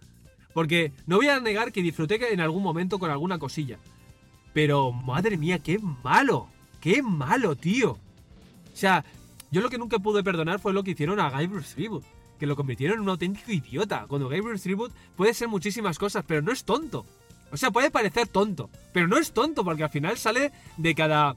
Porque 0.53 0.93
no 1.07 1.17
voy 1.17 1.29
a 1.29 1.41
negar 1.41 1.73
que 1.73 1.83
disfruté 1.83 2.33
en 2.33 2.41
algún 2.41 2.63
momento 2.63 2.99
con 2.99 3.11
alguna 3.11 3.39
cosilla. 3.39 3.79
Pero, 4.53 4.93
madre 4.93 5.37
mía, 5.37 5.61
qué 5.61 5.79
malo. 5.79 6.49
Qué 6.81 7.03
malo, 7.03 7.57
tío. 7.57 7.93
O 7.93 8.77
sea, 8.77 9.05
yo 9.51 9.61
lo 9.61 9.71
que 9.71 9.79
nunca 9.79 9.99
pude 9.99 10.23
perdonar 10.23 10.61
fue 10.61 10.73
lo 10.73 10.83
que 10.83 10.93
hicieron 10.93 11.21
a 11.21 11.31
Thirwood 11.37 12.03
que 12.41 12.47
lo 12.47 12.57
convirtieron 12.57 12.97
en 12.97 13.03
un 13.03 13.11
auténtico 13.11 13.53
idiota. 13.53 14.07
Cuando 14.09 14.29
Gabriel 14.29 14.61
Tribute 14.61 14.95
puede 15.15 15.35
ser 15.35 15.47
muchísimas 15.47 15.99
cosas, 15.99 16.25
pero 16.27 16.43
no 16.43 16.51
es 16.51 16.65
tonto. 16.65 17.07
O 17.53 17.57
sea, 17.57 17.71
puede 17.71 17.91
parecer 17.91 18.27
tonto, 18.27 18.71
pero 18.93 19.07
no 19.07 19.19
es 19.19 19.33
tonto 19.33 19.63
porque 19.63 19.85
al 19.85 19.91
final 19.91 20.17
sale 20.17 20.51
de 20.77 20.95
cada 20.95 21.37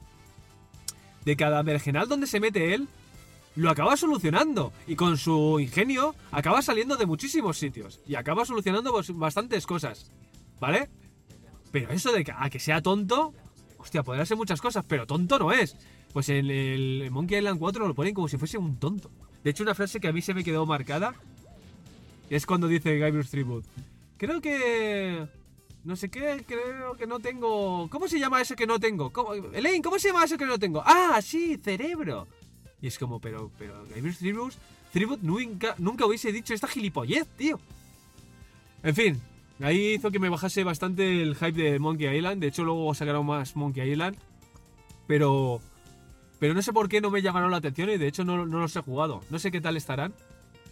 de 1.24 1.36
cada 1.36 1.62
mergenal 1.62 2.08
donde 2.08 2.26
se 2.26 2.38
mete 2.38 2.74
él, 2.74 2.86
lo 3.56 3.70
acaba 3.70 3.96
solucionando 3.96 4.72
y 4.86 4.96
con 4.96 5.16
su 5.16 5.58
ingenio 5.60 6.14
acaba 6.30 6.60
saliendo 6.60 6.96
de 6.96 7.06
muchísimos 7.06 7.58
sitios 7.58 8.00
y 8.06 8.14
acaba 8.14 8.44
solucionando 8.44 9.00
bastantes 9.14 9.66
cosas, 9.66 10.10
¿vale? 10.60 10.90
Pero 11.70 11.90
eso 11.90 12.12
de 12.12 12.24
que, 12.24 12.32
a 12.36 12.50
que 12.50 12.58
sea 12.58 12.82
tonto, 12.82 13.32
hostia, 13.78 14.02
podrá 14.02 14.26
ser 14.26 14.36
muchas 14.36 14.60
cosas, 14.60 14.84
pero 14.86 15.06
tonto 15.06 15.38
no 15.38 15.52
es. 15.52 15.76
Pues 16.12 16.28
en 16.28 16.50
el 16.50 17.10
Monkey 17.10 17.38
Island 17.38 17.58
4 17.58 17.88
lo 17.88 17.94
ponen 17.94 18.14
como 18.14 18.28
si 18.28 18.36
fuese 18.38 18.58
un 18.58 18.78
tonto. 18.78 19.10
De 19.44 19.50
hecho, 19.50 19.62
una 19.62 19.74
frase 19.74 20.00
que 20.00 20.08
a 20.08 20.12
mí 20.12 20.22
se 20.22 20.32
me 20.34 20.42
quedó 20.42 20.64
marcada 20.64 21.14
es 22.30 22.46
cuando 22.46 22.66
dice 22.66 22.98
Guybrush 22.98 23.28
Tribute. 23.28 23.68
Creo 24.16 24.40
que... 24.40 25.26
No 25.84 25.96
sé 25.96 26.08
qué, 26.08 26.42
creo 26.48 26.94
que 26.96 27.06
no 27.06 27.20
tengo... 27.20 27.88
¿Cómo 27.90 28.08
se 28.08 28.18
llama 28.18 28.40
eso 28.40 28.56
que 28.56 28.66
no 28.66 28.80
tengo? 28.80 29.12
¿Cómo... 29.12 29.34
Elaine, 29.34 29.82
¿cómo 29.82 29.98
se 29.98 30.08
llama 30.08 30.24
eso 30.24 30.38
que 30.38 30.46
no 30.46 30.58
tengo? 30.58 30.82
Ah, 30.84 31.20
sí, 31.20 31.58
cerebro. 31.62 32.26
Y 32.80 32.86
es 32.86 32.98
como, 32.98 33.20
pero, 33.20 33.50
pero 33.58 33.84
Guybrush 33.94 34.16
Tribute 34.92 35.22
nunca, 35.22 35.74
nunca 35.76 36.06
hubiese 36.06 36.32
dicho 36.32 36.54
esta 36.54 36.66
gilipollez, 36.66 37.26
tío. 37.36 37.60
En 38.82 38.94
fin, 38.94 39.20
ahí 39.60 39.94
hizo 39.94 40.10
que 40.10 40.18
me 40.18 40.30
bajase 40.30 40.64
bastante 40.64 41.20
el 41.20 41.34
hype 41.34 41.52
de 41.52 41.78
Monkey 41.78 42.16
Island. 42.16 42.40
De 42.40 42.46
hecho, 42.46 42.64
luego 42.64 42.94
sacaron 42.94 43.26
más 43.26 43.56
Monkey 43.56 43.90
Island. 43.90 44.16
Pero 45.06 45.60
pero 46.44 46.52
no 46.52 46.60
sé 46.60 46.74
por 46.74 46.90
qué 46.90 47.00
no 47.00 47.10
me 47.10 47.22
llamaron 47.22 47.50
la 47.50 47.56
atención 47.56 47.88
y 47.88 47.96
de 47.96 48.06
hecho 48.06 48.22
no, 48.22 48.44
los 48.44 48.76
he 48.76 48.82
jugado. 48.82 49.22
No 49.30 49.38
sé 49.38 49.50
qué 49.50 49.62
tal 49.62 49.78
estarán. 49.78 50.12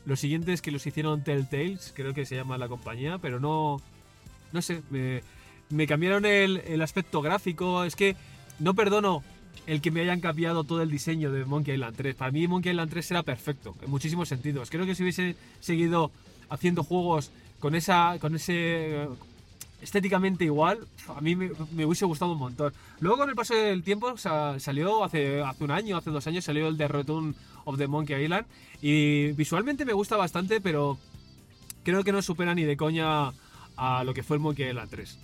Los 0.04 0.20
siguientes 0.20 0.60
que 0.60 0.70
los 0.70 0.86
hicieron 0.86 1.24
Telltales, 1.24 1.94
creo 1.96 2.12
que 2.12 2.26
se 2.26 2.36
llama 2.36 2.58
la 2.58 2.68
compañía, 2.68 3.16
pero 3.16 3.40
no. 3.40 3.80
No 4.52 4.60
sé, 4.60 4.82
me, 4.90 5.86
cambiaron 5.86 6.26
el, 6.26 6.82
aspecto 6.82 7.22
gráfico. 7.22 7.84
Es 7.84 7.96
que 7.96 8.16
no 8.58 8.74
perdono 8.74 9.24
el 9.66 9.80
que 9.80 9.90
me 9.90 10.02
hayan 10.02 10.20
cambiado 10.20 10.64
todo 10.64 10.82
el 10.82 10.90
diseño 10.90 11.32
de 11.32 11.46
Monkey 11.46 11.72
Island 11.72 11.96
3. 11.96 12.16
Para 12.16 12.32
mí 12.32 12.46
Monkey 12.46 12.72
Island 12.72 12.90
3 12.90 13.10
era 13.10 13.22
perfecto, 13.22 13.74
en 13.80 13.88
muchísimos 13.88 14.28
sentidos. 14.28 14.68
Creo 14.68 14.84
que 14.84 14.94
si 14.94 15.04
hubiese 15.04 15.36
seguido 15.60 16.12
haciendo 16.50 16.84
juegos 16.84 17.30
con 17.60 17.74
esa 17.74 18.18
con 18.20 18.34
ese 18.34 19.08
estéticamente 19.82 20.44
igual, 20.44 20.78
a 21.08 21.20
mí 21.20 21.36
me, 21.36 21.50
hubiese 21.84 22.04
gustado 22.04 22.32
un 22.32 22.38
montón. 22.38 22.72
Luego 23.00 23.18
con 23.18 23.28
el 23.28 23.34
paso 23.34 23.54
del 23.54 23.82
tiempo 23.82 24.16
salió 24.16 25.04
hace, 25.04 25.42
hace 25.42 25.64
un 25.64 25.70
año, 25.70 25.96
hace 25.96 26.10
dos 26.10 26.26
años, 26.26 26.44
salió 26.44 26.68
el 26.68 26.78
The 26.78 26.88
Return 26.88 27.34
of 27.64 27.78
the 27.78 27.88
Monkey 27.88 28.24
Island 28.24 28.46
y 28.80 29.32
visualmente 29.32 29.84
me 29.84 29.92
gusta 29.92 30.16
bastante, 30.16 30.60
pero 30.60 30.98
creo 31.82 32.04
que 32.04 32.12
no 32.12 32.22
supera 32.22 32.54
ni 32.54 32.64
de 32.64 32.76
coña 32.76 33.32
a 33.76 34.04
lo 34.04 34.14
que 34.14 34.22
fue 34.22 34.36
el 34.36 34.42
Monkey 34.42 34.68
Island 34.68 34.90
3. 34.90 35.18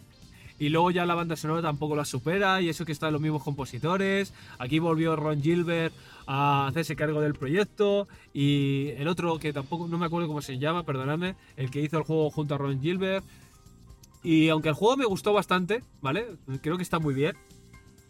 Y 0.60 0.70
luego 0.70 0.90
ya 0.90 1.06
la 1.06 1.14
banda 1.14 1.36
sonora 1.36 1.62
tampoco 1.62 1.94
la 1.94 2.04
supera, 2.04 2.60
y 2.60 2.68
eso 2.68 2.84
que 2.84 2.90
están 2.90 3.12
los 3.12 3.22
mismos 3.22 3.44
compositores. 3.44 4.34
Aquí 4.58 4.80
volvió 4.80 5.14
Ron 5.14 5.40
Gilbert 5.40 5.94
a 6.26 6.66
hacerse 6.66 6.96
cargo 6.96 7.20
del 7.20 7.34
proyecto. 7.34 8.08
Y 8.34 8.88
el 8.96 9.06
otro 9.06 9.38
que 9.38 9.52
tampoco, 9.52 9.86
no 9.86 9.98
me 9.98 10.06
acuerdo 10.06 10.26
cómo 10.26 10.42
se 10.42 10.58
llama, 10.58 10.82
perdonadme, 10.82 11.36
el 11.56 11.70
que 11.70 11.80
hizo 11.80 11.98
el 11.98 12.02
juego 12.02 12.30
junto 12.30 12.56
a 12.56 12.58
Ron 12.58 12.80
Gilbert. 12.80 13.24
Y 14.28 14.50
aunque 14.50 14.68
el 14.68 14.74
juego 14.74 14.98
me 14.98 15.06
gustó 15.06 15.32
bastante, 15.32 15.82
¿vale? 16.02 16.36
Creo 16.60 16.76
que 16.76 16.82
está 16.82 16.98
muy 16.98 17.14
bien. 17.14 17.34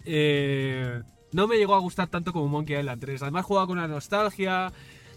Eh, 0.04 1.00
no 1.30 1.46
me 1.46 1.58
llegó 1.58 1.76
a 1.76 1.78
gustar 1.78 2.08
tanto 2.08 2.32
como 2.32 2.48
Monkey 2.48 2.76
Island 2.76 3.00
3. 3.00 3.22
Además 3.22 3.44
juega 3.44 3.68
con 3.68 3.78
una 3.78 3.86
nostalgia, 3.86 4.72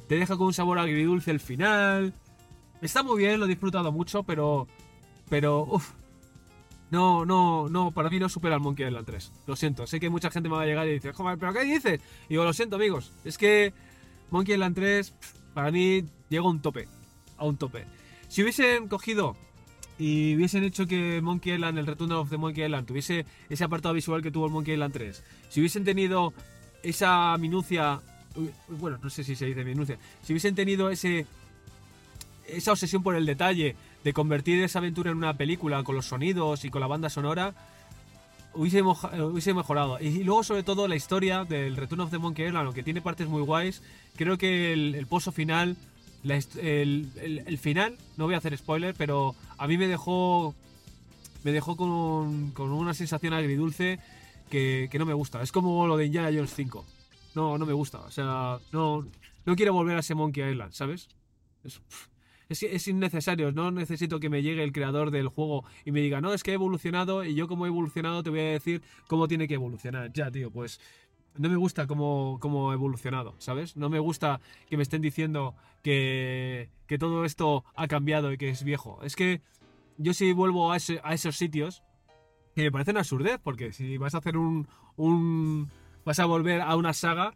te 0.08 0.14
deja 0.14 0.38
con 0.38 0.45
un 0.45 0.54
sabor 0.54 0.78
agridulce 0.78 1.32
el 1.32 1.39
final. 1.39 2.14
Está 2.84 3.02
muy 3.02 3.18
bien, 3.18 3.39
lo 3.39 3.47
he 3.47 3.49
disfrutado 3.49 3.91
mucho, 3.91 4.22
pero... 4.22 4.68
Pero, 5.28 5.66
uff. 5.72 5.89
No, 6.91 7.26
no, 7.26 7.68
no, 7.68 7.89
para 7.89 8.12
mí 8.12 8.20
no 8.20 8.30
supera 8.30 8.54
el 8.54 8.62
Monkey 8.62 8.86
Island 8.86 9.08
3. 9.08 9.32
Lo 9.47 9.56
siento, 9.56 9.88
sé 9.88 9.99
que 9.99 10.12
mucha 10.12 10.30
gente 10.30 10.49
me 10.49 10.56
va 10.56 10.62
a 10.62 10.68
llegar 10.68 10.86
y 10.88 10.91
dice, 10.91 11.14
joder, 11.14 11.39
¿pero 11.39 11.52
qué 11.52 11.64
dices? 11.64 11.99
Y 12.26 12.34
digo, 12.36 12.43
lo 12.43 12.54
siento, 12.54 12.76
amigos. 12.76 13.12
Es 13.26 13.39
que 13.39 13.74
Monkey 14.30 14.54
Island 14.54 14.76
3, 14.76 15.16
para 15.56 15.72
mí, 15.72 16.04
llega 16.30 16.43
a 16.43 16.49
un 16.49 16.62
tope. 16.62 16.88
A 17.39 17.45
un 17.45 17.58
tope. 17.58 17.88
Si 18.28 18.43
hubiesen 18.43 18.88
cogido 18.88 19.36
y 20.00 20.36
hubiesen 20.36 20.64
hecho 20.64 20.88
que 20.88 21.22
Monkey 21.22 21.54
Island, 21.54 21.78
el 21.78 21.88
Return 21.88 22.12
of 22.14 22.30
the 22.30 22.38
Monkey 22.38 22.64
Island, 22.64 22.88
tuviese 22.88 23.26
ese 23.50 23.64
apartado 23.64 23.94
visual 23.94 24.22
que 24.22 24.32
tuvo 24.32 24.48
el 24.48 24.52
Monkey 24.52 24.74
Island 24.74 24.94
3, 24.94 25.24
si 25.50 25.60
hubiesen 25.60 25.84
tenido 25.84 26.34
esa 26.84 27.38
minucia, 27.38 28.02
bueno, 28.68 28.98
no 29.02 29.10
sé 29.10 29.24
si 29.24 29.36
se 29.36 29.46
dice 29.46 29.64
minucia, 29.64 29.98
si 30.24 30.34
hubiesen 30.34 30.56
tenido 30.56 30.89
ese 30.89 31.26
esa 32.48 32.72
obsesión 32.72 33.04
por 33.04 33.16
el 33.16 33.26
detalle 33.26 33.76
de 34.04 34.14
convertir 34.14 34.62
esa 34.64 34.80
aventura 34.80 35.12
en 35.12 35.18
una 35.18 35.36
película 35.36 35.84
con 35.84 35.96
los 35.96 36.08
sonidos 36.08 36.66
y 36.66 36.70
con 36.70 36.82
la 36.82 36.88
banda 36.88 37.10
sonora, 37.10 37.54
hubiese, 38.54 38.80
eh, 38.80 39.22
hubiese 39.22 39.54
mejorado. 39.54 40.00
Y 40.00 40.24
luego, 40.24 40.44
sobre 40.44 40.64
todo, 40.64 40.88
la 40.88 40.96
historia 40.96 41.46
del 41.46 41.78
Return 41.78 42.02
of 42.02 42.12
the 42.12 42.18
Monkey 42.18 42.48
Island, 42.48 42.66
aunque 42.66 42.84
tiene 42.84 43.02
partes 43.02 43.28
muy 43.28 43.42
guays, 43.42 43.82
creo 44.16 44.38
que 44.38 44.74
el 44.74 45.08
pozo 45.08 45.32
final, 45.32 45.78
el 46.24 47.58
final, 47.60 47.98
no 48.18 48.26
voy 48.26 48.36
a 48.36 48.38
hacer 48.38 48.58
spoiler, 48.58 48.94
pero 48.98 49.36
a 49.58 49.68
mí 49.68 49.78
me 49.78 49.88
dejó, 49.88 50.56
me 51.44 51.52
dejó 51.52 51.76
con, 51.76 52.52
con 52.52 52.72
una 52.72 52.94
sensación 52.94 53.34
agridulce 53.34 54.00
que, 54.50 54.88
que 54.92 55.00
no 55.00 55.06
me 55.06 55.14
gusta. 55.14 55.42
Es 55.42 55.52
como 55.52 55.88
lo 55.88 55.98
de 55.98 56.06
Indiana 56.06 56.30
Jones 56.34 56.54
5. 56.54 56.86
No, 57.36 57.58
no 57.58 57.66
me 57.66 57.74
gusta. 57.74 58.00
O 58.02 58.12
sea, 58.12 58.60
no, 58.72 59.08
no 59.46 59.56
quiero 59.56 59.74
volver 59.74 59.98
a 59.98 60.02
ese 60.02 60.14
Monkey 60.14 60.52
Island, 60.52 60.74
¿sabes? 60.74 61.08
Es, 61.64 61.82
es, 62.50 62.64
es 62.64 62.88
innecesario, 62.88 63.52
no 63.52 63.72
necesito 63.72 64.20
que 64.20 64.30
me 64.30 64.44
llegue 64.44 64.64
el 64.64 64.74
creador 64.74 65.10
del 65.10 65.30
juego 65.30 65.64
y 65.86 65.92
me 65.92 66.02
diga, 66.02 66.22
no, 66.22 66.34
es 66.34 66.44
que 66.44 66.52
he 66.52 66.56
evolucionado 66.56 67.24
y 67.24 67.34
yo 67.34 67.48
como 67.48 67.66
he 67.66 67.70
evolucionado 67.70 68.24
te 68.24 68.30
voy 68.30 68.42
a 68.42 68.44
decir 68.44 68.82
cómo 69.08 69.28
tiene 69.28 69.48
que 69.48 69.54
evolucionar. 69.54 70.12
Ya, 70.14 70.30
tío, 70.30 70.52
pues 70.52 70.80
no 71.38 71.50
me 71.50 71.56
gusta 71.56 71.88
cómo, 71.88 72.38
cómo 72.42 72.72
he 72.72 72.76
evolucionado, 72.76 73.36
¿sabes? 73.38 73.76
No 73.78 73.90
me 73.90 74.00
gusta 74.00 74.40
que 74.70 74.78
me 74.78 74.84
estén 74.84 75.02
diciendo 75.02 75.56
que, 75.82 76.70
que 76.88 76.98
todo 76.98 77.26
esto 77.26 77.64
ha 77.76 77.88
cambiado 77.88 78.32
y 78.32 78.38
que 78.38 78.50
es 78.50 78.64
viejo. 78.64 79.00
Es 79.04 79.16
que 79.16 79.42
yo 79.98 80.14
si 80.14 80.34
vuelvo 80.34 80.72
a, 80.72 80.78
ese- 80.78 81.02
a 81.04 81.14
esos 81.14 81.36
sitios, 81.38 81.84
que 82.56 82.64
me 82.64 82.72
parecen 82.72 82.98
absurdez, 82.98 83.40
porque 83.42 83.72
si 83.72 83.98
vas 83.98 84.14
a 84.16 84.18
hacer 84.20 84.38
un, 84.38 84.68
un... 84.98 85.70
vas 86.06 86.20
a 86.20 86.26
volver 86.26 86.62
a 86.62 86.76
una 86.76 86.94
saga, 86.94 87.34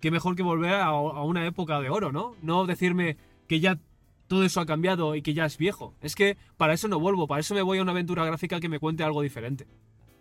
qué 0.00 0.10
mejor 0.10 0.34
que 0.34 0.42
volver 0.42 0.74
a 0.74 0.92
una 0.92 1.46
época 1.46 1.80
de 1.80 1.90
oro, 1.90 2.10
¿no? 2.12 2.34
No 2.42 2.66
decirme 2.66 3.16
que 3.46 3.60
ya 3.60 3.78
todo 4.26 4.44
eso 4.44 4.60
ha 4.60 4.66
cambiado 4.66 5.14
y 5.14 5.22
que 5.22 5.34
ya 5.34 5.44
es 5.44 5.56
viejo. 5.58 5.94
Es 6.00 6.14
que 6.14 6.36
para 6.56 6.72
eso 6.72 6.88
no 6.88 6.98
vuelvo, 7.00 7.26
para 7.26 7.40
eso 7.40 7.54
me 7.54 7.62
voy 7.62 7.78
a 7.78 7.82
una 7.82 7.92
aventura 7.92 8.24
gráfica 8.24 8.60
que 8.60 8.68
me 8.68 8.78
cuente 8.78 9.02
algo 9.04 9.22
diferente. 9.22 9.66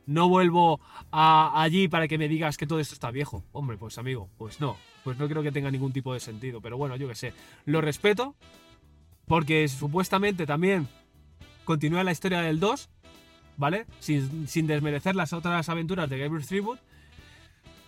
No 0.06 0.28
vuelvo 0.28 0.80
a 1.12 1.62
allí 1.62 1.88
para 1.88 2.08
que 2.08 2.18
me 2.18 2.28
digas 2.28 2.58
que 2.58 2.66
todo 2.66 2.80
esto 2.80 2.93
está 2.93 3.12
viejo. 3.12 3.43
Hombre, 3.52 3.78
pues 3.78 3.97
amigo, 3.97 4.30
pues 4.38 4.60
no. 4.60 4.78
Pues 5.04 5.18
no 5.18 5.28
creo 5.28 5.43
que 5.43 5.52
tenga 5.52 5.72
ningún 5.72 5.93
tipo 5.93 6.14
de 6.14 6.20
sentido. 6.20 6.62
Pero 6.62 6.78
bueno, 6.78 6.95
yo 6.95 7.08
qué 7.08 7.16
sé. 7.16 7.34
Lo 7.66 7.82
respeto. 7.82 8.36
Porque 9.26 9.68
supuestamente 9.68 10.47
también 10.47 10.88
continúa 11.64 12.04
la 12.04 12.12
historia 12.12 12.41
del 12.41 12.60
2. 12.60 12.89
¿Vale? 13.58 13.86
Sin, 14.00 14.47
sin 14.47 14.68
desmerecer 14.68 15.16
las 15.16 15.34
otras 15.34 15.68
aventuras 15.70 16.10
de 16.10 16.18
Gabriel 16.18 16.47
Tribute. 16.47 16.82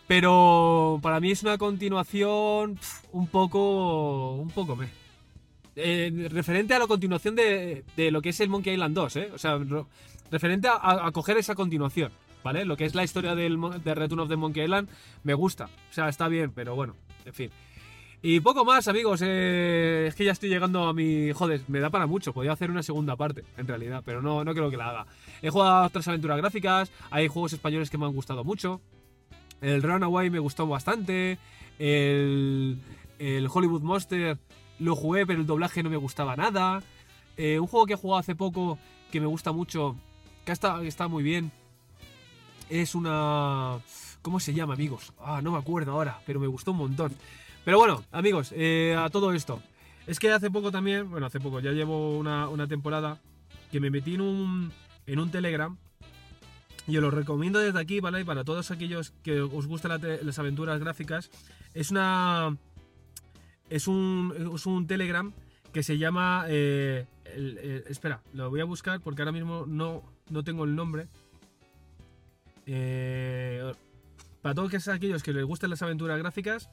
Pero 0.08 1.00
para 1.02 1.22
mí 1.22 1.32
es 1.32 1.42
una 1.42 1.58
continuación 1.58 2.78
un 3.14 3.28
poco. 3.28 4.34
un 4.34 4.50
poco 4.50 4.76
me. 4.76 4.90
Eh, 5.78 6.28
referente 6.30 6.74
a 6.74 6.80
la 6.80 6.88
continuación 6.88 7.34
de, 7.34 7.86
de 7.96 8.12
lo 8.12 8.22
que 8.22 8.30
es 8.30 8.40
el 8.42 8.50
Monkey 8.50 8.74
Island 8.74 8.94
2, 8.94 9.16
¿eh? 9.16 9.30
O 9.34 9.38
sea, 9.38 9.58
referente 10.32 10.68
a, 10.72 11.12
coger 11.12 11.38
esa 11.38 11.56
continuación, 11.56 12.12
¿vale? 12.44 12.66
Lo 12.66 12.78
que 12.78 12.86
es 12.86 12.96
la 12.96 13.04
historia 13.04 13.36
del 13.36 13.60
de 13.84 13.96
Return 13.96 14.22
of 14.22 14.30
the 14.30 14.36
Monkey 14.36 14.64
Island 14.64 14.90
me 15.24 15.34
gusta. 15.34 15.66
O 15.66 15.94
sea, 15.94 16.10
está 16.10 16.28
bien, 16.28 16.52
pero 16.52 16.76
bueno, 16.76 16.96
en 17.26 17.34
fin. 17.34 17.52
Y 18.24 18.40
poco 18.40 18.64
más, 18.64 18.88
amigos. 18.88 19.22
eh, 19.24 20.06
es 20.08 20.16
que 20.16 20.24
ya 20.24 20.32
estoy 20.32 20.50
llegando 20.50 20.84
a 20.84 20.94
mi. 20.94 21.32
Joder, 21.32 21.62
me 21.68 21.80
da 21.80 21.90
para 21.90 22.06
mucho. 22.06 22.34
Podría 22.34 22.54
hacer 22.54 22.70
una 22.70 22.84
segunda 22.84 23.16
parte, 23.16 23.44
en 23.58 23.68
realidad, 23.68 24.04
pero 24.06 24.22
no, 24.22 24.44
no 24.44 24.54
creo 24.54 24.70
que 24.70 24.78
la 24.78 24.90
haga. 24.90 25.08
He 25.42 25.50
jugado 25.50 25.88
otras 25.88 26.08
aventuras 26.08 26.38
gráficas. 26.38 26.92
Hay 27.10 27.28
juegos 27.28 27.54
españoles 27.54 27.90
que 27.90 27.98
me 27.98 28.06
han 28.06 28.14
gustado 28.14 28.44
mucho. 28.44 28.80
El 29.60 29.82
Runaway 29.82 30.30
me 30.30 30.40
gustó 30.40 30.68
bastante. 30.68 31.40
El, 31.80 32.80
el 33.18 33.48
Hollywood 33.52 33.82
Monster 33.82 34.38
lo 34.78 34.96
jugué, 34.96 35.26
pero 35.26 35.40
el 35.40 35.48
doblaje 35.48 35.82
no 35.82 35.90
me 35.90 35.98
gustaba 35.98 36.36
nada. 36.36 36.84
Eh, 37.38 37.60
un 37.60 37.66
juego 37.66 37.88
que 37.88 37.94
he 37.94 37.98
jugado 37.98 38.20
hace 38.20 38.36
poco 38.36 38.78
que 39.12 39.20
me 39.20 39.26
gusta 39.26 39.52
mucho, 39.52 39.96
está, 40.54 40.84
está 40.84 41.08
muy 41.08 41.24
bien, 41.24 41.52
es 42.70 42.96
una... 42.96 43.80
¿Cómo 44.22 44.40
se 44.40 44.54
llama, 44.54 44.76
amigos? 44.76 45.14
Ah, 45.20 45.42
no 45.42 45.52
me 45.52 45.58
acuerdo 45.58 45.92
ahora, 45.92 46.22
pero 46.26 46.40
me 46.40 46.48
gustó 46.48 46.72
un 46.72 46.78
montón. 46.78 47.12
Pero 47.66 47.78
bueno, 47.78 48.04
amigos, 48.12 48.54
eh, 48.56 48.96
a 48.98 49.10
todo 49.10 49.34
esto. 49.34 49.62
Es 50.08 50.20
que 50.20 50.32
hace 50.32 50.52
poco 50.52 50.72
también, 50.72 51.10
bueno, 51.10 51.26
hace 51.26 51.40
poco, 51.40 51.60
ya 51.60 51.72
llevo 51.72 52.18
una, 52.18 52.48
una 52.48 52.68
temporada, 52.68 53.20
que 53.72 53.80
me 53.80 53.90
metí 53.90 54.16
en 54.16 54.22
un, 54.22 54.72
en 55.08 55.20
un 55.20 55.32
Telegram. 55.32 55.78
Y 56.88 56.98
os 56.98 57.04
lo 57.04 57.12
recomiendo 57.12 57.60
desde 57.60 57.80
aquí, 57.80 58.00
¿vale? 58.00 58.26
Para 58.26 58.44
todos 58.44 58.72
aquellos 58.72 59.12
que 59.24 59.42
os 59.42 59.68
gustan 59.68 60.02
las 60.22 60.40
aventuras 60.40 60.80
gráficas, 60.80 61.30
es 61.74 61.92
una... 61.92 62.58
Es 63.70 63.88
un, 63.88 64.52
es 64.54 64.66
un 64.66 64.86
Telegram 64.86 65.34
que 65.72 65.84
se 65.84 65.98
llama... 65.98 66.46
eh, 66.48 67.06
eh, 67.26 67.84
espera, 67.88 68.22
lo 68.34 68.50
voy 68.50 68.62
a 68.62 68.66
buscar 68.66 69.00
porque 69.02 69.22
ahora 69.22 69.32
mismo 69.32 69.66
no, 69.68 70.04
no 70.30 70.44
tengo 70.44 70.64
el 70.66 70.76
nombre. 70.76 71.08
Eh, 72.66 73.72
para 74.42 74.56
todos 74.56 74.88
aquellos 74.88 75.24
que 75.24 75.34
les 75.34 75.46
gusten 75.46 75.70
las 75.70 75.82
aventuras 75.82 76.18
gráficas, 76.20 76.70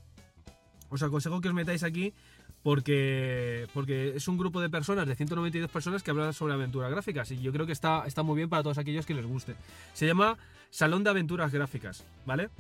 os 0.89 1.03
aconsejo 1.03 1.41
que 1.41 1.49
os 1.49 1.55
metáis 1.55 1.83
aquí 1.83 2.15
porque, 2.63 3.67
porque 3.73 4.17
es 4.17 4.27
un 4.27 4.39
grupo 4.39 4.61
de 4.61 4.69
personas, 4.69 5.07
de 5.07 5.15
192 5.15 5.71
personas 5.71 6.03
que 6.03 6.11
hablan 6.11 6.33
sobre 6.33 6.55
aventuras 6.55 6.91
gráficas 6.91 7.31
y 7.31 7.41
yo 7.41 7.53
creo 7.53 7.67
que 7.67 7.73
está, 7.73 8.05
está 8.07 8.23
muy 8.23 8.37
bien 8.37 8.49
para 8.49 8.63
todos 8.63 8.79
aquellos 8.79 9.07
que 9.07 9.15
les 9.15 9.27
guste. 9.27 9.55
Se 9.95 10.07
llama 10.07 10.39
Salón 10.71 11.05
de 11.05 11.11
Aventuras 11.11 11.53
Gráficas, 11.53 12.05
¿vale? 12.27 12.51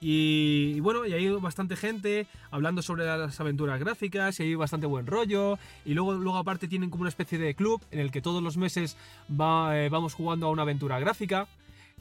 Y, 0.00 0.80
bueno, 0.80 1.04
y 1.04 1.12
hay 1.12 1.28
bastante 1.28 1.76
gente 1.76 2.26
hablando 2.50 2.80
sobre 2.80 3.04
las 3.04 3.38
aventuras 3.38 3.78
gráficas 3.78 4.40
y 4.40 4.44
hay 4.44 4.54
bastante 4.54 4.86
buen 4.86 5.06
rollo. 5.06 5.58
Y 5.84 5.92
luego, 5.92 6.14
luego 6.14 6.38
aparte 6.38 6.68
tienen 6.68 6.88
como 6.88 7.02
una 7.02 7.10
especie 7.10 7.38
de 7.38 7.54
club 7.54 7.82
en 7.90 8.00
el 8.00 8.10
que 8.10 8.22
todos 8.22 8.42
los 8.42 8.56
meses 8.56 8.96
va, 9.30 9.78
eh, 9.78 9.90
vamos 9.90 10.14
jugando 10.14 10.46
a 10.46 10.50
una 10.50 10.62
aventura 10.62 10.98
gráfica. 10.98 11.46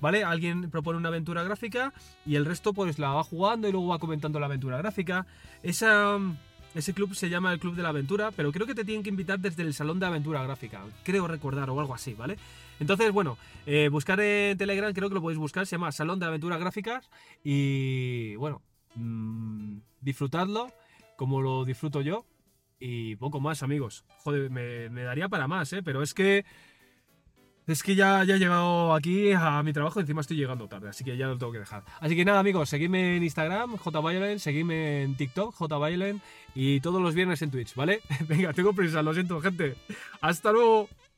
¿Vale? 0.02 0.24
Alguien 0.24 0.72
propone 0.72 0.97
una 0.97 1.10
aventura 1.10 1.43
gráfica 1.43 1.91
y 2.26 2.36
el 2.36 2.45
resto 2.45 2.72
pues 2.72 3.00
la 3.00 3.10
va 3.10 3.22
jugando 3.22 3.68
y 3.68 3.74
luego 3.74 3.88
va 3.88 4.00
comentando 4.00 4.39
la 4.39 4.45
aventura 4.45 4.78
gráfica. 4.78 5.26
Esa, 5.62 6.18
ese 6.74 6.93
club 6.93 7.16
se 7.16 7.30
llama 7.30 7.52
el 7.52 7.60
Club 7.60 7.76
de 7.76 7.84
la 7.84 7.89
Aventura, 7.89 8.32
pero 8.32 8.52
creo 8.52 8.68
que 8.68 8.76
te 8.76 8.86
tienen 8.86 9.04
que 9.04 9.10
invitar 9.10 9.39
desde 9.39 9.64
el 9.64 9.74
Salón 9.74 10.00
de 10.00 10.06
Aventura 10.06 10.43
Gráfica. 10.43 10.84
Creo 11.04 11.28
recordar 11.28 11.70
o 11.70 11.80
algo 11.80 11.95
así, 11.95 12.14
¿vale? 12.14 12.38
Entonces, 12.80 13.12
bueno, 13.12 13.38
eh, 13.66 13.90
buscar 13.90 14.20
en 14.20 14.58
Telegram, 14.58 14.94
creo 14.94 15.10
que 15.10 15.16
lo 15.16 15.22
podéis 15.22 15.40
buscar, 15.40 15.66
se 15.66 15.76
llama 15.76 15.92
Salón 15.92 16.20
de 16.20 16.26
Aventuras 16.26 16.60
Gráficas 16.60 17.10
y 17.44 18.36
bueno, 18.36 18.62
mm, 18.96 19.80
disfrutadlo 20.02 20.72
como 21.16 21.42
lo 21.42 21.66
disfruto 21.66 22.02
yo 22.02 22.26
y 22.80 23.18
poco 23.18 23.40
más, 23.42 23.62
amigos. 23.62 24.06
Joder, 24.24 24.50
me, 24.50 25.04
daría 25.04 25.28
para 25.28 25.48
más, 25.48 25.72
¿eh? 25.74 25.84
Pero 25.84 26.02
es 26.02 26.14
que... 26.14 26.46
Es 27.68 27.84
que 27.84 27.94
ya, 27.94 28.24
ya 28.24 28.36
he 28.36 28.40
llegado 28.40 28.96
aquí 28.96 29.32
a 29.32 29.62
mi 29.62 29.74
trabajo, 29.74 30.00
encima 30.00 30.22
estoy 30.22 30.38
llegando 30.38 30.68
tarde, 30.68 30.90
así 30.90 31.04
que 31.04 31.16
ya 31.16 31.28
lo 31.28 31.38
tengo 31.38 31.52
que 31.52 31.60
dejar. 31.60 31.84
Así 32.00 32.16
que 32.16 32.26
nada, 32.26 32.40
amigos, 32.40 32.68
seguidme 32.68 33.18
en 33.18 33.24
Instagram, 33.24 33.78
JViolent, 33.78 34.40
seguidme 34.40 35.04
en 35.04 35.16
TikTok, 35.16 35.54
JViolent, 35.56 36.20
y 36.56 36.80
todos 36.80 37.00
los 37.00 37.14
viernes 37.14 37.44
en 37.44 37.52
Twitch, 37.52 37.76
¿vale? 37.76 38.02
Venga, 38.28 38.54
tengo 38.54 38.74
prisa, 38.74 39.04
lo 39.04 39.14
siento, 39.14 39.40
gente. 39.40 39.76
¡Hasta 40.20 40.52
luego! 40.52 40.90